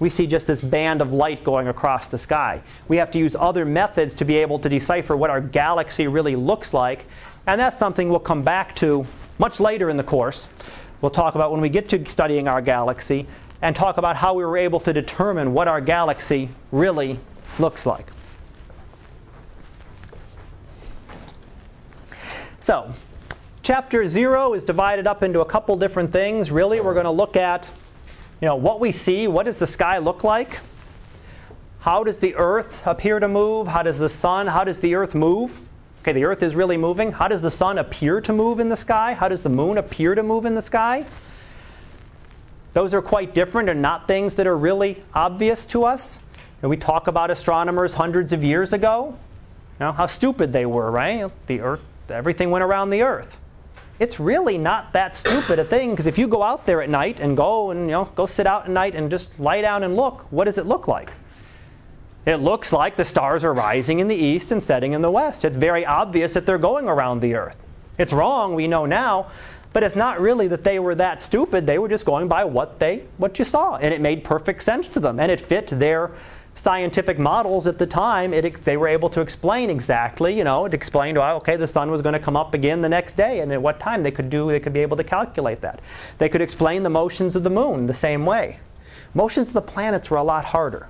we 0.00 0.10
see 0.10 0.26
just 0.26 0.48
this 0.48 0.62
band 0.62 1.00
of 1.00 1.12
light 1.12 1.44
going 1.44 1.68
across 1.68 2.08
the 2.08 2.18
sky. 2.18 2.60
We 2.88 2.96
have 2.96 3.10
to 3.12 3.18
use 3.18 3.36
other 3.36 3.64
methods 3.64 4.14
to 4.14 4.24
be 4.24 4.36
able 4.36 4.58
to 4.58 4.68
decipher 4.68 5.16
what 5.16 5.30
our 5.30 5.40
galaxy 5.40 6.08
really 6.08 6.34
looks 6.34 6.74
like, 6.74 7.04
and 7.46 7.60
that's 7.60 7.78
something 7.78 8.08
we'll 8.08 8.18
come 8.18 8.42
back 8.42 8.74
to 8.76 9.06
much 9.38 9.60
later 9.60 9.90
in 9.90 9.96
the 9.96 10.02
course. 10.02 10.48
We'll 11.00 11.10
talk 11.10 11.34
about 11.34 11.52
when 11.52 11.60
we 11.60 11.68
get 11.68 11.88
to 11.90 12.04
studying 12.06 12.48
our 12.48 12.62
galaxy 12.62 13.26
and 13.64 13.74
talk 13.74 13.96
about 13.96 14.14
how 14.14 14.34
we 14.34 14.44
were 14.44 14.58
able 14.58 14.78
to 14.78 14.92
determine 14.92 15.54
what 15.54 15.68
our 15.68 15.80
galaxy 15.80 16.50
really 16.70 17.18
looks 17.58 17.86
like. 17.86 18.06
So, 22.60 22.92
chapter 23.62 24.06
0 24.06 24.52
is 24.52 24.64
divided 24.64 25.06
up 25.06 25.22
into 25.22 25.40
a 25.40 25.46
couple 25.46 25.78
different 25.78 26.12
things. 26.12 26.52
Really, 26.52 26.82
we're 26.82 26.92
going 26.92 27.06
to 27.06 27.10
look 27.10 27.36
at 27.36 27.70
you 28.42 28.48
know, 28.48 28.56
what 28.56 28.80
we 28.80 28.92
see, 28.92 29.28
what 29.28 29.46
does 29.46 29.58
the 29.58 29.66
sky 29.66 29.96
look 29.96 30.22
like? 30.22 30.60
How 31.80 32.04
does 32.04 32.18
the 32.18 32.34
earth 32.34 32.86
appear 32.86 33.18
to 33.18 33.28
move? 33.28 33.68
How 33.68 33.82
does 33.82 33.98
the 33.98 34.10
sun, 34.10 34.46
how 34.46 34.64
does 34.64 34.80
the 34.80 34.94
earth 34.94 35.14
move? 35.14 35.58
Okay, 36.02 36.12
the 36.12 36.24
earth 36.24 36.42
is 36.42 36.54
really 36.54 36.76
moving. 36.76 37.12
How 37.12 37.28
does 37.28 37.40
the 37.40 37.50
sun 37.50 37.78
appear 37.78 38.20
to 38.20 38.32
move 38.34 38.60
in 38.60 38.68
the 38.68 38.76
sky? 38.76 39.14
How 39.14 39.28
does 39.28 39.42
the 39.42 39.48
moon 39.48 39.78
appear 39.78 40.14
to 40.14 40.22
move 40.22 40.44
in 40.44 40.54
the 40.54 40.60
sky? 40.60 41.06
Those 42.74 42.92
are 42.92 43.00
quite 43.00 43.34
different 43.34 43.68
and 43.68 43.80
not 43.80 44.08
things 44.08 44.34
that 44.34 44.46
are 44.48 44.56
really 44.56 45.02
obvious 45.14 45.64
to 45.66 45.84
us. 45.84 46.18
And 46.60 46.68
we 46.68 46.76
talk 46.76 47.06
about 47.06 47.30
astronomers 47.30 47.94
hundreds 47.94 48.32
of 48.32 48.42
years 48.42 48.72
ago. 48.72 49.16
You 49.78 49.86
know, 49.86 49.92
how 49.92 50.06
stupid 50.06 50.52
they 50.52 50.66
were, 50.66 50.90
right? 50.90 51.30
The 51.46 51.60
earth, 51.60 51.82
everything 52.08 52.50
went 52.50 52.64
around 52.64 52.90
the 52.90 53.02
earth. 53.02 53.38
It's 54.00 54.18
really 54.18 54.58
not 54.58 54.92
that 54.92 55.14
stupid 55.14 55.60
a 55.60 55.64
thing 55.64 55.90
because 55.90 56.08
if 56.08 56.18
you 56.18 56.26
go 56.26 56.42
out 56.42 56.66
there 56.66 56.82
at 56.82 56.90
night 56.90 57.20
and 57.20 57.36
go 57.36 57.70
and 57.70 57.82
you 57.82 57.92
know 57.92 58.06
go 58.16 58.26
sit 58.26 58.44
out 58.44 58.64
at 58.64 58.70
night 58.70 58.96
and 58.96 59.08
just 59.08 59.38
lie 59.38 59.60
down 59.60 59.84
and 59.84 59.94
look, 59.94 60.22
what 60.32 60.46
does 60.46 60.58
it 60.58 60.66
look 60.66 60.88
like? 60.88 61.12
It 62.26 62.36
looks 62.36 62.72
like 62.72 62.96
the 62.96 63.04
stars 63.04 63.44
are 63.44 63.54
rising 63.54 64.00
in 64.00 64.08
the 64.08 64.16
east 64.16 64.50
and 64.50 64.60
setting 64.60 64.94
in 64.94 65.02
the 65.02 65.12
west. 65.12 65.44
It's 65.44 65.56
very 65.56 65.86
obvious 65.86 66.34
that 66.34 66.44
they're 66.44 66.58
going 66.58 66.88
around 66.88 67.20
the 67.20 67.34
earth. 67.34 67.62
It's 67.98 68.12
wrong, 68.12 68.54
we 68.56 68.66
know 68.66 68.84
now, 68.84 69.30
but 69.74 69.82
it's 69.82 69.96
not 69.96 70.20
really 70.20 70.48
that 70.48 70.64
they 70.64 70.78
were 70.78 70.94
that 70.94 71.20
stupid. 71.20 71.66
They 71.66 71.78
were 71.78 71.88
just 71.88 72.06
going 72.06 72.28
by 72.28 72.44
what 72.44 72.78
they 72.78 73.04
what 73.18 73.38
you 73.38 73.44
saw, 73.44 73.76
and 73.76 73.92
it 73.92 74.00
made 74.00 74.24
perfect 74.24 74.62
sense 74.62 74.88
to 74.90 75.00
them, 75.00 75.20
and 75.20 75.30
it 75.30 75.40
fit 75.40 75.66
their 75.66 76.12
scientific 76.54 77.18
models 77.18 77.66
at 77.66 77.78
the 77.78 77.86
time. 77.86 78.32
It, 78.32 78.64
they 78.64 78.76
were 78.76 78.86
able 78.86 79.10
to 79.10 79.20
explain 79.20 79.70
exactly. 79.70 80.38
You 80.38 80.44
know, 80.44 80.64
it 80.64 80.74
explained, 80.74 81.18
well, 81.18 81.36
okay, 81.38 81.56
the 81.56 81.66
sun 81.66 81.90
was 81.90 82.00
going 82.02 82.12
to 82.12 82.20
come 82.20 82.36
up 82.36 82.54
again 82.54 82.80
the 82.80 82.88
next 82.88 83.16
day, 83.16 83.40
and 83.40 83.52
at 83.52 83.60
what 83.60 83.80
time 83.80 84.04
they 84.04 84.12
could 84.12 84.30
do. 84.30 84.48
They 84.48 84.60
could 84.60 84.72
be 84.72 84.80
able 84.80 84.96
to 84.96 85.04
calculate 85.04 85.60
that. 85.62 85.80
They 86.18 86.28
could 86.28 86.40
explain 86.40 86.84
the 86.84 86.90
motions 86.90 87.34
of 87.34 87.42
the 87.42 87.50
moon 87.50 87.88
the 87.88 87.94
same 87.94 88.24
way. 88.24 88.60
Motions 89.12 89.48
of 89.48 89.54
the 89.54 89.62
planets 89.62 90.08
were 90.08 90.18
a 90.18 90.22
lot 90.22 90.44
harder. 90.44 90.88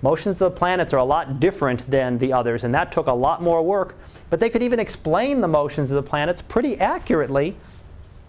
Motions 0.00 0.40
of 0.40 0.52
the 0.52 0.56
planets 0.56 0.92
are 0.92 0.98
a 0.98 1.04
lot 1.04 1.40
different 1.40 1.90
than 1.90 2.18
the 2.18 2.32
others, 2.32 2.62
and 2.62 2.72
that 2.72 2.92
took 2.92 3.08
a 3.08 3.12
lot 3.12 3.42
more 3.42 3.64
work. 3.64 3.96
But 4.30 4.38
they 4.38 4.50
could 4.50 4.62
even 4.62 4.78
explain 4.78 5.40
the 5.40 5.48
motions 5.48 5.90
of 5.90 5.96
the 5.96 6.08
planets 6.08 6.42
pretty 6.42 6.78
accurately, 6.78 7.56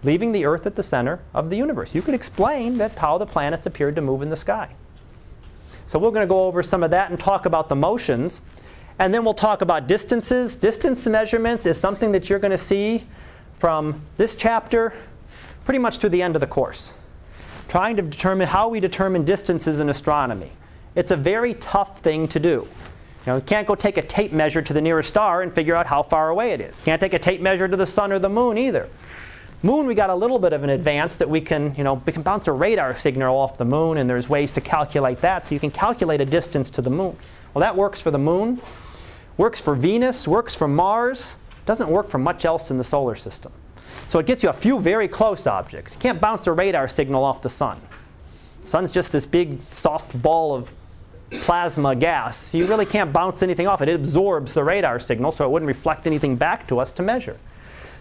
leaving 0.03 0.31
the 0.31 0.45
Earth 0.45 0.65
at 0.65 0.75
the 0.75 0.83
center 0.83 1.19
of 1.33 1.49
the 1.49 1.57
universe. 1.57 1.95
You 1.95 2.01
could 2.01 2.13
explain 2.13 2.77
that 2.77 2.97
how 2.97 3.17
the 3.17 3.25
planets 3.25 3.65
appeared 3.65 3.95
to 3.95 4.01
move 4.01 4.21
in 4.21 4.29
the 4.29 4.35
sky. 4.35 4.69
So 5.87 5.97
we're 5.97 6.11
going 6.11 6.27
to 6.27 6.29
go 6.29 6.45
over 6.45 6.61
some 6.61 6.83
of 6.83 6.91
that 6.91 7.09
and 7.09 7.19
talk 7.19 7.45
about 7.45 7.69
the 7.69 7.75
motions. 7.75 8.41
And 8.99 9.13
then 9.13 9.23
we'll 9.23 9.33
talk 9.33 9.61
about 9.61 9.87
distances. 9.87 10.55
Distance 10.55 11.05
measurements 11.07 11.65
is 11.65 11.79
something 11.79 12.11
that 12.11 12.29
you're 12.29 12.39
going 12.39 12.51
to 12.51 12.57
see 12.57 13.05
from 13.57 14.01
this 14.17 14.35
chapter 14.35 14.93
pretty 15.65 15.79
much 15.79 15.97
through 15.97 16.09
the 16.09 16.21
end 16.21 16.35
of 16.35 16.41
the 16.41 16.47
course. 16.47 16.93
Trying 17.67 17.95
to 17.97 18.01
determine 18.01 18.47
how 18.47 18.69
we 18.69 18.79
determine 18.79 19.25
distances 19.25 19.79
in 19.79 19.89
astronomy. 19.89 20.51
It's 20.95 21.11
a 21.11 21.17
very 21.17 21.53
tough 21.55 21.99
thing 21.99 22.27
to 22.29 22.39
do. 22.39 22.67
You 23.25 23.33
know, 23.33 23.35
you 23.35 23.41
can't 23.41 23.67
go 23.67 23.75
take 23.75 23.97
a 23.97 24.01
tape 24.01 24.31
measure 24.31 24.61
to 24.61 24.73
the 24.73 24.81
nearest 24.81 25.09
star 25.09 25.41
and 25.41 25.53
figure 25.53 25.75
out 25.75 25.85
how 25.85 26.01
far 26.01 26.29
away 26.29 26.51
it 26.51 26.61
is. 26.61 26.79
You 26.79 26.85
can't 26.85 27.01
take 27.01 27.13
a 27.13 27.19
tape 27.19 27.41
measure 27.41 27.67
to 27.67 27.75
the 27.75 27.85
sun 27.85 28.11
or 28.11 28.19
the 28.19 28.29
moon 28.29 28.57
either. 28.57 28.89
Moon, 29.63 29.87
we 29.87 29.95
got 29.95 30.11
a 30.11 30.15
little 30.15 30.37
bit 30.37 30.53
of 30.53 30.63
an 30.63 30.69
advance 30.69 31.15
that 31.15 31.27
we 31.27 31.41
can, 31.41 31.73
you 31.75 31.83
know, 31.83 31.95
we 32.05 32.13
can 32.13 32.21
bounce 32.21 32.47
a 32.47 32.51
radar 32.51 32.95
signal 32.95 33.35
off 33.35 33.57
the 33.57 33.65
moon, 33.65 33.97
and 33.97 34.07
there's 34.07 34.29
ways 34.29 34.51
to 34.51 34.61
calculate 34.61 35.19
that. 35.21 35.47
So 35.47 35.55
you 35.55 35.59
can 35.59 35.71
calculate 35.71 36.21
a 36.21 36.25
distance 36.25 36.69
to 36.71 36.81
the 36.81 36.91
moon. 36.91 37.17
Well, 37.53 37.61
that 37.61 37.75
works 37.75 37.99
for 37.99 38.11
the 38.11 38.19
moon, 38.19 38.61
works 39.35 39.59
for 39.59 39.73
Venus, 39.73 40.27
works 40.27 40.55
for 40.55 40.67
Mars, 40.67 41.37
doesn't 41.65 41.89
work 41.89 42.07
for 42.07 42.19
much 42.19 42.45
else 42.45 42.69
in 42.69 42.77
the 42.77 42.83
solar 42.83 43.15
system. 43.15 43.51
So 44.07 44.19
it 44.19 44.27
gets 44.27 44.43
you 44.43 44.49
a 44.49 44.53
few 44.53 44.79
very 44.79 45.07
close 45.07 45.47
objects. 45.47 45.93
You 45.93 45.99
can't 45.99 46.21
bounce 46.21 46.45
a 46.45 46.51
radar 46.51 46.87
signal 46.87 47.23
off 47.23 47.41
the 47.41 47.49
sun. 47.49 47.81
Sun's 48.63 48.91
just 48.91 49.11
this 49.11 49.25
big 49.25 49.61
soft 49.63 50.21
ball 50.21 50.53
of 50.53 50.71
plasma 51.41 51.95
gas. 51.95 52.53
You 52.53 52.67
really 52.67 52.85
can't 52.85 53.11
bounce 53.11 53.41
anything 53.41 53.65
off 53.65 53.81
it. 53.81 53.89
It 53.89 53.95
absorbs 53.95 54.53
the 54.53 54.63
radar 54.63 54.99
signal, 54.99 55.31
so 55.31 55.45
it 55.45 55.49
wouldn't 55.49 55.67
reflect 55.67 56.05
anything 56.05 56.35
back 56.35 56.67
to 56.67 56.79
us 56.79 56.91
to 56.93 57.01
measure. 57.01 57.37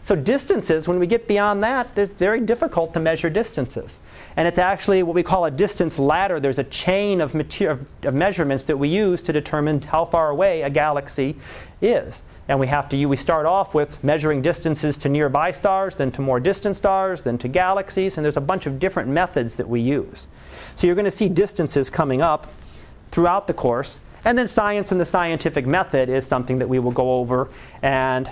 So 0.07 0.15
distances, 0.15 0.87
when 0.87 1.01
we 1.01 1.09
get 1.09 1.27
beyond 1.27 1.65
that, 1.65 1.99
it's 1.99 2.21
very 2.21 2.39
difficult 2.39 2.95
to 2.95 3.01
measure 3.01 3.29
distances. 3.29 3.99
And 4.37 4.47
it's 4.47 4.57
actually 4.57 5.03
what 5.03 5.17
we 5.17 5.25
call 5.25 5.47
a 5.47 5.51
distance 5.51 5.99
ladder. 5.99 6.39
There's 6.39 6.61
a 6.61 6.65
chain 6.71 7.21
of, 7.21 7.35
of 7.35 8.15
measurements 8.15 8.67
that 8.67 8.79
we 8.79 8.89
use 8.89 9.21
to 9.23 9.33
determine 9.33 9.83
how 9.83 10.05
far 10.05 10.31
away 10.31 10.63
a 10.63 10.71
galaxy 10.71 11.35
is. 11.83 12.23
And 12.47 12.61
we 12.61 12.69
have 12.69 12.89
to 12.91 13.07
we 13.07 13.17
start 13.17 13.47
off 13.47 13.75
with 13.75 14.05
measuring 14.05 14.43
distances 14.43 14.97
to 14.99 15.09
nearby 15.09 15.51
stars, 15.51 15.97
then 15.97 16.13
to 16.13 16.23
more 16.23 16.39
distant 16.39 16.77
stars, 16.77 17.23
then 17.23 17.37
to 17.39 17.49
galaxies, 17.49 18.17
and 18.17 18.25
there's 18.25 18.37
a 18.37 18.41
bunch 18.41 18.67
of 18.67 18.79
different 18.79 19.09
methods 19.09 19.57
that 19.57 19.69
we 19.69 19.81
use. 19.81 20.29
So 20.77 20.87
you're 20.87 20.95
going 20.95 21.07
to 21.07 21.11
see 21.11 21.29
distances 21.29 21.91
coming 21.91 22.23
up 22.23 22.47
throughout 23.11 23.49
the 23.49 23.55
course. 23.55 23.99
And 24.25 24.39
then 24.39 24.47
science 24.47 24.93
and 24.93 25.01
the 25.01 25.07
scientific 25.07 25.67
method 25.67 26.09
is 26.09 26.29
something 26.29 26.61
that 26.61 26.69
we 26.69 26.79
will 26.79 26.93
go 26.93 27.19
over. 27.19 27.49
And 27.83 28.31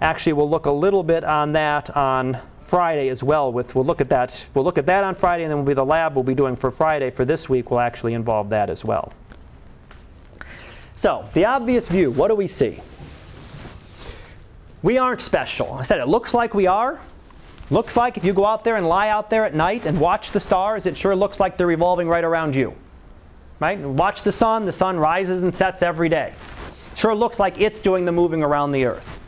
actually, 0.00 0.34
we'll 0.34 0.50
look 0.50 0.66
a 0.66 0.72
little 0.72 1.02
bit 1.02 1.24
on 1.24 1.52
that 1.52 1.94
on 1.96 2.38
Friday 2.64 3.08
as 3.08 3.22
well. 3.22 3.52
With 3.52 3.74
we'll 3.74 3.84
look 3.84 4.00
at 4.00 4.08
that. 4.08 4.48
We'll 4.54 4.64
look 4.64 4.78
at 4.78 4.86
that 4.86 5.04
on 5.04 5.14
Friday, 5.14 5.44
and 5.44 5.50
then 5.50 5.58
we'll 5.58 5.66
be 5.66 5.74
the 5.74 5.84
lab 5.84 6.14
we'll 6.14 6.24
be 6.24 6.34
doing 6.34 6.56
for 6.56 6.70
Friday 6.70 7.10
for 7.10 7.24
this 7.24 7.48
week 7.48 7.70
will 7.70 7.80
actually 7.80 8.14
involve 8.14 8.50
that 8.50 8.70
as 8.70 8.84
well. 8.84 9.12
So 10.96 11.28
the 11.34 11.44
obvious 11.44 11.88
view. 11.88 12.10
What 12.10 12.28
do 12.28 12.34
we 12.34 12.48
see? 12.48 12.80
We 14.82 14.98
aren't 14.98 15.20
special. 15.20 15.72
I 15.74 15.82
said 15.82 15.98
it 16.00 16.08
looks 16.08 16.34
like 16.34 16.54
we 16.54 16.66
are. 16.66 17.00
Looks 17.70 17.96
like 17.96 18.18
if 18.18 18.24
you 18.24 18.34
go 18.34 18.44
out 18.44 18.64
there 18.64 18.76
and 18.76 18.86
lie 18.86 19.08
out 19.08 19.30
there 19.30 19.44
at 19.44 19.54
night 19.54 19.86
and 19.86 19.98
watch 19.98 20.32
the 20.32 20.40
stars, 20.40 20.84
it 20.84 20.96
sure 20.96 21.16
looks 21.16 21.40
like 21.40 21.56
they're 21.56 21.66
revolving 21.66 22.08
right 22.08 22.24
around 22.24 22.54
you. 22.54 22.74
Right? 23.60 23.78
Watch 23.78 24.22
the 24.22 24.32
sun. 24.32 24.66
The 24.66 24.72
sun 24.72 24.98
rises 24.98 25.42
and 25.42 25.56
sets 25.56 25.80
every 25.80 26.08
day. 26.08 26.34
Sure 26.94 27.14
looks 27.14 27.38
like 27.38 27.60
it's 27.60 27.80
doing 27.80 28.04
the 28.04 28.12
moving 28.12 28.42
around 28.42 28.72
the 28.72 28.84
earth. 28.84 29.23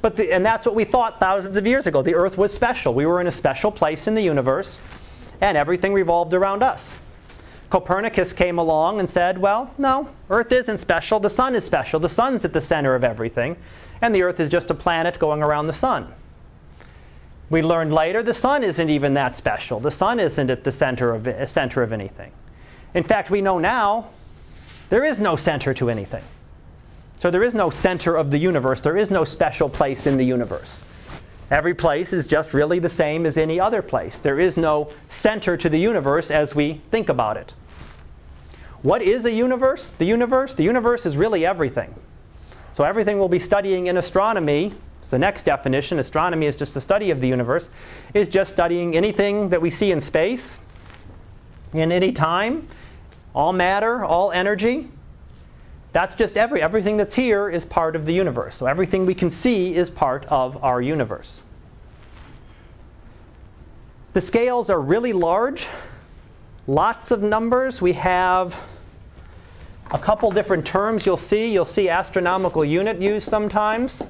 But 0.00 0.16
the, 0.16 0.32
and 0.32 0.44
that's 0.44 0.64
what 0.64 0.74
we 0.74 0.84
thought 0.84 1.18
thousands 1.18 1.56
of 1.56 1.66
years 1.66 1.86
ago. 1.86 2.02
The 2.02 2.14
earth 2.14 2.38
was 2.38 2.52
special. 2.52 2.94
We 2.94 3.06
were 3.06 3.20
in 3.20 3.26
a 3.26 3.32
special 3.32 3.72
place 3.72 4.06
in 4.06 4.14
the 4.14 4.22
universe, 4.22 4.78
and 5.40 5.56
everything 5.56 5.92
revolved 5.92 6.34
around 6.34 6.62
us. 6.62 6.94
Copernicus 7.70 8.32
came 8.32 8.58
along 8.58 8.98
and 8.98 9.08
said, 9.08 9.38
well, 9.38 9.70
no, 9.76 10.08
Earth 10.30 10.52
isn't 10.52 10.78
special. 10.78 11.20
The 11.20 11.28
sun 11.28 11.54
is 11.54 11.64
special. 11.64 12.00
The 12.00 12.08
sun's 12.08 12.44
at 12.44 12.54
the 12.54 12.62
center 12.62 12.94
of 12.94 13.04
everything, 13.04 13.56
and 14.00 14.14
the 14.14 14.22
Earth 14.22 14.40
is 14.40 14.48
just 14.48 14.70
a 14.70 14.74
planet 14.74 15.18
going 15.18 15.42
around 15.42 15.66
the 15.66 15.74
sun. 15.74 16.14
We 17.50 17.62
learned 17.62 17.92
later 17.92 18.22
the 18.22 18.34
sun 18.34 18.62
isn't 18.62 18.88
even 18.90 19.14
that 19.14 19.34
special. 19.34 19.80
The 19.80 19.90
sun 19.90 20.20
isn't 20.20 20.50
at 20.50 20.64
the 20.64 20.72
center 20.72 21.14
of, 21.14 21.48
center 21.48 21.82
of 21.82 21.92
anything. 21.92 22.32
In 22.94 23.02
fact, 23.02 23.30
we 23.30 23.42
know 23.42 23.58
now 23.58 24.08
there 24.88 25.04
is 25.04 25.18
no 25.18 25.36
center 25.36 25.74
to 25.74 25.90
anything. 25.90 26.24
So 27.18 27.32
there 27.32 27.42
is 27.42 27.52
no 27.52 27.68
center 27.68 28.16
of 28.16 28.30
the 28.30 28.38
universe. 28.38 28.80
There 28.80 28.96
is 28.96 29.10
no 29.10 29.24
special 29.24 29.68
place 29.68 30.06
in 30.06 30.18
the 30.18 30.24
universe. 30.24 30.80
Every 31.50 31.74
place 31.74 32.12
is 32.12 32.28
just 32.28 32.54
really 32.54 32.78
the 32.78 32.90
same 32.90 33.26
as 33.26 33.36
any 33.36 33.58
other 33.58 33.82
place. 33.82 34.20
There 34.20 34.38
is 34.38 34.56
no 34.56 34.92
center 35.08 35.56
to 35.56 35.68
the 35.68 35.80
universe 35.80 36.30
as 36.30 36.54
we 36.54 36.80
think 36.92 37.08
about 37.08 37.36
it. 37.36 37.54
What 38.82 39.02
is 39.02 39.24
a 39.24 39.32
universe? 39.32 39.90
The 39.90 40.04
universe? 40.04 40.54
The 40.54 40.62
universe 40.62 41.06
is 41.06 41.16
really 41.16 41.44
everything. 41.44 41.92
So 42.72 42.84
everything 42.84 43.18
we'll 43.18 43.28
be 43.28 43.40
studying 43.40 43.88
in 43.88 43.96
astronomy, 43.96 44.72
it's 45.00 45.10
the 45.10 45.18
next 45.18 45.44
definition, 45.44 45.98
astronomy 45.98 46.46
is 46.46 46.54
just 46.54 46.74
the 46.74 46.80
study 46.80 47.10
of 47.10 47.20
the 47.20 47.26
universe, 47.26 47.68
is 48.14 48.28
just 48.28 48.52
studying 48.52 48.96
anything 48.96 49.48
that 49.48 49.60
we 49.60 49.70
see 49.70 49.90
in 49.90 50.00
space, 50.00 50.60
in 51.72 51.90
any 51.90 52.12
time, 52.12 52.68
all 53.34 53.52
matter, 53.52 54.04
all 54.04 54.30
energy. 54.30 54.88
That's 55.92 56.14
just 56.14 56.36
every 56.36 56.60
everything 56.60 56.96
that's 56.96 57.14
here 57.14 57.48
is 57.48 57.64
part 57.64 57.96
of 57.96 58.04
the 58.04 58.12
universe. 58.12 58.56
So 58.56 58.66
everything 58.66 59.06
we 59.06 59.14
can 59.14 59.30
see 59.30 59.74
is 59.74 59.88
part 59.88 60.26
of 60.26 60.62
our 60.62 60.82
universe. 60.82 61.42
The 64.12 64.20
scales 64.20 64.68
are 64.68 64.80
really 64.80 65.12
large. 65.12 65.68
Lots 66.66 67.10
of 67.10 67.22
numbers. 67.22 67.80
We 67.80 67.94
have 67.94 68.54
a 69.90 69.98
couple 69.98 70.30
different 70.30 70.66
terms 70.66 71.06
you'll 71.06 71.16
see. 71.16 71.52
You'll 71.52 71.64
see 71.64 71.88
astronomical 71.88 72.64
unit 72.64 73.00
used 73.00 73.28
sometimes. 73.28 74.02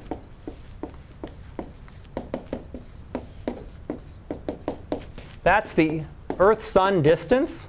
That's 5.44 5.72
the 5.72 6.02
Earth 6.38 6.64
Sun 6.64 7.02
distance. 7.02 7.68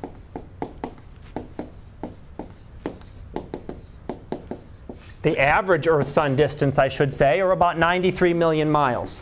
The 5.22 5.38
average 5.38 5.88
Earth 5.88 6.10
Sun 6.10 6.36
distance, 6.36 6.78
I 6.78 6.90
should 6.90 7.14
say, 7.14 7.42
or 7.42 7.52
about 7.52 7.78
93 7.78 8.34
million 8.34 8.70
miles. 8.70 9.22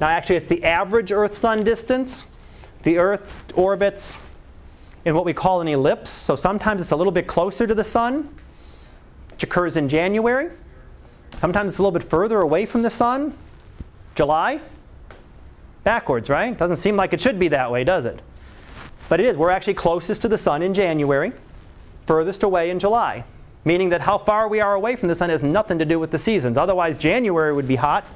Now, 0.00 0.08
actually, 0.08 0.36
it's 0.36 0.46
the 0.46 0.64
average 0.64 1.10
Earth 1.10 1.36
Sun 1.36 1.64
distance. 1.64 2.26
The 2.82 2.98
Earth 2.98 3.52
orbits 3.56 4.16
in 5.04 5.14
what 5.14 5.24
we 5.24 5.32
call 5.32 5.60
an 5.60 5.68
ellipse, 5.68 6.10
so 6.10 6.36
sometimes 6.36 6.80
it's 6.80 6.92
a 6.92 6.96
little 6.96 7.12
bit 7.12 7.26
closer 7.26 7.66
to 7.66 7.74
the 7.74 7.84
Sun, 7.84 8.28
which 9.30 9.42
occurs 9.42 9.76
in 9.76 9.88
January. 9.88 10.50
Sometimes 11.38 11.72
it's 11.72 11.78
a 11.78 11.82
little 11.82 11.98
bit 11.98 12.08
further 12.08 12.40
away 12.40 12.66
from 12.66 12.82
the 12.82 12.90
Sun, 12.90 13.36
July. 14.14 14.60
Backwards, 15.82 16.28
right? 16.28 16.56
Doesn't 16.56 16.76
seem 16.76 16.96
like 16.96 17.12
it 17.12 17.20
should 17.20 17.38
be 17.38 17.48
that 17.48 17.70
way, 17.70 17.82
does 17.82 18.04
it? 18.04 18.20
But 19.08 19.20
it 19.20 19.26
is. 19.26 19.36
We're 19.36 19.50
actually 19.50 19.74
closest 19.74 20.22
to 20.22 20.28
the 20.28 20.38
Sun 20.38 20.62
in 20.62 20.74
January, 20.74 21.32
furthest 22.06 22.42
away 22.42 22.70
in 22.70 22.78
July. 22.78 23.24
Meaning 23.64 23.90
that 23.90 24.02
how 24.02 24.18
far 24.18 24.48
we 24.48 24.60
are 24.60 24.74
away 24.74 24.96
from 24.96 25.08
the 25.08 25.14
Sun 25.14 25.30
has 25.30 25.42
nothing 25.42 25.78
to 25.78 25.84
do 25.84 25.98
with 25.98 26.10
the 26.10 26.18
seasons. 26.18 26.56
Otherwise, 26.56 26.96
January 26.98 27.52
would 27.52 27.68
be 27.68 27.76
hot 27.76 28.06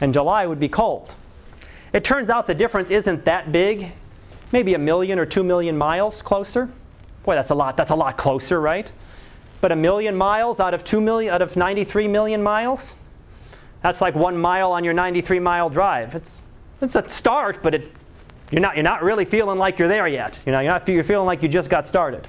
and 0.00 0.12
July 0.12 0.46
would 0.46 0.60
be 0.60 0.68
cold. 0.68 1.14
It 1.92 2.04
turns 2.04 2.28
out 2.28 2.46
the 2.46 2.54
difference 2.54 2.90
isn't 2.90 3.24
that 3.24 3.52
big, 3.52 3.92
maybe 4.52 4.74
a 4.74 4.78
million 4.78 5.18
or 5.18 5.26
two 5.26 5.42
million 5.42 5.76
miles 5.78 6.22
closer. 6.22 6.68
Boy, 7.24 7.34
that's 7.34 7.50
a 7.50 7.54
lot. 7.54 7.76
That's 7.76 7.90
a 7.90 7.94
lot 7.94 8.16
closer, 8.16 8.60
right? 8.60 8.90
But 9.60 9.72
a 9.72 9.76
million 9.76 10.14
miles 10.14 10.60
out 10.60 10.74
of 10.74 10.84
two 10.84 11.00
million, 11.00 11.32
out 11.32 11.42
of 11.42 11.56
93 11.56 12.06
million 12.08 12.42
miles, 12.42 12.92
that's 13.82 14.00
like 14.00 14.14
one 14.14 14.36
mile 14.36 14.72
on 14.72 14.84
your 14.84 14.94
93 14.94 15.38
mile 15.38 15.70
drive. 15.70 16.14
It's 16.14 16.40
it's 16.82 16.94
a 16.94 17.08
start, 17.08 17.62
but 17.62 17.74
it, 17.74 17.95
you're 18.50 18.60
not 18.60 18.76
you're 18.76 18.84
not 18.84 19.02
really 19.02 19.24
feeling 19.24 19.58
like 19.58 19.78
you're 19.78 19.88
there 19.88 20.06
yet. 20.06 20.38
You 20.46 20.52
know, 20.52 20.60
you're 20.60 20.72
not 20.72 20.88
you're 20.88 21.04
feeling 21.04 21.26
like 21.26 21.42
you 21.42 21.48
just 21.48 21.68
got 21.68 21.86
started. 21.86 22.26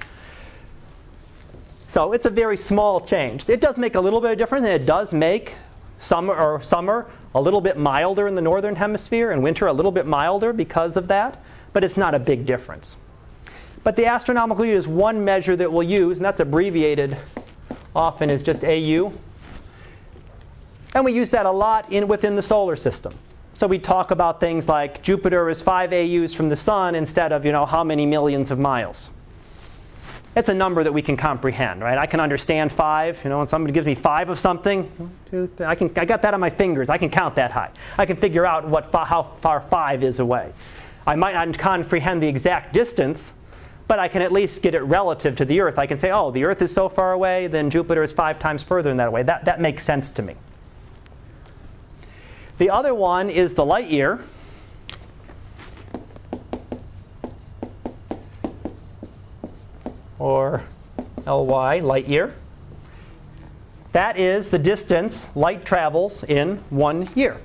So 1.86 2.12
it's 2.12 2.26
a 2.26 2.30
very 2.30 2.56
small 2.56 3.00
change. 3.00 3.48
It 3.48 3.60
does 3.60 3.78
make 3.78 3.94
a 3.94 4.00
little 4.00 4.20
bit 4.20 4.32
of 4.32 4.38
difference, 4.38 4.66
and 4.66 4.80
it 4.80 4.84
does 4.84 5.12
make 5.12 5.54
summer 5.96 6.34
or 6.34 6.60
summer 6.60 7.06
a 7.34 7.40
little 7.40 7.60
bit 7.60 7.76
milder 7.76 8.26
in 8.26 8.34
the 8.34 8.42
northern 8.42 8.76
hemisphere 8.76 9.30
and 9.30 9.42
winter 9.42 9.66
a 9.66 9.72
little 9.72 9.92
bit 9.92 10.06
milder 10.06 10.52
because 10.52 10.96
of 10.96 11.08
that, 11.08 11.42
but 11.72 11.84
it's 11.84 11.96
not 11.96 12.14
a 12.14 12.18
big 12.18 12.46
difference. 12.46 12.96
But 13.84 13.96
the 13.96 14.06
astronomical 14.06 14.64
unit 14.64 14.78
is 14.78 14.88
one 14.88 15.24
measure 15.24 15.56
that 15.56 15.72
we'll 15.72 15.82
use, 15.82 16.18
and 16.18 16.24
that's 16.24 16.40
abbreviated 16.40 17.16
often 17.94 18.28
as 18.28 18.42
just 18.42 18.64
AU. 18.64 19.12
And 20.94 21.04
we 21.04 21.12
use 21.12 21.30
that 21.30 21.46
a 21.46 21.50
lot 21.50 21.90
in, 21.92 22.08
within 22.08 22.36
the 22.36 22.42
solar 22.42 22.76
system. 22.76 23.14
So 23.58 23.66
we 23.66 23.80
talk 23.80 24.12
about 24.12 24.38
things 24.38 24.68
like 24.68 25.02
Jupiter 25.02 25.50
is 25.50 25.60
5 25.62 25.92
AUs 25.92 26.32
from 26.32 26.48
the 26.48 26.54
sun 26.54 26.94
instead 26.94 27.32
of, 27.32 27.44
you 27.44 27.50
know, 27.50 27.66
how 27.66 27.82
many 27.82 28.06
millions 28.06 28.52
of 28.52 28.60
miles. 28.60 29.10
It's 30.36 30.48
a 30.48 30.54
number 30.54 30.84
that 30.84 30.92
we 30.92 31.02
can 31.02 31.16
comprehend, 31.16 31.80
right? 31.80 31.98
I 31.98 32.06
can 32.06 32.20
understand 32.20 32.70
5, 32.70 33.24
you 33.24 33.30
know, 33.30 33.38
when 33.38 33.48
somebody 33.48 33.72
gives 33.72 33.84
me 33.84 33.96
5 33.96 34.28
of 34.28 34.38
something, 34.38 34.88
I, 35.58 35.74
can, 35.74 35.90
I 35.96 36.04
got 36.04 36.22
that 36.22 36.34
on 36.34 36.38
my 36.38 36.50
fingers. 36.50 36.88
I 36.88 36.98
can 36.98 37.10
count 37.10 37.34
that 37.34 37.50
high. 37.50 37.72
I 37.98 38.06
can 38.06 38.16
figure 38.16 38.46
out 38.46 38.68
what, 38.68 38.94
how 38.94 39.24
far 39.40 39.60
5 39.60 40.04
is 40.04 40.20
away. 40.20 40.52
I 41.04 41.16
might 41.16 41.34
not 41.34 41.58
comprehend 41.58 42.22
the 42.22 42.28
exact 42.28 42.72
distance, 42.72 43.32
but 43.88 43.98
I 43.98 44.06
can 44.06 44.22
at 44.22 44.30
least 44.30 44.62
get 44.62 44.76
it 44.76 44.82
relative 44.82 45.34
to 45.34 45.44
the 45.44 45.60
Earth. 45.62 45.80
I 45.80 45.86
can 45.88 45.98
say, 45.98 46.12
oh, 46.12 46.30
the 46.30 46.44
Earth 46.44 46.62
is 46.62 46.72
so 46.72 46.88
far 46.88 47.10
away, 47.10 47.48
then 47.48 47.70
Jupiter 47.70 48.04
is 48.04 48.12
five 48.12 48.38
times 48.38 48.62
further 48.62 48.92
in 48.92 48.98
that 48.98 49.12
way. 49.12 49.24
That, 49.24 49.46
that 49.46 49.60
makes 49.60 49.82
sense 49.82 50.12
to 50.12 50.22
me. 50.22 50.36
The 52.58 52.70
other 52.70 52.94
one 52.94 53.30
is 53.30 53.54
the 53.54 53.64
light 53.64 53.88
year. 53.88 54.20
Or 60.18 60.62
LY, 61.26 61.80
light 61.80 62.06
year. 62.06 62.34
That 63.92 64.18
is 64.18 64.50
the 64.50 64.58
distance 64.58 65.28
light 65.34 65.64
travels 65.64 66.24
in 66.24 66.58
one 66.70 67.08
year. 67.14 67.38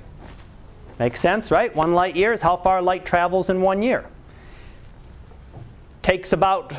Makes 0.98 1.20
sense, 1.20 1.50
right? 1.50 1.74
One 1.74 1.94
light 1.94 2.16
year 2.16 2.32
is 2.32 2.42
how 2.42 2.56
far 2.56 2.82
light 2.82 3.06
travels 3.06 3.48
in 3.48 3.62
one 3.62 3.82
year 3.82 4.04
takes 6.04 6.34
about 6.34 6.72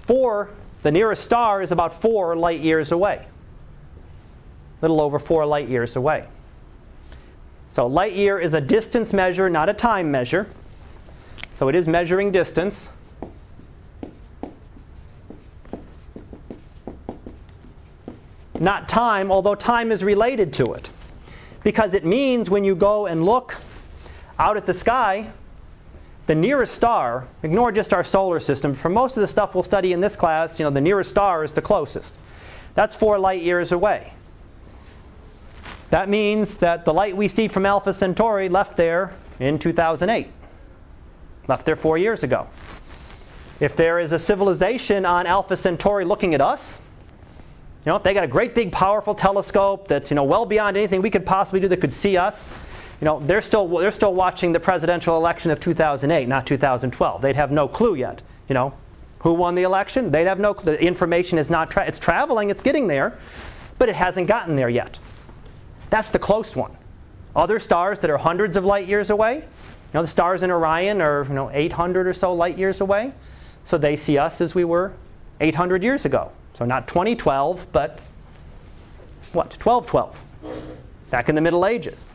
four, 0.00 0.48
the 0.82 0.92
nearest 0.92 1.24
star 1.24 1.60
is 1.60 1.72
about 1.72 2.00
four 2.00 2.36
light 2.36 2.60
years 2.60 2.92
away. 2.92 3.26
A 3.26 4.80
little 4.80 5.00
over 5.00 5.18
four 5.18 5.44
light 5.44 5.68
years 5.68 5.96
away. 5.96 6.26
So 7.70 7.86
light 7.86 8.12
year 8.12 8.38
is 8.38 8.54
a 8.54 8.60
distance 8.60 9.12
measure, 9.12 9.50
not 9.50 9.68
a 9.68 9.74
time 9.74 10.10
measure. 10.10 10.46
So 11.54 11.68
it 11.68 11.74
is 11.74 11.86
measuring 11.88 12.32
distance. 12.32 12.88
Not 18.58 18.88
time, 18.88 19.30
although 19.30 19.54
time 19.54 19.92
is 19.92 20.02
related 20.02 20.52
to 20.54 20.74
it. 20.74 20.90
Because 21.62 21.94
it 21.94 22.04
means 22.04 22.50
when 22.50 22.64
you 22.64 22.74
go 22.74 23.06
and 23.06 23.24
look 23.24 23.56
out 24.38 24.56
at 24.56 24.66
the 24.66 24.74
sky, 24.74 25.30
the 26.26 26.34
nearest 26.34 26.74
star, 26.74 27.26
ignore 27.42 27.72
just 27.72 27.92
our 27.92 28.04
solar 28.04 28.40
system, 28.40 28.74
for 28.74 28.88
most 28.88 29.16
of 29.16 29.20
the 29.20 29.28
stuff 29.28 29.54
we'll 29.54 29.64
study 29.64 29.92
in 29.92 30.00
this 30.00 30.16
class, 30.16 30.58
you 30.58 30.64
know, 30.64 30.70
the 30.70 30.80
nearest 30.80 31.10
star 31.10 31.44
is 31.44 31.52
the 31.52 31.62
closest. 31.62 32.14
That's 32.74 32.94
four 32.94 33.18
light 33.18 33.42
years 33.42 33.72
away. 33.72 34.12
That 35.90 36.08
means 36.08 36.58
that 36.58 36.84
the 36.84 36.92
light 36.92 37.16
we 37.16 37.28
see 37.28 37.48
from 37.48 37.64
Alpha 37.64 37.94
Centauri 37.94 38.48
left 38.48 38.76
there 38.76 39.12
in 39.40 39.58
2008. 39.58 40.28
Left 41.46 41.64
there 41.64 41.76
four 41.76 41.96
years 41.96 42.22
ago. 42.22 42.46
If 43.60 43.74
there 43.74 43.98
is 43.98 44.12
a 44.12 44.18
civilization 44.18 45.06
on 45.06 45.26
Alpha 45.26 45.56
Centauri 45.56 46.04
looking 46.04 46.34
at 46.34 46.40
us, 46.40 46.78
you 47.84 47.92
know, 47.92 47.98
they 47.98 48.12
got 48.12 48.24
a 48.24 48.28
great 48.28 48.54
big 48.54 48.70
powerful 48.70 49.14
telescope 49.14 49.88
that's 49.88 50.10
you 50.10 50.14
know 50.14 50.24
well 50.24 50.44
beyond 50.44 50.76
anything 50.76 51.00
we 51.00 51.10
could 51.10 51.24
possibly 51.24 51.60
do 51.60 51.68
that 51.68 51.80
could 51.80 51.92
see 51.92 52.16
us, 52.16 52.48
you 53.00 53.04
know, 53.04 53.20
they're 53.20 53.42
still, 53.42 53.66
they're 53.68 53.92
still 53.92 54.14
watching 54.14 54.52
the 54.52 54.60
presidential 54.60 55.16
election 55.16 55.50
of 55.50 55.60
2008, 55.60 56.26
not 56.26 56.46
2012. 56.46 57.22
They'd 57.22 57.36
have 57.36 57.52
no 57.52 57.68
clue 57.68 57.94
yet, 57.94 58.22
you 58.48 58.54
know, 58.54 58.74
who 59.20 59.32
won 59.32 59.54
the 59.54 59.62
election. 59.62 60.10
They'd 60.10 60.26
have 60.26 60.40
no. 60.40 60.52
The 60.52 60.80
information 60.82 61.38
is 61.38 61.48
not, 61.48 61.70
tra- 61.70 61.86
it's 61.86 61.98
traveling, 61.98 62.50
it's 62.50 62.60
getting 62.60 62.88
there, 62.88 63.16
but 63.78 63.88
it 63.88 63.94
hasn't 63.94 64.26
gotten 64.26 64.56
there 64.56 64.68
yet. 64.68 64.98
That's 65.90 66.10
the 66.10 66.18
close 66.18 66.54
one. 66.54 66.76
Other 67.34 67.58
stars 67.58 68.00
that 68.00 68.10
are 68.10 68.18
hundreds 68.18 68.56
of 68.56 68.64
light 68.64 68.86
years 68.86 69.10
away, 69.10 69.36
you 69.36 69.94
know, 69.94 70.02
the 70.02 70.08
stars 70.08 70.42
in 70.42 70.50
Orion 70.50 71.00
are, 71.00 71.24
you 71.24 71.34
know, 71.34 71.50
800 71.50 72.06
or 72.06 72.12
so 72.12 72.32
light 72.32 72.58
years 72.58 72.80
away. 72.80 73.12
So 73.64 73.78
they 73.78 73.96
see 73.96 74.18
us 74.18 74.40
as 74.40 74.54
we 74.54 74.64
were 74.64 74.92
800 75.40 75.82
years 75.82 76.04
ago. 76.04 76.30
So 76.54 76.66
not 76.66 76.88
2012, 76.88 77.68
but 77.72 78.00
what? 79.32 79.56
1212. 79.62 80.22
Back 81.10 81.30
in 81.30 81.34
the 81.34 81.40
Middle 81.40 81.64
Ages 81.64 82.12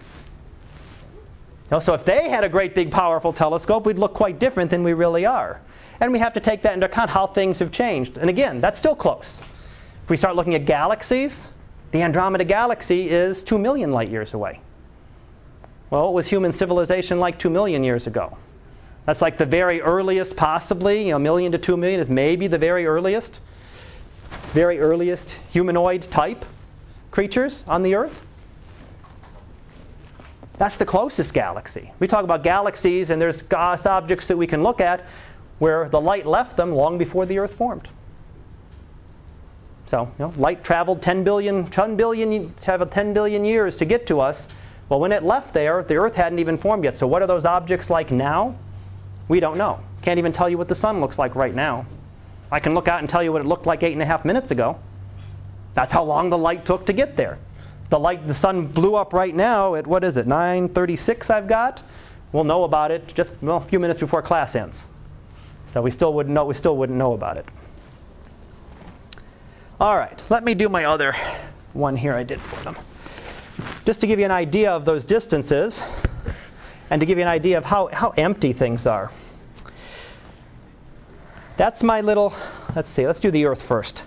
You 1.15 1.71
know, 1.71 1.79
so 1.79 1.95
if 1.95 2.05
they 2.05 2.29
had 2.29 2.43
a 2.43 2.49
great 2.49 2.75
big 2.75 2.91
powerful 2.91 3.33
telescope, 3.33 3.87
we'd 3.87 3.97
look 3.97 4.13
quite 4.13 4.37
different 4.37 4.69
than 4.69 4.83
we 4.83 4.93
really 4.93 5.25
are. 5.25 5.59
And 5.99 6.11
we 6.11 6.19
have 6.19 6.33
to 6.33 6.39
take 6.39 6.61
that 6.61 6.73
into 6.73 6.85
account 6.85 7.09
how 7.09 7.25
things 7.25 7.57
have 7.59 7.71
changed. 7.71 8.17
And 8.17 8.29
again, 8.29 8.61
that's 8.61 8.77
still 8.77 8.95
close. 8.95 9.41
If 10.03 10.09
we 10.09 10.17
start 10.17 10.35
looking 10.35 10.53
at 10.53 10.65
galaxies, 10.65 11.47
the 11.93 12.01
Andromeda 12.01 12.43
galaxy 12.43 13.07
is 13.07 13.43
2 13.43 13.59
million 13.59 13.91
light 13.91 14.09
years 14.09 14.33
away. 14.33 14.59
Well, 15.91 16.05
what 16.05 16.13
was 16.15 16.27
human 16.27 16.51
civilization 16.51 17.19
like 17.19 17.37
2 17.37 17.51
million 17.51 17.83
years 17.83 18.07
ago? 18.07 18.35
That's 19.05 19.21
like 19.21 19.37
the 19.37 19.45
very 19.45 19.79
earliest, 19.79 20.35
possibly, 20.35 21.05
you 21.05 21.11
know, 21.11 21.17
a 21.17 21.19
million 21.19 21.51
to 21.51 21.59
2 21.59 21.77
million 21.77 21.99
is 21.99 22.09
maybe 22.09 22.47
the 22.47 22.57
very 22.57 22.87
earliest, 22.87 23.39
very 24.53 24.79
earliest 24.79 25.33
humanoid 25.51 26.01
type 26.09 26.45
creatures 27.11 27.63
on 27.67 27.83
the 27.83 27.93
Earth. 27.93 28.23
That's 30.57 30.77
the 30.77 30.85
closest 30.85 31.31
galaxy. 31.35 31.91
We 31.99 32.07
talk 32.07 32.23
about 32.23 32.41
galaxies, 32.41 33.11
and 33.11 33.21
there's 33.21 33.43
objects 33.51 34.25
that 34.27 34.37
we 34.37 34.47
can 34.47 34.63
look 34.63 34.81
at 34.81 35.05
where 35.59 35.87
the 35.89 36.01
light 36.01 36.25
left 36.25 36.57
them 36.57 36.71
long 36.71 36.97
before 36.97 37.27
the 37.27 37.37
Earth 37.37 37.53
formed. 37.53 37.87
So, 39.85 40.11
you 40.17 40.25
know, 40.25 40.33
light 40.37 40.63
traveled 40.63 41.01
10 41.01 41.23
billion, 41.23 41.67
10 41.67 41.95
billion, 41.95 42.53
10 42.53 43.13
billion 43.13 43.45
years 43.45 43.75
to 43.77 43.85
get 43.85 44.07
to 44.07 44.19
us. 44.19 44.47
Well, 44.89 44.99
when 44.99 45.11
it 45.11 45.23
left 45.23 45.53
there, 45.53 45.83
the 45.83 45.95
Earth 45.95 46.15
hadn't 46.15 46.39
even 46.39 46.57
formed 46.57 46.83
yet. 46.83 46.97
So, 46.97 47.07
what 47.07 47.21
are 47.21 47.27
those 47.27 47.45
objects 47.45 47.89
like 47.89 48.11
now? 48.11 48.55
We 49.27 49.39
don't 49.39 49.57
know. 49.57 49.79
Can't 50.01 50.19
even 50.19 50.31
tell 50.31 50.49
you 50.49 50.57
what 50.57 50.67
the 50.67 50.75
sun 50.75 50.99
looks 50.99 51.17
like 51.17 51.35
right 51.35 51.53
now. 51.53 51.85
I 52.51 52.59
can 52.59 52.73
look 52.73 52.87
out 52.87 52.99
and 52.99 53.09
tell 53.09 53.23
you 53.23 53.31
what 53.31 53.41
it 53.41 53.47
looked 53.47 53.65
like 53.65 53.83
eight 53.83 53.93
and 53.93 54.01
a 54.01 54.05
half 54.05 54.25
minutes 54.25 54.51
ago. 54.51 54.77
That's 55.73 55.91
how 55.91 56.03
long 56.03 56.29
the 56.29 56.37
light 56.37 56.65
took 56.65 56.85
to 56.85 56.93
get 56.93 57.15
there 57.15 57.39
the 57.93 57.99
light, 57.99 58.27
the 58.27 58.33
sun 58.33 58.65
blew 58.65 58.95
up 58.95 59.13
right 59.13 59.35
now 59.35 59.75
at 59.75 59.85
what 59.85 60.03
is 60.03 60.17
it, 60.17 60.25
9:36? 60.25 61.29
I've 61.29 61.47
got. 61.47 61.83
We'll 62.31 62.43
know 62.43 62.63
about 62.63 62.89
it 62.89 63.13
just 63.13 63.33
well, 63.39 63.57
a 63.57 63.61
few 63.61 63.79
minutes 63.79 63.99
before 63.99 64.23
class 64.23 64.55
ends. 64.55 64.81
So 65.67 65.79
we 65.79 65.91
still 65.91 66.11
wouldn't 66.11 66.33
know. 66.33 66.45
We 66.45 66.55
still 66.55 66.75
wouldn't 66.75 66.97
know 66.97 67.13
about 67.13 67.37
it. 67.37 67.45
All 69.79 69.97
right, 69.97 70.23
let 70.29 70.43
me 70.43 70.53
do 70.53 70.69
my 70.69 70.85
other 70.85 71.15
one 71.73 71.97
here 71.97 72.13
I 72.13 72.21
did 72.23 72.39
for 72.39 72.63
them. 72.63 72.77
Just 73.85 74.01
to 74.01 74.07
give 74.07 74.19
you 74.19 74.25
an 74.25 74.31
idea 74.31 74.71
of 74.71 74.85
those 74.85 75.03
distances 75.03 75.83
and 76.91 76.99
to 76.99 77.07
give 77.07 77.17
you 77.17 77.23
an 77.23 77.29
idea 77.29 77.57
of 77.57 77.65
how, 77.65 77.87
how 77.87 78.11
empty 78.11 78.53
things 78.53 78.85
are. 78.85 79.11
that's 81.57 81.81
my 81.81 82.01
little, 82.01 82.35
let's 82.75 82.89
see, 82.89 83.07
let's 83.07 83.19
do 83.19 83.31
the 83.31 83.45
Earth 83.45 83.61
first. 83.61 84.05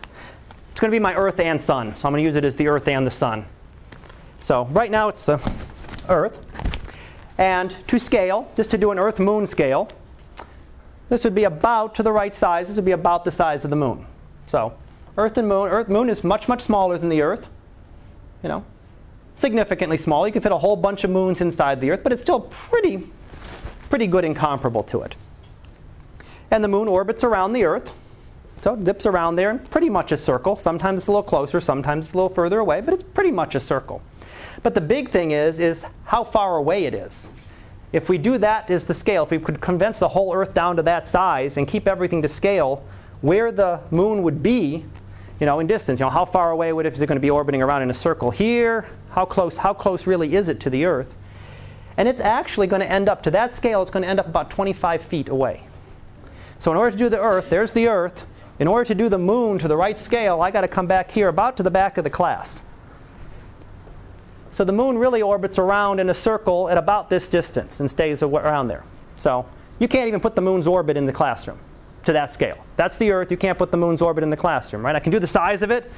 It's 0.70 0.78
going 0.78 0.90
to 0.90 0.94
be 0.94 1.00
my 1.00 1.14
Earth 1.14 1.40
and 1.40 1.60
Sun, 1.60 1.96
so 1.96 2.06
I'm 2.06 2.12
going 2.12 2.22
to 2.22 2.26
use 2.26 2.36
it 2.36 2.44
as 2.44 2.54
the 2.54 2.68
Earth 2.68 2.86
and 2.86 3.04
the 3.04 3.10
Sun. 3.10 3.44
So 4.40 4.66
right 4.66 4.90
now 4.90 5.08
it's 5.08 5.24
the 5.24 5.40
Earth. 6.08 6.40
And 7.38 7.74
to 7.88 7.98
scale, 7.98 8.50
just 8.56 8.70
to 8.70 8.78
do 8.78 8.92
an 8.92 8.98
Earth-Moon 9.00 9.46
scale, 9.46 9.88
this 11.08 11.24
would 11.24 11.34
be 11.34 11.44
about 11.44 11.96
to 11.96 12.02
the 12.04 12.12
right 12.12 12.34
size. 12.34 12.68
This 12.68 12.76
would 12.76 12.84
be 12.84 12.92
about 12.92 13.24
the 13.24 13.32
size 13.32 13.64
of 13.64 13.70
the 13.70 13.76
Moon. 13.76 14.06
So 14.46 14.72
Earth 15.16 15.38
and 15.38 15.48
Moon, 15.48 15.68
Earth 15.68 15.88
Moon 15.88 16.10
is 16.10 16.22
much, 16.22 16.46
much 16.46 16.62
smaller 16.62 16.98
than 16.98 17.08
the 17.08 17.22
Earth. 17.22 17.48
You 18.42 18.48
know, 18.48 18.64
significantly 19.36 19.96
small. 19.96 20.26
You 20.26 20.32
can 20.32 20.42
fit 20.42 20.52
a 20.52 20.58
whole 20.58 20.76
bunch 20.76 21.04
of 21.04 21.10
moons 21.10 21.40
inside 21.40 21.80
the 21.80 21.90
Earth, 21.90 22.00
but 22.02 22.12
it's 22.12 22.22
still 22.22 22.40
pretty, 22.40 23.10
pretty 23.88 24.06
good 24.06 24.24
and 24.24 24.36
comparable 24.36 24.82
to 24.84 25.02
it. 25.02 25.14
And 26.50 26.62
the 26.62 26.68
Moon 26.68 26.86
orbits 26.86 27.24
around 27.24 27.54
the 27.54 27.64
Earth. 27.64 27.92
So 28.62 28.74
it 28.74 28.84
dips 28.84 29.06
around 29.06 29.36
there 29.36 29.50
in 29.50 29.58
pretty 29.58 29.90
much 29.90 30.12
a 30.12 30.16
circle. 30.16 30.56
Sometimes 30.56 31.00
it's 31.00 31.08
a 31.08 31.12
little 31.12 31.22
closer, 31.22 31.60
sometimes 31.60 32.06
it's 32.06 32.14
a 32.14 32.16
little 32.16 32.28
further 32.28 32.58
away, 32.58 32.80
but 32.80 32.94
it's 32.94 33.02
pretty 33.02 33.30
much 33.30 33.54
a 33.54 33.60
circle. 33.60 34.02
But 34.62 34.74
the 34.74 34.80
big 34.80 35.10
thing 35.10 35.30
is, 35.30 35.58
is 35.58 35.84
how 36.04 36.24
far 36.24 36.56
away 36.56 36.84
it 36.84 36.94
is. 36.94 37.30
If 37.92 38.08
we 38.08 38.18
do 38.18 38.38
that 38.38 38.68
as 38.70 38.86
the 38.86 38.94
scale, 38.94 39.22
if 39.22 39.30
we 39.30 39.38
could 39.38 39.60
condense 39.60 39.98
the 39.98 40.08
whole 40.08 40.34
Earth 40.34 40.52
down 40.52 40.76
to 40.76 40.82
that 40.82 41.06
size 41.06 41.56
and 41.56 41.68
keep 41.68 41.86
everything 41.86 42.22
to 42.22 42.28
scale, 42.28 42.84
where 43.20 43.52
the 43.52 43.80
moon 43.90 44.22
would 44.22 44.42
be, 44.42 44.84
you 45.40 45.46
know, 45.46 45.60
in 45.60 45.66
distance, 45.66 46.00
you 46.00 46.06
know, 46.06 46.10
how 46.10 46.24
far 46.24 46.50
away 46.50 46.72
would 46.72 46.86
it, 46.86 46.94
is 46.94 47.00
it 47.00 47.06
going 47.06 47.16
to 47.16 47.20
be 47.20 47.30
orbiting 47.30 47.62
around 47.62 47.82
in 47.82 47.90
a 47.90 47.94
circle 47.94 48.30
here? 48.30 48.86
How 49.10 49.24
close, 49.24 49.56
how 49.56 49.74
close 49.74 50.06
really 50.06 50.34
is 50.34 50.48
it 50.48 50.60
to 50.60 50.70
the 50.70 50.86
Earth? 50.86 51.14
And 51.98 52.08
it's 52.08 52.20
actually 52.20 52.66
going 52.66 52.80
to 52.80 52.90
end 52.90 53.08
up, 53.08 53.22
to 53.24 53.30
that 53.32 53.52
scale, 53.52 53.82
it's 53.82 53.90
going 53.90 54.02
to 54.02 54.08
end 54.08 54.20
up 54.20 54.26
about 54.26 54.50
25 54.50 55.02
feet 55.02 55.28
away. 55.28 55.62
So 56.58 56.70
in 56.70 56.78
order 56.78 56.90
to 56.90 56.96
do 56.96 57.08
the 57.08 57.20
Earth, 57.20 57.50
there's 57.50 57.72
the 57.72 57.88
Earth. 57.88 58.26
In 58.58 58.66
order 58.66 58.86
to 58.86 58.94
do 58.94 59.10
the 59.10 59.18
moon 59.18 59.58
to 59.58 59.68
the 59.68 59.76
right 59.76 60.00
scale, 60.00 60.40
I 60.40 60.50
got 60.50 60.62
to 60.62 60.68
come 60.68 60.86
back 60.86 61.10
here 61.10 61.28
about 61.28 61.58
to 61.58 61.62
the 61.62 61.70
back 61.70 61.98
of 61.98 62.04
the 62.04 62.10
class. 62.10 62.62
So 64.52 64.64
the 64.64 64.72
moon 64.72 64.96
really 64.96 65.20
orbits 65.20 65.58
around 65.58 66.00
in 66.00 66.08
a 66.08 66.14
circle 66.14 66.70
at 66.70 66.78
about 66.78 67.10
this 67.10 67.28
distance 67.28 67.80
and 67.80 67.90
stays 67.90 68.22
around 68.22 68.68
there. 68.68 68.84
So 69.18 69.44
you 69.78 69.86
can't 69.86 70.08
even 70.08 70.20
put 70.20 70.34
the 70.34 70.40
moon's 70.40 70.66
orbit 70.66 70.96
in 70.96 71.04
the 71.04 71.12
classroom 71.12 71.58
to 72.06 72.12
that 72.14 72.32
scale. 72.32 72.64
That's 72.76 72.96
the 72.96 73.10
Earth. 73.10 73.30
You 73.30 73.36
can't 73.36 73.58
put 73.58 73.70
the 73.70 73.76
moon's 73.76 74.02
orbit 74.02 74.24
in 74.24 74.30
the 74.30 74.36
classroom, 74.36 74.84
right? 74.84 74.96
I 74.96 75.00
can 75.00 75.12
do 75.12 75.18
the 75.18 75.26
size 75.26 75.62
of 75.62 75.70
it, 75.70 75.90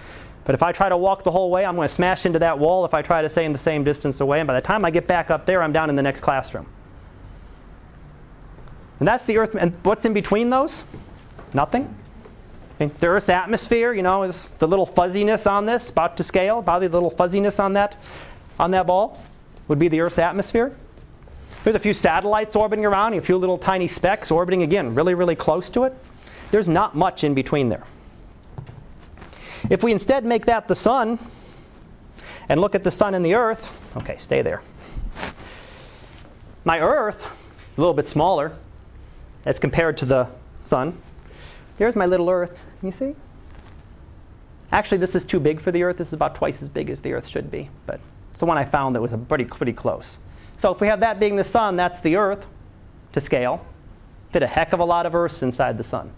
but 0.44 0.54
if 0.54 0.62
I 0.62 0.72
try 0.72 0.88
to 0.88 0.96
walk 0.96 1.24
the 1.24 1.30
whole 1.30 1.50
way, 1.50 1.64
I'm 1.64 1.76
going 1.76 1.88
to 1.88 1.94
smash 1.94 2.26
into 2.26 2.38
that 2.40 2.58
wall 2.58 2.84
if 2.84 2.94
I 2.94 3.02
try 3.02 3.22
to 3.22 3.28
stay 3.28 3.44
in 3.44 3.52
the 3.52 3.58
same 3.58 3.84
distance 3.84 4.20
away. 4.20 4.40
And 4.40 4.46
by 4.46 4.54
the 4.54 4.60
time 4.60 4.84
I 4.84 4.90
get 4.90 5.06
back 5.06 5.30
up 5.30 5.46
there, 5.46 5.62
I'm 5.62 5.72
down 5.72 5.90
in 5.90 5.96
the 5.96 6.02
next 6.02 6.20
classroom. 6.20 6.66
And 8.98 9.06
that's 9.06 9.24
the 9.24 9.38
Earth. 9.38 9.54
And 9.54 9.74
what's 9.82 10.04
in 10.04 10.12
between 10.12 10.50
those? 10.50 10.84
Nothing. 11.52 11.94
I 12.80 12.84
mean, 12.84 12.94
the 12.98 13.08
Earth's 13.08 13.28
atmosphere, 13.28 13.92
you 13.92 14.02
know, 14.02 14.22
is 14.22 14.50
the 14.58 14.68
little 14.68 14.86
fuzziness 14.86 15.46
on 15.46 15.66
this, 15.66 15.90
about 15.90 16.16
to 16.16 16.24
scale, 16.24 16.60
about 16.60 16.80
the 16.80 16.88
little 16.88 17.10
fuzziness 17.10 17.58
on 17.58 17.74
that 17.74 17.96
on 18.58 18.70
that 18.72 18.86
ball 18.86 19.20
would 19.68 19.78
be 19.78 19.88
the 19.88 20.00
Earth's 20.00 20.18
atmosphere. 20.18 20.74
There's 21.64 21.76
a 21.76 21.80
few 21.80 21.94
satellites 21.94 22.56
orbiting 22.56 22.86
around, 22.86 23.14
a 23.14 23.20
few 23.20 23.36
little 23.36 23.58
tiny 23.58 23.86
specks 23.86 24.30
orbiting 24.30 24.62
again, 24.62 24.94
really, 24.94 25.14
really 25.14 25.36
close 25.36 25.68
to 25.70 25.84
it. 25.84 25.94
There's 26.50 26.68
not 26.68 26.94
much 26.94 27.24
in 27.24 27.34
between 27.34 27.68
there. 27.68 27.84
If 29.68 29.82
we 29.82 29.92
instead 29.92 30.24
make 30.24 30.46
that 30.46 30.68
the 30.68 30.74
sun 30.74 31.18
and 32.48 32.60
look 32.60 32.74
at 32.74 32.82
the 32.82 32.90
sun 32.90 33.14
and 33.14 33.24
the 33.24 33.34
earth, 33.34 33.96
okay, 33.96 34.16
stay 34.16 34.40
there. 34.40 34.62
My 36.64 36.80
earth 36.80 37.26
is 37.70 37.76
a 37.76 37.80
little 37.80 37.94
bit 37.94 38.06
smaller 38.06 38.52
as 39.44 39.58
compared 39.58 39.96
to 39.98 40.04
the 40.04 40.28
sun. 40.62 40.96
Here's 41.76 41.96
my 41.96 42.06
little 42.06 42.30
earth. 42.30 42.62
Can 42.78 42.86
you 42.86 42.92
see? 42.92 43.14
Actually, 44.70 44.98
this 44.98 45.14
is 45.14 45.24
too 45.24 45.40
big 45.40 45.60
for 45.60 45.72
the 45.72 45.82
earth. 45.82 45.96
This 45.96 46.08
is 46.08 46.12
about 46.12 46.34
twice 46.34 46.62
as 46.62 46.68
big 46.68 46.90
as 46.90 47.00
the 47.00 47.12
earth 47.12 47.26
should 47.26 47.50
be, 47.50 47.68
but 47.86 48.00
it's 48.30 48.40
the 48.40 48.46
one 48.46 48.58
I 48.58 48.64
found 48.64 48.94
that 48.94 49.02
was 49.02 49.12
pretty, 49.28 49.44
pretty 49.44 49.72
close. 49.72 50.18
So 50.58 50.72
if 50.72 50.80
we 50.80 50.88
have 50.88 51.00
that 51.00 51.18
being 51.18 51.36
the 51.36 51.44
sun, 51.44 51.76
that's 51.76 52.00
the 52.00 52.16
Earth 52.16 52.44
to 53.12 53.20
scale. 53.20 53.64
Fit 54.32 54.42
a 54.42 54.46
heck 54.46 54.72
of 54.72 54.80
a 54.80 54.84
lot 54.84 55.06
of 55.06 55.14
Earths 55.14 55.42
inside 55.42 55.78
the 55.78 55.84
sun. 55.84 56.10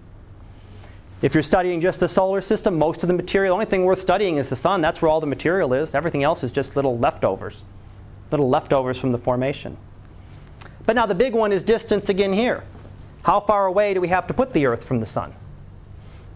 If 1.22 1.34
you're 1.34 1.42
studying 1.42 1.82
just 1.82 2.00
the 2.00 2.08
solar 2.08 2.40
system, 2.40 2.78
most 2.78 3.02
of 3.02 3.08
the 3.08 3.14
material, 3.14 3.52
the 3.52 3.62
only 3.62 3.66
thing 3.66 3.84
worth 3.84 4.00
studying 4.00 4.38
is 4.38 4.48
the 4.48 4.56
sun. 4.56 4.80
That's 4.80 5.02
where 5.02 5.10
all 5.10 5.20
the 5.20 5.26
material 5.26 5.74
is. 5.74 5.94
Everything 5.94 6.24
else 6.24 6.42
is 6.42 6.50
just 6.50 6.76
little 6.76 6.98
leftovers, 6.98 7.62
little 8.30 8.48
leftovers 8.48 8.98
from 8.98 9.12
the 9.12 9.18
formation. 9.18 9.76
But 10.86 10.96
now 10.96 11.04
the 11.04 11.14
big 11.14 11.34
one 11.34 11.52
is 11.52 11.62
distance 11.62 12.08
again 12.08 12.32
here. 12.32 12.64
How 13.22 13.38
far 13.38 13.66
away 13.66 13.92
do 13.92 14.00
we 14.00 14.08
have 14.08 14.26
to 14.28 14.34
put 14.34 14.54
the 14.54 14.64
Earth 14.64 14.82
from 14.82 14.98
the 14.98 15.06
sun? 15.06 15.34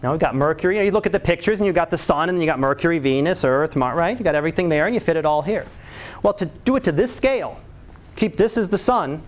Now 0.02 0.11
we've 0.11 0.20
got 0.20 0.34
Mercury. 0.34 0.74
You, 0.74 0.80
know, 0.82 0.84
you 0.84 0.92
look 0.92 1.07
at 1.07 1.12
the 1.12 1.20
pictures 1.20 1.61
and 1.61 1.66
you've 1.66 1.74
got 1.74 1.90
the 1.90 1.96
sun 1.96 2.28
and 2.28 2.38
you've 2.38 2.48
got 2.48 2.59
Mercury, 2.59 2.98
Venus, 2.98 3.42
Earth, 3.42 3.74
right? 3.74 4.11
You've 4.11 4.24
got 4.24 4.34
everything 4.34 4.68
there 4.68 4.84
and 4.84 4.94
you 4.94 5.00
fit 5.00 5.16
it 5.16 5.24
all 5.24 5.40
here. 5.40 5.64
Well, 6.22 6.34
to 6.34 6.44
do 6.44 6.76
it 6.76 6.84
to 6.84 6.92
this 6.92 7.14
scale, 7.14 7.59
keep 8.17 8.37
this 8.37 8.57
as 8.57 8.69
the 8.69 8.79
sun, 8.79 9.23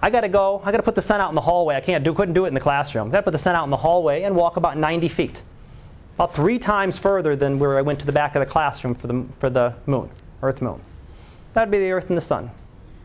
I 0.00 0.10
got 0.10 0.20
to 0.22 0.28
go, 0.28 0.60
I 0.64 0.70
got 0.70 0.76
to 0.76 0.82
put 0.82 0.94
the 0.94 1.02
sun 1.02 1.20
out 1.20 1.30
in 1.30 1.34
the 1.34 1.40
hallway. 1.40 1.74
I 1.74 1.80
can't 1.80 2.04
do, 2.04 2.12
couldn't 2.12 2.34
do 2.34 2.44
it 2.44 2.48
in 2.48 2.54
the 2.54 2.60
classroom. 2.60 3.08
I 3.08 3.12
got 3.12 3.18
to 3.18 3.22
put 3.24 3.32
the 3.32 3.38
sun 3.38 3.56
out 3.56 3.64
in 3.64 3.70
the 3.70 3.76
hallway 3.76 4.22
and 4.22 4.36
walk 4.36 4.56
about 4.56 4.76
90 4.76 5.08
feet. 5.08 5.42
About 6.16 6.34
three 6.34 6.58
times 6.58 6.98
further 6.98 7.36
than 7.36 7.58
where 7.58 7.78
I 7.78 7.82
went 7.82 8.00
to 8.00 8.06
the 8.06 8.12
back 8.12 8.34
of 8.36 8.40
the 8.40 8.46
classroom 8.46 8.94
for 8.94 9.06
the, 9.06 9.24
for 9.38 9.50
the 9.50 9.74
moon, 9.86 10.10
Earth 10.42 10.62
moon. 10.62 10.80
That'd 11.52 11.70
be 11.70 11.78
the 11.78 11.92
Earth 11.92 12.08
and 12.08 12.16
the 12.16 12.22
sun. 12.22 12.50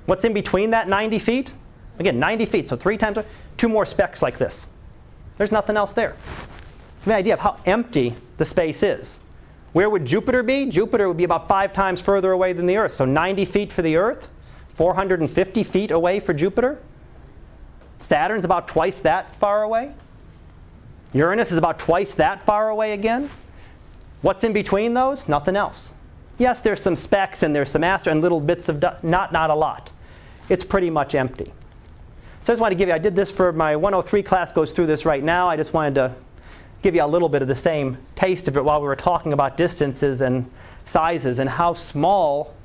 What's 0.06 0.24
in 0.24 0.34
between 0.34 0.72
that 0.72 0.88
90 0.88 1.20
feet? 1.20 1.54
Again, 2.00 2.20
90 2.20 2.46
feet, 2.46 2.70
so 2.70 2.76
three 2.76 2.98
times, 2.98 3.18
two 3.58 3.70
more 3.70 3.86
specks 3.86 4.22
like 4.22 4.38
this. 4.38 4.66
There's 5.38 5.52
nothing 5.52 5.78
else 5.78 5.94
there. 5.94 6.16
Give 7.02 7.08
an 7.08 7.14
idea 7.14 7.34
of 7.34 7.40
how 7.40 7.58
empty 7.66 8.16
the 8.38 8.46
space 8.46 8.84
is. 8.84 9.20
Where 9.74 9.90
would 9.90 10.06
Jupiter 10.06 10.44
be? 10.44 10.66
Jupiter 10.66 11.08
would 11.08 11.18
be 11.18 11.24
about 11.24 11.48
five 11.48 11.74
times 11.74 12.02
further 12.02 12.32
away 12.32 12.54
than 12.54 12.66
the 12.66 12.78
Earth. 12.78 12.94
So 12.94 13.06
90 13.06 13.46
feet 13.46 13.72
for 13.72 13.82
the 13.82 13.96
Earth, 13.96 14.28
450 14.74 15.64
feet 15.64 15.92
away 15.92 16.20
for 16.20 16.34
Jupiter. 16.34 16.80
Saturn's 18.00 18.46
about 18.46 18.68
twice 18.68 19.00
that 19.00 19.36
far 19.36 19.64
away. 19.64 19.94
Uranus 21.14 21.52
is 21.52 21.58
about 21.58 21.78
twice 21.78 22.14
that 22.16 22.44
far 22.44 22.70
away 22.70 22.94
again. 22.94 23.30
What's 24.22 24.44
in 24.44 24.54
between 24.54 24.94
those? 24.94 25.28
Nothing 25.28 25.56
else. 25.56 25.90
Yes, 26.38 26.62
there's 26.62 26.82
some 26.82 26.96
specks 26.96 27.44
and 27.44 27.56
there's 27.56 27.70
some 27.70 27.84
astro 27.84 28.12
and 28.12 28.22
little 28.22 28.40
bits 28.40 28.70
of 28.70 28.82
not 29.04 29.32
not 29.32 29.50
a 29.50 29.56
lot. 29.56 29.92
It's 30.50 30.64
pretty 30.64 30.90
much 30.90 31.16
empty. 31.16 31.52
So 32.44 32.52
I 32.52 32.56
just 32.56 32.62
wanted 32.62 32.76
to 32.76 32.80
give 32.80 32.88
you, 32.90 32.96
I 32.96 32.98
did 32.98 33.16
this 33.16 33.32
for 33.32 33.54
my 33.54 33.76
103 33.76 34.24
class, 34.24 34.52
goes 34.52 34.72
through 34.72 34.88
this 34.88 35.06
right 35.06 35.24
now. 35.24 35.48
I 35.48 35.56
just 35.56 35.74
wanted 35.74 35.96
to 35.96 36.16
give 36.82 36.96
you 36.96 37.04
a 37.04 37.06
little 37.06 37.30
bit 37.30 37.44
of 37.44 37.48
the 37.48 37.56
same 37.56 38.00
taste 38.16 38.48
of 38.48 38.58
it 38.58 38.64
while 38.64 38.82
we 38.82 38.88
were 38.88 38.96
talking 38.96 39.34
about 39.34 39.58
distances 39.58 40.22
and 40.22 40.50
sizes 40.88 41.38
and 41.38 41.48
how 41.48 41.76
small, 41.76 42.56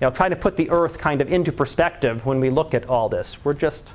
you 0.00 0.06
know, 0.06 0.10
trying 0.10 0.30
to 0.30 0.36
put 0.36 0.56
the 0.56 0.70
Earth 0.70 0.98
kind 0.98 1.20
of 1.22 1.32
into 1.32 1.52
perspective 1.52 2.26
when 2.26 2.40
we 2.40 2.50
look 2.50 2.74
at 2.74 2.88
all 2.88 3.08
this. 3.08 3.36
We're 3.44 3.54
just, 3.54 3.92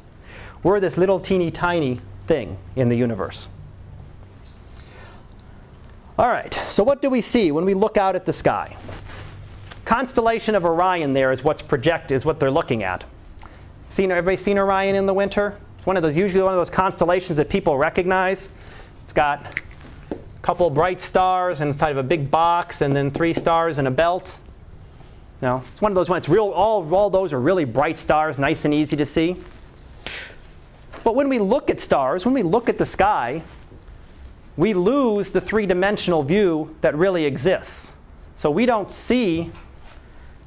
we're 0.64 0.80
this 0.80 0.98
little 0.98 1.20
teeny 1.20 1.52
tiny 1.52 2.00
thing 2.26 2.58
in 2.76 2.90
the 2.90 2.96
universe. 2.96 3.50
All 6.18 6.28
right, 6.28 6.54
so 6.54 6.84
what 6.84 7.02
do 7.02 7.10
we 7.10 7.22
see 7.22 7.52
when 7.52 7.64
we 7.64 7.74
look 7.74 7.98
out 7.98 8.16
at 8.16 8.26
the 8.26 8.34
sky? 8.34 8.76
Constellation 9.86 10.54
of 10.54 10.66
Orion 10.66 11.14
there 11.14 11.32
is 11.32 11.44
what's 11.44 11.62
projected, 11.62 12.16
is 12.16 12.26
what 12.26 12.40
they're 12.40 12.52
looking 12.52 12.84
at. 12.84 13.06
Seen, 13.90 14.12
everybody 14.12 14.38
seen 14.38 14.60
Orion 14.60 14.96
in 14.96 15.06
the 15.06 15.14
winter? 15.14 15.58
It's 15.78 15.88
one 15.88 15.98
of 15.98 16.04
those, 16.04 16.18
usually 16.18 16.44
one 16.44 16.54
of 16.54 16.60
those 16.60 16.70
constellations 16.70 17.38
that 17.38 17.50
people 17.50 17.78
recognize. 17.78 18.50
It's 19.02 19.14
got 19.14 19.60
a 20.12 20.16
couple 20.42 20.70
bright 20.70 21.02
stars 21.02 21.62
inside 21.62 21.92
of 21.92 21.98
a 21.98 22.04
big 22.04 22.30
box 22.30 22.82
and 22.82 22.96
then 22.96 23.12
three 23.12 23.34
stars 23.34 23.80
in 23.80 23.88
a 23.88 23.92
belt. 23.92 24.38
Now, 25.42 25.64
it's 25.66 25.82
one 25.82 25.92
of 25.92 25.96
those 25.96 26.10
ones, 26.10 26.28
real, 26.28 26.50
all, 26.50 26.94
all 26.94 27.10
those 27.10 27.32
are 27.32 27.40
really 27.40 27.64
bright 27.64 27.98
stars, 27.98 28.38
nice 28.38 28.66
and 28.66 28.74
easy 28.74 28.98
to 28.98 29.06
see. 29.06 29.38
But 31.04 31.16
when 31.16 31.30
we 31.30 31.40
look 31.40 31.70
at 31.70 31.80
stars, 31.80 32.26
when 32.26 32.34
we 32.34 32.44
look 32.44 32.68
at 32.68 32.78
the 32.78 32.86
sky, 32.86 33.42
we 34.58 34.74
lose 34.74 35.30
the 35.32 35.40
three 35.40 35.66
dimensional 35.66 36.24
view 36.24 36.76
that 36.82 36.96
really 36.96 37.24
exists. 37.24 37.94
So 38.36 38.52
we 38.52 38.66
don't 38.66 38.92
see 38.92 39.52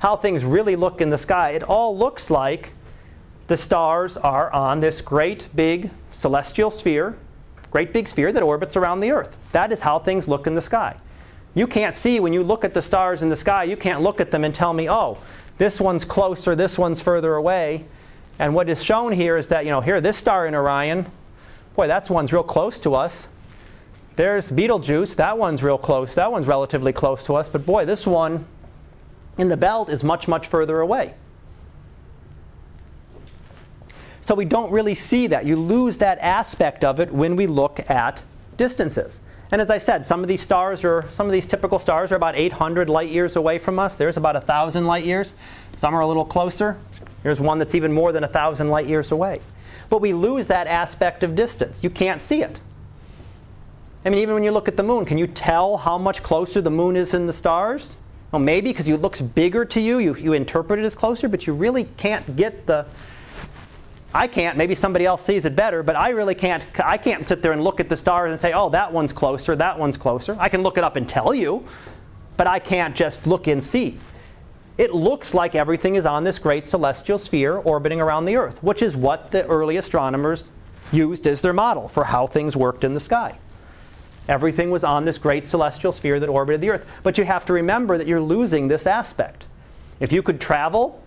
how 0.01 0.16
things 0.16 0.45
really 0.45 0.76
look 0.76 1.01
in 1.01 1.09
the 1.09 1.16
sky. 1.16 1.51
It 1.51 1.62
all 1.62 1.97
looks 1.97 2.28
like 2.28 2.72
the 3.47 3.57
stars 3.57 4.16
are 4.18 4.53
on 4.53 4.80
this 4.80 5.01
great 5.01 5.49
big 5.55 5.90
celestial 6.11 6.70
sphere, 6.70 7.16
great 7.70 7.93
big 7.93 8.09
sphere 8.09 8.32
that 8.32 8.43
orbits 8.43 8.76
around 8.76 9.01
the 9.01 9.11
Earth. 9.11 9.38
That 9.53 9.72
is 9.72 9.80
how 9.80 9.99
things 9.99 10.28
look 10.28 10.47
in 10.47 10.55
the 10.55 10.61
sky. 10.61 10.97
You 11.55 11.67
can't 11.67 11.95
see 11.95 12.19
when 12.19 12.33
you 12.33 12.43
look 12.43 12.65
at 12.65 12.75
the 12.75 12.83
stars 12.83 13.23
in 13.23 13.29
the 13.29 13.37
sky, 13.37 13.65
you 13.65 13.77
can't 13.77 14.01
look 14.01 14.21
at 14.21 14.31
them 14.31 14.45
and 14.45 14.55
tell 14.55 14.73
me, 14.73 14.89
oh, 14.89 15.19
this 15.59 15.81
one's 15.81 16.05
closer, 16.05 16.55
this 16.55 16.79
one's 16.79 17.03
further 17.03 17.35
away. 17.35 17.85
And 18.39 18.55
what 18.55 18.69
is 18.69 18.83
shown 18.83 19.13
here 19.13 19.37
is 19.37 19.49
that, 19.49 19.65
you 19.65 19.71
know, 19.71 19.81
here, 19.81 20.01
this 20.01 20.17
star 20.17 20.47
in 20.47 20.55
Orion, 20.55 21.07
boy, 21.77 21.87
that 21.89 22.09
one's 22.09 22.33
real 22.33 22.43
close 22.43 22.79
to 22.81 22.95
us. 22.95 23.29
There's 24.17 24.51
Betelgeuse, 24.51 25.15
that 25.17 25.39
one's 25.39 25.63
real 25.63 25.79
close, 25.79 26.15
that 26.15 26.33
one's 26.33 26.47
relatively 26.47 26.93
close 26.93 27.23
to 27.25 27.35
us. 27.35 27.49
But 27.49 27.67
boy, 27.67 27.85
this 27.85 28.07
one 28.07 28.47
in 29.39 29.49
the 29.49 29.57
belt 29.57 29.89
is 29.89 30.03
much, 30.03 30.29
much 30.29 30.47
further 30.47 30.81
away. 30.81 31.15
So 34.21 34.35
we 34.35 34.45
don't 34.45 34.71
really 34.71 34.95
see 34.95 35.27
that. 35.29 35.47
You 35.47 35.57
lose 35.57 35.99
that 35.99 36.19
aspect 36.21 36.85
of 36.85 37.01
it 37.01 37.13
when 37.13 37.37
we 37.37 37.47
look 37.47 37.91
at 37.91 38.23
distances. 38.57 39.21
And 39.53 39.61
as 39.61 39.69
I 39.69 39.77
said, 39.77 40.03
some 40.03 40.23
of 40.23 40.29
these 40.29 40.41
stars 40.41 40.83
are, 40.83 41.05
some 41.11 41.27
of 41.27 41.33
these 41.33 41.47
typical 41.47 41.79
stars 41.79 42.11
are 42.11 42.17
about 42.17 42.37
800 42.37 42.89
light 42.89 43.11
years 43.11 43.37
away 43.37 43.59
from 43.59 43.79
us. 43.79 43.97
There's 43.97 44.17
about 44.17 44.35
1,000 44.35 44.87
light 44.87 45.05
years. 45.05 45.35
Some 45.77 45.95
are 45.95 46.01
a 46.01 46.07
little 46.07 46.25
closer. 46.25 46.79
Here's 47.23 47.39
one 47.39 47.59
that's 47.59 47.75
even 47.75 47.93
more 47.93 48.13
than 48.13 48.23
1,000 48.23 48.69
light 48.69 48.87
years 48.87 49.13
away. 49.13 49.43
But 49.91 50.01
we 50.01 50.15
lose 50.15 50.47
that 50.47 50.67
aspect 50.67 51.23
of 51.23 51.37
distance. 51.37 51.85
You 51.85 51.91
can't 51.91 52.23
see 52.23 52.43
it. 52.43 52.63
I 54.07 54.11
mean, 54.11 54.21
even 54.21 54.35
when 54.35 54.43
you 54.43 54.53
look 54.53 54.69
at 54.69 54.79
the 54.79 54.83
moon, 54.83 55.05
can 55.05 55.19
you 55.19 55.27
tell 55.27 55.77
how 55.77 55.99
much 55.99 56.23
closer 56.23 56.63
the 56.63 56.71
moon 56.71 56.97
is 56.97 57.11
than 57.11 57.27
the 57.27 57.33
stars? 57.35 57.97
Well, 58.33 58.41
maybe 58.41 58.71
because 58.71 58.89
it 58.89 59.03
looks 59.03 59.21
bigger 59.21 59.67
to 59.67 59.81
you, 59.81 59.99
you, 59.99 60.17
you 60.17 60.33
interpret 60.33 60.79
it 60.79 60.87
as 60.87 60.95
closer, 60.95 61.29
but 61.29 61.47
you 61.47 61.53
really 61.53 61.85
can't 61.99 62.37
get 62.37 62.67
the, 62.67 62.87
I 64.15 64.27
can't. 64.27 64.59
Maybe 64.59 64.75
somebody 64.75 65.07
else 65.07 65.25
sees 65.25 65.45
it 65.45 65.57
better, 65.57 65.83
but 65.83 65.97
I 65.97 66.11
really 66.11 66.35
can't. 66.35 66.65
I 66.85 66.99
can't 66.99 67.27
sit 67.27 67.43
there 67.43 67.53
and 67.53 67.65
look 67.65 67.81
at 67.81 67.89
the 67.89 67.97
stars 67.97 68.31
and 68.31 68.39
say, 68.39 68.53
"Oh, 68.53 68.69
that 68.71 68.93
one's 68.93 69.13
closer. 69.13 69.57
That 69.57 69.79
one's 69.79 69.97
closer." 69.97 70.37
I 70.39 70.49
can 70.49 70.63
look 70.63 70.77
it 70.77 70.85
up 70.85 70.97
and 70.97 71.09
tell 71.09 71.33
you, 71.33 71.65
but 72.37 72.47
I 72.47 72.59
can't 72.59 72.95
just 72.95 73.27
look 73.27 73.47
and 73.47 73.65
see. 73.65 73.99
It 74.79 74.95
looks 74.95 75.35
like 75.35 75.55
everything 75.55 75.97
is 75.97 76.07
on 76.07 76.25
this 76.25 76.39
great 76.39 76.67
celestial 76.67 77.19
sphere 77.19 77.57
orbiting 77.57 78.01
around 78.01 78.25
the 78.25 78.37
Earth, 78.37 78.63
which 78.63 78.83
is 78.83 78.97
what 78.97 79.31
the 79.31 79.47
early 79.47 79.77
astronomers 79.77 80.51
used 80.91 81.27
as 81.27 81.41
their 81.41 81.53
model 81.53 81.89
for 81.89 82.05
how 82.05 82.27
things 82.27 82.57
worked 82.57 82.85
in 82.85 82.95
the 82.95 83.01
sky. 83.01 83.39
Everything 84.29 84.71
was 84.71 84.85
on 84.85 85.05
this 85.05 85.19
great 85.19 85.47
celestial 85.47 85.93
sphere 85.93 86.21
that 86.21 86.29
orbited 86.29 86.61
the 86.61 86.71
Earth. 86.71 86.87
But 87.03 87.19
you 87.19 87.25
have 87.25 87.45
to 87.47 87.53
remember 87.53 87.99
that 87.99 88.07
you're 88.07 88.21
losing 88.21 88.69
this 88.69 88.87
aspect. 88.87 89.47
If 90.01 90.13
you 90.13 90.23
could 90.23 90.41
travel 90.41 91.02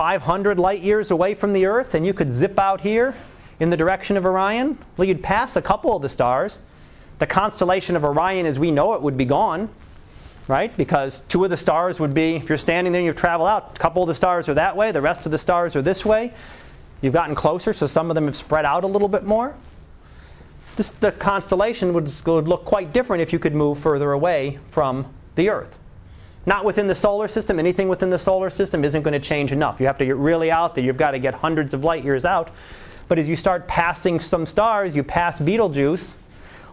500 0.00 0.58
light 0.58 0.80
years 0.80 1.10
away 1.10 1.34
from 1.34 1.52
the 1.52 1.66
Earth 1.66 1.92
and 1.92 2.06
you 2.06 2.14
could 2.14 2.32
zip 2.32 2.58
out 2.58 2.80
here 2.80 3.14
in 3.60 3.68
the 3.68 3.76
direction 3.76 4.16
of 4.16 4.24
Orion, 4.24 4.78
well, 4.96 5.06
you'd 5.06 5.22
pass 5.22 5.56
a 5.56 5.60
couple 5.60 5.94
of 5.94 6.00
the 6.00 6.08
stars. 6.08 6.62
The 7.18 7.26
constellation 7.26 7.96
of 7.96 8.02
Orion 8.02 8.46
as 8.46 8.58
we 8.58 8.70
know 8.70 8.94
it 8.94 9.02
would 9.02 9.18
be 9.18 9.26
gone, 9.26 9.68
right? 10.48 10.74
Because 10.74 11.20
two 11.28 11.44
of 11.44 11.50
the 11.50 11.56
stars 11.58 12.00
would 12.00 12.14
be, 12.14 12.36
if 12.36 12.48
you're 12.48 12.56
standing 12.56 12.94
there 12.94 13.00
and 13.00 13.06
you 13.06 13.12
travel 13.12 13.46
out, 13.46 13.72
a 13.76 13.78
couple 13.78 14.02
of 14.02 14.06
the 14.06 14.14
stars 14.14 14.48
are 14.48 14.54
that 14.54 14.74
way, 14.74 14.90
the 14.90 15.02
rest 15.02 15.26
of 15.26 15.32
the 15.32 15.38
stars 15.38 15.76
are 15.76 15.82
this 15.82 16.02
way. 16.02 16.32
You've 17.02 17.12
gotten 17.12 17.34
closer, 17.34 17.74
so 17.74 17.86
some 17.86 18.10
of 18.10 18.14
them 18.14 18.24
have 18.24 18.36
spread 18.36 18.64
out 18.64 18.84
a 18.84 18.86
little 18.86 19.06
bit 19.06 19.24
more. 19.24 19.54
This, 20.76 20.92
the 20.92 21.12
constellation 21.12 21.92
would, 21.92 22.10
would 22.24 22.48
look 22.48 22.64
quite 22.64 22.94
different 22.94 23.20
if 23.20 23.34
you 23.34 23.38
could 23.38 23.54
move 23.54 23.78
further 23.78 24.12
away 24.12 24.60
from 24.70 25.12
the 25.34 25.50
Earth. 25.50 25.78
Not 26.50 26.64
within 26.64 26.88
the 26.88 26.96
solar 26.96 27.28
system. 27.28 27.60
Anything 27.60 27.88
within 27.88 28.10
the 28.10 28.18
solar 28.18 28.50
system 28.50 28.84
isn't 28.84 29.02
going 29.02 29.12
to 29.12 29.20
change 29.20 29.52
enough. 29.52 29.78
You 29.78 29.86
have 29.86 29.98
to 29.98 30.04
get 30.04 30.16
really 30.16 30.50
out 30.50 30.74
there. 30.74 30.82
You've 30.82 30.96
got 30.96 31.12
to 31.12 31.20
get 31.20 31.32
hundreds 31.32 31.74
of 31.74 31.84
light 31.84 32.02
years 32.02 32.24
out. 32.24 32.50
But 33.06 33.20
as 33.20 33.28
you 33.28 33.36
start 33.36 33.68
passing 33.68 34.18
some 34.18 34.46
stars, 34.46 34.96
you 34.96 35.04
pass 35.04 35.38
Betelgeuse, 35.38 36.14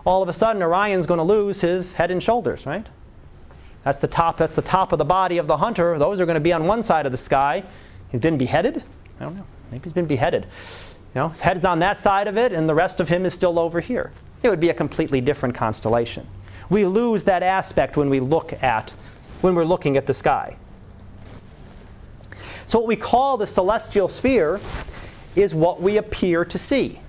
all 0.03 0.23
of 0.23 0.29
a 0.29 0.33
sudden 0.33 0.63
Orion's 0.63 1.05
going 1.05 1.19
to 1.19 1.23
lose 1.23 1.61
his 1.61 1.93
head 1.93 2.09
and 2.09 2.23
shoulders, 2.23 2.65
right? 2.65 2.87
That's 3.83 3.99
the 3.99 4.07
top, 4.07 4.39
that's 4.39 4.55
the 4.55 4.63
top 4.63 4.93
of 4.93 4.97
the 4.97 5.05
body 5.05 5.37
of 5.37 5.45
the 5.45 5.57
hunter. 5.57 5.99
Those 5.99 6.19
are 6.19 6.25
going 6.25 6.33
to 6.33 6.41
be 6.41 6.53
on 6.53 6.65
one 6.65 6.81
side 6.81 7.05
of 7.05 7.11
the 7.11 7.17
sky. 7.19 7.63
He's 8.09 8.19
been 8.19 8.39
beheaded? 8.39 8.83
I 9.19 9.25
don't 9.25 9.37
know. 9.37 9.45
Maybe 9.69 9.83
he's 9.83 9.93
been 9.93 10.07
beheaded. 10.07 10.45
You 11.13 11.21
know, 11.21 11.29
his 11.29 11.41
head's 11.41 11.65
on 11.65 11.77
that 11.79 11.99
side 11.99 12.27
of 12.27 12.35
it, 12.35 12.51
and 12.51 12.67
the 12.67 12.73
rest 12.73 12.99
of 12.99 13.09
him 13.09 13.27
is 13.27 13.35
still 13.35 13.59
over 13.59 13.79
here. 13.79 14.09
It 14.41 14.49
would 14.49 14.59
be 14.59 14.69
a 14.69 14.73
completely 14.73 15.21
different 15.21 15.53
constellation. 15.53 16.25
We 16.67 16.85
lose 16.85 17.25
that 17.25 17.43
aspect 17.43 17.95
when 17.95 18.09
we 18.09 18.19
look 18.19 18.63
at 18.63 18.91
when 19.41 19.55
we're 19.55 19.65
looking 19.65 19.97
at 19.97 20.05
the 20.05 20.13
sky. 20.13 20.55
So, 22.65 22.79
what 22.79 22.87
we 22.87 22.95
call 22.95 23.37
the 23.37 23.47
celestial 23.47 24.07
sphere 24.07 24.59
is 25.35 25.55
what 25.55 25.81
we 25.81 25.97
appear 25.97 26.43
to 26.45 26.57
see. 26.57 26.99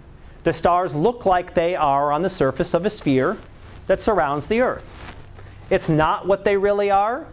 The 0.45 0.53
stars 0.53 0.95
look 0.95 1.27
like 1.27 1.55
they 1.55 1.75
are 1.75 2.13
on 2.13 2.23
the 2.23 2.31
surface 2.31 2.75
of 2.75 2.87
a 2.87 2.91
sphere 2.91 3.37
that 3.89 4.01
surrounds 4.01 4.47
the 4.47 4.61
Earth. 4.61 5.17
It's 5.69 5.89
not 5.89 6.27
what 6.27 6.45
they 6.45 6.57
really 6.57 6.91
are, 6.91 7.27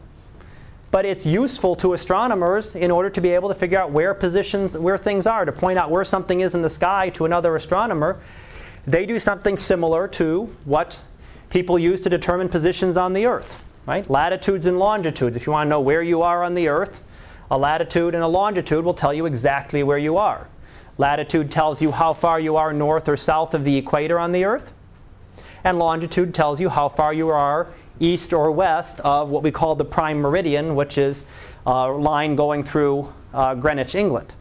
but 0.89 1.05
it's 1.05 1.25
useful 1.25 1.75
to 1.77 1.93
astronomers 1.93 2.73
in 2.75 2.89
order 2.89 3.09
to 3.09 3.21
be 3.21 3.29
able 3.29 3.49
to 3.49 3.55
figure 3.55 3.77
out 3.77 3.91
where 3.91 4.13
positions, 4.13 4.77
where 4.77 4.97
things 4.97 5.27
are, 5.27 5.45
to 5.45 5.51
point 5.51 5.77
out 5.77 5.91
where 5.91 6.03
something 6.03 6.39
is 6.39 6.55
in 6.55 6.61
the 6.61 6.69
sky 6.69 7.09
to 7.11 7.25
another 7.25 7.55
astronomer. 7.55 8.19
They 8.87 9.05
do 9.05 9.19
something 9.19 9.57
similar 9.57 10.07
to 10.09 10.49
what 10.65 11.01
people 11.49 11.77
use 11.77 12.01
to 12.01 12.09
determine 12.09 12.49
positions 12.49 12.97
on 12.97 13.13
the 13.13 13.25
Earth 13.25 13.61
right? 13.86 14.09
Latitudes 14.09 14.65
and 14.65 14.79
longitudes. 14.79 15.36
If 15.36 15.45
you 15.45 15.51
want 15.51 15.67
to 15.67 15.69
know 15.69 15.81
where 15.81 16.01
you 16.01 16.21
are 16.21 16.43
on 16.43 16.55
the 16.55 16.67
Earth, 16.67 17.01
a 17.51 17.57
latitude 17.57 18.15
and 18.15 18.23
a 18.23 18.27
longitude 18.27 18.83
will 18.83 18.93
tell 18.93 19.13
you 19.13 19.25
exactly 19.25 19.83
where 19.83 19.97
you 19.97 20.17
are. 20.17 20.47
Latitude 20.97 21.51
tells 21.51 21.81
you 21.81 21.91
how 21.91 22.13
far 22.13 22.39
you 22.39 22.55
are 22.55 22.73
north 22.73 23.07
or 23.07 23.17
south 23.17 23.53
of 23.53 23.63
the 23.63 23.77
equator 23.77 24.17
on 24.17 24.31
the 24.31 24.45
Earth, 24.45 24.73
and 25.63 25.77
longitude 25.77 26.33
tells 26.33 26.59
you 26.59 26.69
how 26.69 26.89
far 26.89 27.13
you 27.13 27.29
are 27.29 27.67
east 27.99 28.33
or 28.33 28.51
west 28.51 28.99
of 29.01 29.29
what 29.29 29.43
we 29.43 29.51
call 29.51 29.75
the 29.75 29.86
prime 29.86 30.19
meridian, 30.19 30.75
which 30.75 30.97
is 30.97 31.25
a 31.65 31.88
line 31.88 32.36
going 32.36 32.63
through 32.63 33.13
uh, 33.33 33.55
Greenwich, 33.55 33.95
England. 33.95 34.33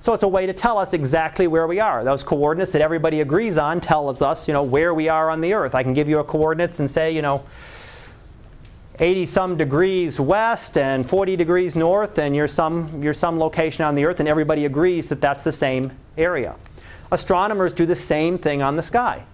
So 0.00 0.12
it's 0.12 0.22
a 0.22 0.28
way 0.28 0.44
to 0.44 0.52
tell 0.52 0.76
us 0.76 0.92
exactly 0.92 1.46
where 1.46 1.66
we 1.66 1.80
are. 1.80 2.04
Those 2.04 2.22
coordinates 2.22 2.72
that 2.72 2.82
everybody 2.82 3.22
agrees 3.22 3.56
on 3.56 3.80
tell 3.80 4.10
us, 4.22 4.46
you 4.46 4.52
know, 4.52 4.62
where 4.62 4.92
we 4.92 5.08
are 5.08 5.30
on 5.30 5.40
the 5.40 5.54
Earth. 5.54 5.74
I 5.74 5.82
can 5.82 5.94
give 5.94 6.08
you 6.08 6.18
a 6.18 6.24
coordinates 6.24 6.78
and 6.78 6.90
say, 6.90 7.10
you 7.10 7.22
know, 7.22 7.42
80 9.00 9.26
some 9.26 9.56
degrees 9.56 10.20
west 10.20 10.78
and 10.78 11.08
40 11.08 11.34
degrees 11.34 11.74
north 11.74 12.18
and 12.18 12.36
you're 12.36 12.46
some, 12.46 13.02
you're 13.02 13.12
some 13.12 13.40
location 13.40 13.84
on 13.84 13.96
the 13.96 14.04
earth 14.04 14.20
and 14.20 14.28
everybody 14.28 14.66
agrees 14.66 15.08
that 15.08 15.20
that's 15.20 15.42
the 15.42 15.52
same 15.52 15.90
area. 16.16 16.54
Astronomers 17.10 17.72
do 17.72 17.86
the 17.86 17.96
same 17.96 18.38
thing 18.38 18.62
on 18.62 18.76
the 18.76 18.82
sky. 18.82 19.24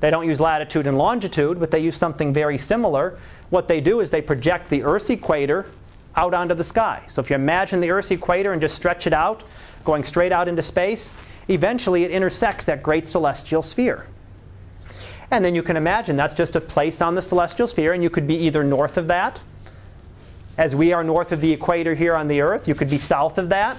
They 0.00 0.10
don't 0.10 0.26
use 0.26 0.40
latitude 0.40 0.86
and 0.86 0.98
longitude, 0.98 1.58
but 1.58 1.70
they 1.70 1.80
use 1.80 1.96
something 1.96 2.32
very 2.32 2.58
similar. 2.58 3.18
What 3.50 3.66
they 3.66 3.80
do 3.80 4.00
is 4.00 4.10
they 4.10 4.22
project 4.22 4.68
the 4.68 4.82
Earth's 4.82 5.10
equator 5.10 5.66
out 6.14 6.34
onto 6.34 6.54
the 6.54 6.64
sky. 6.64 7.02
So 7.08 7.20
if 7.20 7.30
you 7.30 7.36
imagine 7.36 7.80
the 7.80 7.90
Earth's 7.90 8.10
equator 8.10 8.52
and 8.52 8.60
just 8.60 8.76
stretch 8.76 9.06
it 9.06 9.12
out, 9.12 9.42
going 9.84 10.04
straight 10.04 10.32
out 10.32 10.48
into 10.48 10.62
space, 10.62 11.10
eventually 11.48 12.04
it 12.04 12.10
intersects 12.10 12.66
that 12.66 12.82
great 12.82 13.08
celestial 13.08 13.62
sphere. 13.62 14.06
And 15.30 15.44
then 15.44 15.54
you 15.54 15.62
can 15.62 15.76
imagine 15.76 16.16
that's 16.16 16.34
just 16.34 16.56
a 16.56 16.60
place 16.60 17.00
on 17.00 17.14
the 17.14 17.22
celestial 17.22 17.68
sphere, 17.68 17.92
and 17.92 18.02
you 18.02 18.10
could 18.10 18.26
be 18.26 18.34
either 18.34 18.64
north 18.64 18.96
of 18.96 19.08
that, 19.08 19.40
as 20.58 20.74
we 20.74 20.92
are 20.92 21.04
north 21.04 21.30
of 21.30 21.40
the 21.40 21.52
equator 21.52 21.94
here 21.94 22.16
on 22.16 22.26
the 22.26 22.40
Earth, 22.40 22.66
you 22.66 22.74
could 22.74 22.90
be 22.90 22.98
south 22.98 23.38
of 23.38 23.48
that, 23.48 23.76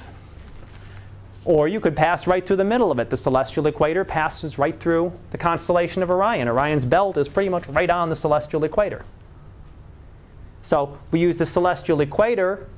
or 1.43 1.67
you 1.67 1.81
could 1.81 1.95
pass 1.95 2.25
right 2.25 2.45
through 2.45 2.55
the 2.55 2.63
middle 2.63 2.89
of 2.89 2.99
it. 2.99 3.09
The 3.09 3.17
celestial 3.17 3.67
equator 3.67 4.05
passes 4.05 4.57
right 4.57 4.79
through 4.79 5.11
the 5.31 5.37
constellation 5.37 6.01
of 6.01 6.09
Orion. 6.09 6.47
Orion's 6.47 6.85
belt 6.85 7.17
is 7.17 7.27
pretty 7.27 7.49
much 7.49 7.67
right 7.67 7.89
on 7.89 8.09
the 8.09 8.15
celestial 8.15 8.63
equator. 8.63 9.03
So 10.61 10.97
we 11.11 11.19
use 11.19 11.35
the 11.35 11.45
celestial 11.45 11.99
equator, 11.99 12.69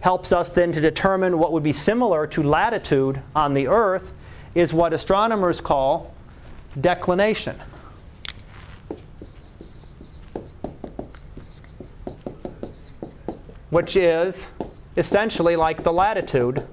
helps 0.00 0.32
us 0.32 0.50
then 0.50 0.72
to 0.72 0.80
determine 0.80 1.38
what 1.38 1.52
would 1.52 1.62
be 1.62 1.72
similar 1.72 2.26
to 2.28 2.42
latitude 2.42 3.20
on 3.36 3.54
the 3.54 3.68
Earth, 3.68 4.12
is 4.56 4.72
what 4.72 4.92
astronomers 4.92 5.60
call 5.60 6.12
declination. 6.80 7.56
Which 13.70 13.96
is 13.96 14.46
essentially 14.96 15.56
like 15.56 15.82
the 15.82 15.92
latitude 15.92 16.66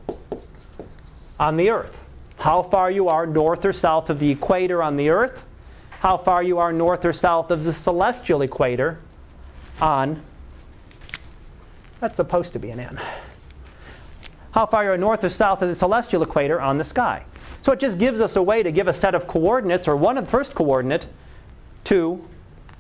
on 1.40 1.58
the 1.58 1.70
Earth. 1.70 2.02
How 2.38 2.62
far 2.62 2.90
you 2.92 3.08
are 3.08 3.26
north 3.26 3.66
or 3.66 3.74
south 3.74 4.10
of 4.10 4.20
the 4.20 4.32
equator 4.32 4.82
on 4.82 4.98
the 4.98 5.10
Earth, 5.10 5.44
how 6.00 6.18
far 6.18 6.44
you 6.44 6.58
are 6.60 6.72
north 6.72 7.06
or 7.06 7.14
south 7.14 7.52
of 7.52 7.64
the 7.64 7.74
celestial 7.74 8.42
equator 8.42 9.00
on, 9.82 10.22
that's 12.00 12.16
supposed 12.16 12.54
to 12.54 12.60
be 12.60 12.70
an 12.70 12.80
N. 12.80 13.00
How 14.52 14.66
far 14.66 14.84
you 14.86 14.92
are 14.92 14.98
north 14.98 15.24
or 15.24 15.30
south 15.30 15.62
of 15.62 15.68
the 15.68 15.76
celestial 15.76 16.24
equator 16.24 16.62
on 16.62 16.78
the 16.78 16.84
sky. 16.84 17.24
So 17.62 17.72
it 17.72 17.80
just 17.80 17.98
gives 17.98 18.22
us 18.22 18.36
a 18.36 18.44
way 18.44 18.64
to 18.64 18.72
give 18.72 18.88
a 18.88 18.94
set 18.94 19.16
of 19.16 19.28
coordinates, 19.28 19.88
or 19.88 19.96
one 19.96 20.18
of 20.18 20.26
the 20.26 20.32
first 20.32 20.56
coordinate, 20.56 21.08
to 21.86 22.24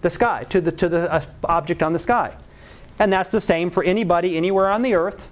the 0.01 0.09
sky, 0.09 0.45
to 0.49 0.61
the, 0.61 0.71
to 0.71 0.87
the 0.87 1.11
uh, 1.11 1.25
object 1.45 1.81
on 1.81 1.91
the 1.91 1.99
sky. 1.99 2.35
And 2.99 3.11
that's 3.11 3.31
the 3.31 3.41
same 3.41 3.69
for 3.69 3.83
anybody 3.83 4.37
anywhere 4.37 4.69
on 4.69 4.81
the 4.81 4.95
earth, 4.95 5.29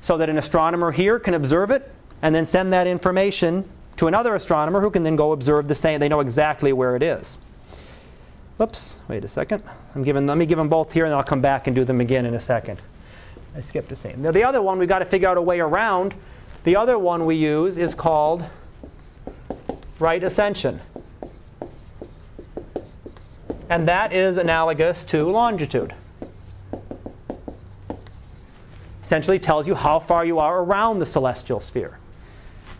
so 0.00 0.16
that 0.18 0.28
an 0.28 0.36
astronomer 0.36 0.92
here 0.92 1.18
can 1.18 1.34
observe 1.34 1.70
it 1.70 1.90
and 2.22 2.34
then 2.34 2.46
send 2.46 2.72
that 2.72 2.86
information 2.86 3.68
to 3.96 4.08
another 4.08 4.34
astronomer 4.34 4.80
who 4.80 4.90
can 4.90 5.02
then 5.02 5.16
go 5.16 5.32
observe 5.32 5.68
the 5.68 5.74
same. 5.74 6.00
They 6.00 6.08
know 6.08 6.20
exactly 6.20 6.72
where 6.72 6.96
it 6.96 7.02
is. 7.02 7.38
Oops, 8.60 8.98
wait 9.08 9.24
a 9.24 9.28
second. 9.28 9.62
I'm 9.94 10.02
giving, 10.02 10.26
let 10.26 10.38
me 10.38 10.46
give 10.46 10.58
them 10.58 10.68
both 10.68 10.92
here 10.92 11.04
and 11.04 11.14
I'll 11.14 11.22
come 11.24 11.40
back 11.40 11.66
and 11.66 11.74
do 11.74 11.84
them 11.84 12.00
again 12.00 12.26
in 12.26 12.34
a 12.34 12.40
second. 12.40 12.80
I 13.56 13.60
skipped 13.60 13.92
a 13.92 13.96
scene. 13.96 14.22
Now, 14.22 14.30
the 14.30 14.44
other 14.44 14.62
one 14.62 14.78
we've 14.78 14.88
got 14.88 15.00
to 15.00 15.04
figure 15.04 15.28
out 15.28 15.36
a 15.36 15.42
way 15.42 15.60
around. 15.60 16.14
The 16.64 16.76
other 16.76 16.98
one 16.98 17.26
we 17.26 17.36
use 17.36 17.78
is 17.78 17.94
called 17.94 18.44
right 19.98 20.22
ascension. 20.22 20.80
And 23.68 23.88
that 23.88 24.12
is 24.12 24.36
analogous 24.36 25.04
to 25.06 25.28
longitude. 25.28 25.94
Essentially 29.04 29.38
tells 29.38 29.66
you 29.66 29.74
how 29.74 29.98
far 29.98 30.24
you 30.24 30.38
are 30.38 30.62
around 30.62 30.98
the 30.98 31.04
celestial 31.04 31.60
sphere. 31.60 31.98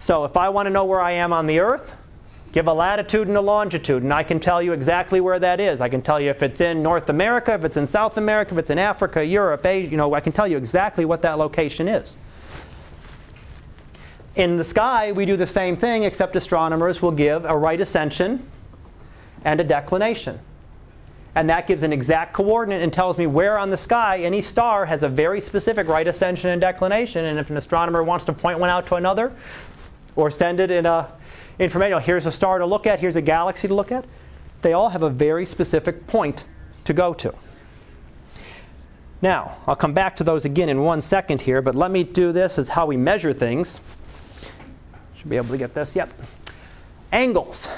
So 0.00 0.24
if 0.24 0.38
I 0.38 0.48
want 0.48 0.66
to 0.66 0.70
know 0.70 0.86
where 0.86 1.00
I 1.00 1.12
am 1.12 1.34
on 1.34 1.46
the 1.46 1.60
Earth, 1.60 1.96
give 2.50 2.66
a 2.66 2.72
latitude 2.72 3.28
and 3.28 3.36
a 3.36 3.42
longitude, 3.42 4.02
and 4.02 4.10
I 4.12 4.22
can 4.22 4.40
tell 4.40 4.62
you 4.62 4.72
exactly 4.72 5.20
where 5.20 5.38
that 5.38 5.60
is. 5.60 5.82
I 5.82 5.90
can 5.90 6.00
tell 6.00 6.18
you 6.18 6.30
if 6.30 6.42
it's 6.42 6.62
in 6.62 6.82
North 6.82 7.10
America, 7.10 7.52
if 7.52 7.62
it's 7.64 7.76
in 7.76 7.86
South 7.86 8.16
America, 8.16 8.54
if 8.54 8.58
it's 8.58 8.70
in 8.70 8.78
Africa, 8.78 9.22
Europe, 9.22 9.66
Asia, 9.66 9.90
you 9.90 9.98
know, 9.98 10.14
I 10.14 10.20
can 10.20 10.32
tell 10.32 10.48
you 10.48 10.56
exactly 10.56 11.04
what 11.04 11.20
that 11.22 11.36
location 11.36 11.88
is. 11.88 12.16
In 14.34 14.56
the 14.56 14.64
sky, 14.64 15.12
we 15.12 15.26
do 15.26 15.36
the 15.36 15.46
same 15.46 15.76
thing, 15.76 16.04
except 16.04 16.34
astronomers 16.36 17.02
will 17.02 17.12
give 17.12 17.44
a 17.44 17.54
right 17.54 17.80
ascension 17.80 18.48
and 19.44 19.60
a 19.60 19.64
declination. 19.64 20.40
And 21.36 21.50
that 21.50 21.66
gives 21.66 21.82
an 21.82 21.92
exact 21.92 22.32
coordinate 22.32 22.82
and 22.82 22.92
tells 22.92 23.18
me 23.18 23.26
where 23.26 23.58
on 23.58 23.70
the 23.70 23.76
sky 23.76 24.18
any 24.18 24.40
star 24.40 24.86
has 24.86 25.02
a 25.02 25.08
very 25.08 25.40
specific 25.40 25.88
right 25.88 26.06
ascension 26.06 26.50
and 26.50 26.60
declination. 26.60 27.24
And 27.24 27.38
if 27.38 27.50
an 27.50 27.56
astronomer 27.56 28.02
wants 28.02 28.24
to 28.26 28.32
point 28.32 28.58
one 28.58 28.70
out 28.70 28.86
to 28.86 28.94
another 28.94 29.32
or 30.14 30.30
send 30.30 30.60
it 30.60 30.70
in 30.70 30.86
a 30.86 31.12
information, 31.58 32.00
here's 32.00 32.26
a 32.26 32.32
star 32.32 32.58
to 32.58 32.66
look 32.66 32.86
at, 32.86 33.00
here's 33.00 33.16
a 33.16 33.22
galaxy 33.22 33.68
to 33.68 33.74
look 33.74 33.90
at, 33.90 34.04
they 34.62 34.72
all 34.72 34.88
have 34.88 35.02
a 35.02 35.10
very 35.10 35.44
specific 35.44 36.06
point 36.06 36.44
to 36.84 36.92
go 36.92 37.12
to. 37.14 37.34
Now, 39.22 39.56
I'll 39.66 39.76
come 39.76 39.94
back 39.94 40.16
to 40.16 40.24
those 40.24 40.44
again 40.44 40.68
in 40.68 40.82
one 40.82 41.00
second 41.00 41.40
here, 41.40 41.62
but 41.62 41.74
let 41.74 41.90
me 41.90 42.04
do 42.04 42.30
this 42.30 42.58
as 42.58 42.68
how 42.68 42.86
we 42.86 42.96
measure 42.96 43.32
things. 43.32 43.80
Should 45.16 45.30
be 45.30 45.36
able 45.36 45.48
to 45.48 45.58
get 45.58 45.74
this. 45.74 45.96
Yep. 45.96 46.10
Angles. 47.10 47.68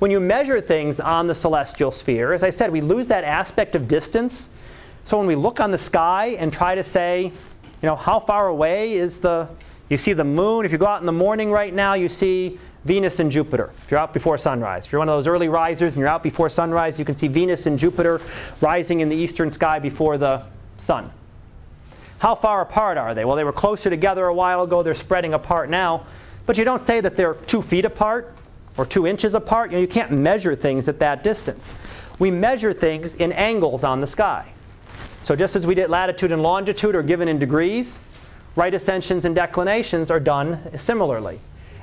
When 0.00 0.10
you 0.10 0.20
measure 0.20 0.60
things 0.60 0.98
on 0.98 1.26
the 1.26 1.34
celestial 1.34 1.90
sphere, 1.90 2.32
as 2.32 2.42
I 2.42 2.50
said, 2.50 2.70
we 2.70 2.80
lose 2.80 3.08
that 3.08 3.24
aspect 3.24 3.74
of 3.74 3.86
distance. 3.86 4.48
So 5.04 5.18
when 5.18 5.26
we 5.26 5.36
look 5.36 5.60
on 5.60 5.70
the 5.70 5.78
sky 5.78 6.36
and 6.38 6.52
try 6.52 6.74
to 6.74 6.82
say, 6.82 7.24
you 7.24 7.86
know, 7.88 7.96
how 7.96 8.18
far 8.18 8.48
away 8.48 8.94
is 8.94 9.20
the, 9.20 9.48
you 9.88 9.96
see 9.96 10.12
the 10.12 10.24
moon. 10.24 10.64
If 10.64 10.72
you 10.72 10.78
go 10.78 10.86
out 10.86 11.00
in 11.00 11.06
the 11.06 11.12
morning 11.12 11.52
right 11.52 11.72
now, 11.72 11.94
you 11.94 12.08
see 12.08 12.58
Venus 12.84 13.20
and 13.20 13.30
Jupiter. 13.30 13.70
If 13.84 13.90
you're 13.90 14.00
out 14.00 14.12
before 14.12 14.36
sunrise. 14.36 14.86
If 14.86 14.92
you're 14.92 14.98
one 14.98 15.08
of 15.08 15.16
those 15.16 15.26
early 15.26 15.48
risers 15.48 15.94
and 15.94 16.00
you're 16.00 16.08
out 16.08 16.22
before 16.22 16.48
sunrise, 16.48 16.98
you 16.98 17.04
can 17.04 17.16
see 17.16 17.28
Venus 17.28 17.66
and 17.66 17.78
Jupiter 17.78 18.20
rising 18.60 19.00
in 19.00 19.08
the 19.08 19.16
eastern 19.16 19.52
sky 19.52 19.78
before 19.78 20.18
the 20.18 20.42
sun. 20.78 21.10
How 22.18 22.34
far 22.34 22.62
apart 22.62 22.98
are 22.98 23.14
they? 23.14 23.24
Well, 23.24 23.36
they 23.36 23.44
were 23.44 23.52
closer 23.52 23.90
together 23.90 24.26
a 24.26 24.34
while 24.34 24.62
ago. 24.62 24.82
They're 24.82 24.94
spreading 24.94 25.34
apart 25.34 25.70
now. 25.70 26.06
But 26.46 26.58
you 26.58 26.64
don't 26.64 26.82
say 26.82 27.00
that 27.00 27.16
they're 27.16 27.34
two 27.34 27.62
feet 27.62 27.84
apart 27.84 28.34
or 28.76 28.86
two 28.86 29.06
inches 29.06 29.34
apart. 29.34 29.70
You, 29.70 29.76
know, 29.76 29.80
you 29.82 29.88
can't 29.88 30.10
measure 30.10 30.54
things 30.54 30.88
at 30.88 30.98
that 31.00 31.22
distance. 31.22 31.70
We 32.18 32.30
measure 32.30 32.72
things 32.72 33.14
in 33.14 33.32
angles 33.32 33.84
on 33.84 34.00
the 34.00 34.06
sky. 34.06 34.46
So 35.22 35.34
just 35.34 35.56
as 35.56 35.66
we 35.66 35.74
did 35.74 35.90
latitude 35.90 36.32
and 36.32 36.42
longitude 36.42 36.94
are 36.94 37.02
given 37.02 37.28
in 37.28 37.38
degrees, 37.38 37.98
right 38.56 38.72
ascensions 38.72 39.24
and 39.24 39.34
declinations 39.34 40.10
are 40.10 40.20
done 40.20 40.78
similarly. 40.78 41.40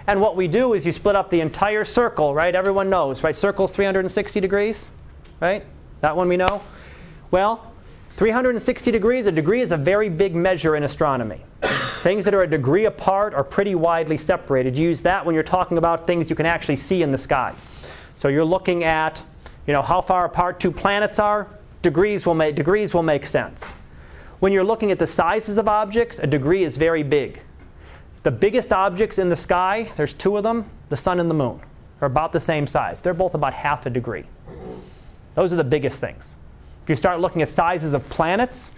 And 0.07 0.21
what 0.21 0.35
we 0.35 0.47
do 0.47 0.73
is 0.73 0.85
you 0.85 0.91
split 0.91 1.15
up 1.15 1.29
the 1.29 1.41
entire 1.41 1.83
circle, 1.83 2.33
right? 2.33 2.53
Everyone 2.53 2.89
knows, 2.89 3.23
right? 3.23 3.35
Circle's 3.35 3.71
360 3.71 4.39
degrees, 4.39 4.89
right? 5.39 5.63
That 6.01 6.15
one 6.15 6.27
we 6.27 6.37
know. 6.37 6.61
Well, 7.29 7.71
360 8.17 8.91
degrees, 8.91 9.25
a 9.25 9.31
degree 9.31 9.61
is 9.61 9.71
a 9.71 9.77
very 9.77 10.09
big 10.09 10.35
measure 10.35 10.75
in 10.75 10.83
astronomy. 10.83 11.41
Things 12.01 12.25
that 12.25 12.33
are 12.33 12.41
a 12.41 12.47
degree 12.47 12.85
apart 12.85 13.35
are 13.35 13.43
pretty 13.43 13.75
widely 13.75 14.17
separated. 14.17 14.75
You 14.75 14.89
use 14.89 15.01
that 15.01 15.23
when 15.23 15.35
you're 15.35 15.43
talking 15.43 15.77
about 15.77 16.07
things 16.07 16.31
you 16.31 16.35
can 16.35 16.47
actually 16.47 16.77
see 16.77 17.03
in 17.03 17.11
the 17.11 17.17
sky. 17.17 17.53
So 18.15 18.27
you're 18.27 18.43
looking 18.43 18.83
at, 18.83 19.21
you 19.67 19.73
know, 19.73 19.83
how 19.83 20.01
far 20.01 20.25
apart 20.25 20.59
two 20.59 20.71
planets 20.71 21.19
are. 21.19 21.47
Degrees 21.83 22.25
will 22.25 22.33
make, 22.33 22.55
degrees 22.55 22.95
will 22.95 23.03
make 23.03 23.27
sense. 23.27 23.69
When 24.39 24.51
you're 24.51 24.63
looking 24.63 24.91
at 24.91 24.97
the 24.97 25.05
sizes 25.05 25.59
of 25.59 25.67
objects, 25.67 26.17
a 26.17 26.25
degree 26.25 26.63
is 26.63 26.75
very 26.75 27.03
big. 27.03 27.39
The 28.23 28.31
biggest 28.31 28.73
objects 28.73 29.19
in 29.19 29.29
the 29.29 29.37
sky, 29.37 29.91
there's 29.95 30.13
two 30.13 30.37
of 30.37 30.43
them, 30.43 30.65
the 30.89 30.97
sun 30.97 31.19
and 31.19 31.29
the 31.29 31.35
moon, 31.35 31.61
are 32.01 32.07
about 32.07 32.33
the 32.33 32.41
same 32.41 32.65
size. 32.65 32.99
They're 33.01 33.13
both 33.13 33.35
about 33.35 33.53
half 33.53 33.85
a 33.85 33.91
degree. 33.91 34.25
Those 35.35 35.53
are 35.53 35.55
the 35.55 35.63
biggest 35.63 36.01
things. 36.01 36.35
If 36.83 36.89
you 36.89 36.95
start 36.95 37.19
looking 37.19 37.43
at 37.43 37.49
sizes 37.49 37.93
of 37.93 38.09
planets, 38.09 38.71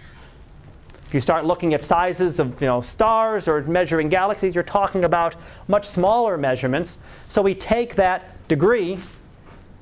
if 1.14 1.18
you 1.18 1.20
start 1.20 1.44
looking 1.44 1.74
at 1.74 1.82
sizes 1.84 2.40
of 2.40 2.60
you 2.60 2.66
know, 2.66 2.80
stars 2.80 3.46
or 3.46 3.62
measuring 3.62 4.08
galaxies, 4.08 4.52
you're 4.52 4.64
talking 4.64 5.04
about 5.04 5.36
much 5.68 5.86
smaller 5.86 6.36
measurements. 6.36 6.98
So 7.28 7.40
we 7.40 7.54
take 7.54 7.94
that 7.94 8.48
degree 8.48 8.98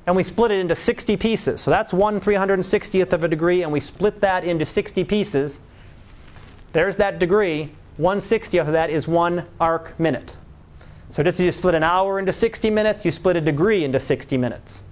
and 0.05 0.15
we 0.15 0.21
split 0.21 0.51
it 0.51 0.59
into 0.59 0.75
60 0.75 1.17
pieces. 1.17 1.59
So 1.59 1.71
that's 1.71 1.91
1 1.91 2.21
360th 2.21 3.13
of 3.13 3.23
a 3.23 3.27
degree, 3.27 3.63
and 3.63 3.71
we 3.71 3.79
split 3.79 4.21
that 4.21 4.43
into 4.43 4.63
60 4.63 5.03
pieces. 5.05 5.59
There's 6.71 6.97
that 6.97 7.17
degree. 7.17 7.71
1 7.97 8.19
60th 8.19 8.67
of 8.67 8.73
that 8.73 8.91
is 8.91 9.07
one 9.07 9.47
arc 9.59 9.99
minute. 9.99 10.37
So 11.09 11.23
just 11.23 11.39
as 11.39 11.45
you 11.47 11.51
split 11.51 11.73
an 11.73 11.81
hour 11.81 12.19
into 12.19 12.31
60 12.31 12.69
minutes, 12.69 13.05
you 13.05 13.11
split 13.11 13.37
a 13.37 13.41
degree 13.41 13.83
into 13.83 13.99
60 13.99 14.37
minutes. 14.37 14.83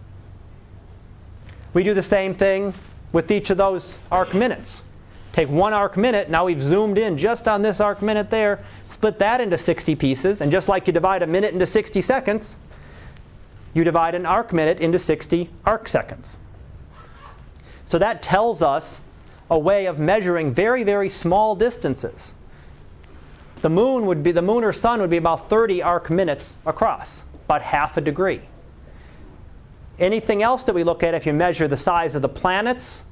We 1.75 1.83
do 1.83 1.93
the 1.93 2.01
same 2.01 2.33
thing 2.33 2.73
with 3.11 3.29
each 3.29 3.51
of 3.51 3.57
those 3.57 3.99
arc 4.11 4.33
minutes. 4.33 4.81
Take 5.33 5.49
one 5.49 5.73
arc 5.73 5.95
minute, 5.95 6.29
now 6.29 6.45
we've 6.45 6.61
zoomed 6.61 6.97
in 6.97 7.17
just 7.17 7.47
on 7.47 7.61
this 7.61 7.79
arc 7.79 8.01
minute 8.01 8.29
there, 8.29 8.63
split 8.89 9.19
that 9.19 9.39
into 9.39 9.57
60 9.57 9.95
pieces, 9.95 10.41
and 10.41 10.51
just 10.51 10.67
like 10.67 10.87
you 10.87 10.93
divide 10.93 11.23
a 11.23 11.27
minute 11.27 11.53
into 11.53 11.65
60 11.65 12.01
seconds, 12.01 12.57
you 13.73 13.83
divide 13.85 14.13
an 14.13 14.25
arc 14.25 14.51
minute 14.51 14.79
into 14.81 14.99
60 14.99 15.49
arc 15.65 15.87
seconds. 15.87 16.37
So 17.85 17.97
that 17.97 18.21
tells 18.21 18.61
us 18.61 18.99
a 19.49 19.57
way 19.57 19.85
of 19.85 19.99
measuring 19.99 20.53
very, 20.53 20.83
very 20.83 21.09
small 21.09 21.55
distances. 21.55 22.33
The 23.59 23.69
moon 23.69 24.05
would 24.07 24.23
be 24.23 24.31
the 24.31 24.41
moon 24.41 24.63
or 24.63 24.73
sun 24.73 25.01
would 25.01 25.09
be 25.09 25.17
about 25.17 25.49
30 25.49 25.81
arc 25.81 26.09
minutes 26.09 26.57
across, 26.65 27.23
about 27.45 27.61
half 27.61 27.95
a 27.95 28.01
degree. 28.01 28.41
Anything 29.99 30.41
else 30.41 30.63
that 30.63 30.75
we 30.75 30.83
look 30.83 31.03
at, 31.03 31.13
if 31.13 31.25
you 31.25 31.33
measure 31.33 31.67
the 31.67 31.77
size 31.77 32.15
of 32.15 32.21
the 32.21 32.29
planets, 32.29 33.03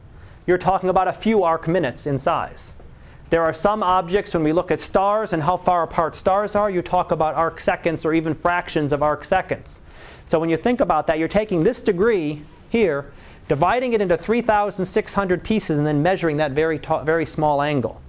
you're 0.46 0.58
talking 0.58 0.90
about 0.90 1.08
a 1.08 1.14
few 1.14 1.44
arc 1.44 1.68
minutes 1.68 2.08
in 2.08 2.18
size. 2.18 2.74
There 3.30 3.44
are 3.44 3.54
some 3.54 3.84
objects, 3.84 4.34
when 4.34 4.44
we 4.44 4.52
look 4.52 4.72
at 4.72 4.82
stars 4.82 5.34
and 5.34 5.44
how 5.44 5.58
far 5.58 5.84
apart 5.84 6.16
stars 6.16 6.56
are, 6.56 6.70
you 6.70 6.82
talk 6.82 7.12
about 7.12 7.36
arc 7.36 7.60
seconds 7.60 8.04
or 8.04 8.14
even 8.14 8.34
fractions 8.34 8.92
of 8.92 9.04
arc 9.04 9.24
seconds. 9.24 9.82
So 10.26 10.40
when 10.40 10.50
you 10.50 10.58
think 10.58 10.80
about 10.80 11.06
that, 11.08 11.20
you're 11.20 11.28
taking 11.28 11.64
this 11.64 11.80
degree 11.80 12.42
here, 12.70 13.12
dividing 13.48 13.94
it 13.94 14.02
into 14.02 14.18
3,600 14.18 15.44
pieces, 15.44 15.78
and 15.78 15.86
then 15.86 16.02
measuring 16.02 16.38
that 16.38 16.52
very, 16.52 16.80
very 17.04 17.26
small 17.26 17.62
angle. 17.62 18.02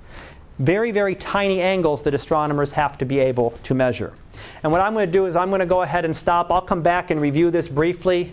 Very, 0.58 0.90
very 0.90 1.14
tiny 1.14 1.60
angles 1.60 2.02
that 2.02 2.14
astronomers 2.14 2.72
have 2.72 2.96
to 2.98 3.04
be 3.04 3.18
able 3.18 3.50
to 3.62 3.74
measure. 3.74 4.12
And 4.62 4.72
what 4.72 4.80
I'm 4.80 4.92
going 4.92 5.06
to 5.06 5.12
do 5.12 5.26
is 5.26 5.36
I'm 5.36 5.48
going 5.48 5.60
to 5.60 5.66
go 5.66 5.82
ahead 5.82 6.04
and 6.04 6.14
stop. 6.14 6.50
I'll 6.50 6.60
come 6.60 6.82
back 6.82 7.10
and 7.10 7.20
review 7.20 7.50
this 7.50 7.68
briefly 7.68 8.32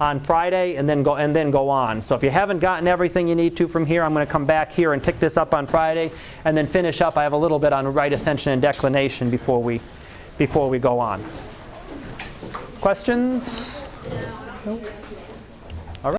on 0.00 0.18
Friday 0.18 0.76
and 0.76 0.88
then 0.88 1.02
go 1.02 1.16
and 1.16 1.36
then 1.36 1.50
go 1.50 1.68
on. 1.68 2.00
So 2.00 2.14
if 2.14 2.22
you 2.22 2.30
haven't 2.30 2.60
gotten 2.60 2.88
everything 2.88 3.28
you 3.28 3.34
need 3.34 3.56
to 3.58 3.68
from 3.68 3.84
here, 3.84 4.02
I'm 4.02 4.14
going 4.14 4.26
to 4.26 4.32
come 4.32 4.46
back 4.46 4.72
here 4.72 4.94
and 4.94 5.02
pick 5.02 5.18
this 5.20 5.36
up 5.36 5.52
on 5.52 5.66
Friday 5.66 6.10
and 6.44 6.56
then 6.56 6.66
finish 6.66 7.02
up. 7.02 7.18
I 7.18 7.22
have 7.22 7.34
a 7.34 7.36
little 7.36 7.58
bit 7.58 7.72
on 7.72 7.86
right 7.92 8.12
ascension 8.12 8.52
and 8.52 8.62
declination 8.62 9.30
before 9.30 9.62
we 9.62 9.80
before 10.38 10.70
we 10.70 10.78
go 10.78 10.98
on. 10.98 11.22
Questions? 12.80 13.86
No. 14.64 14.80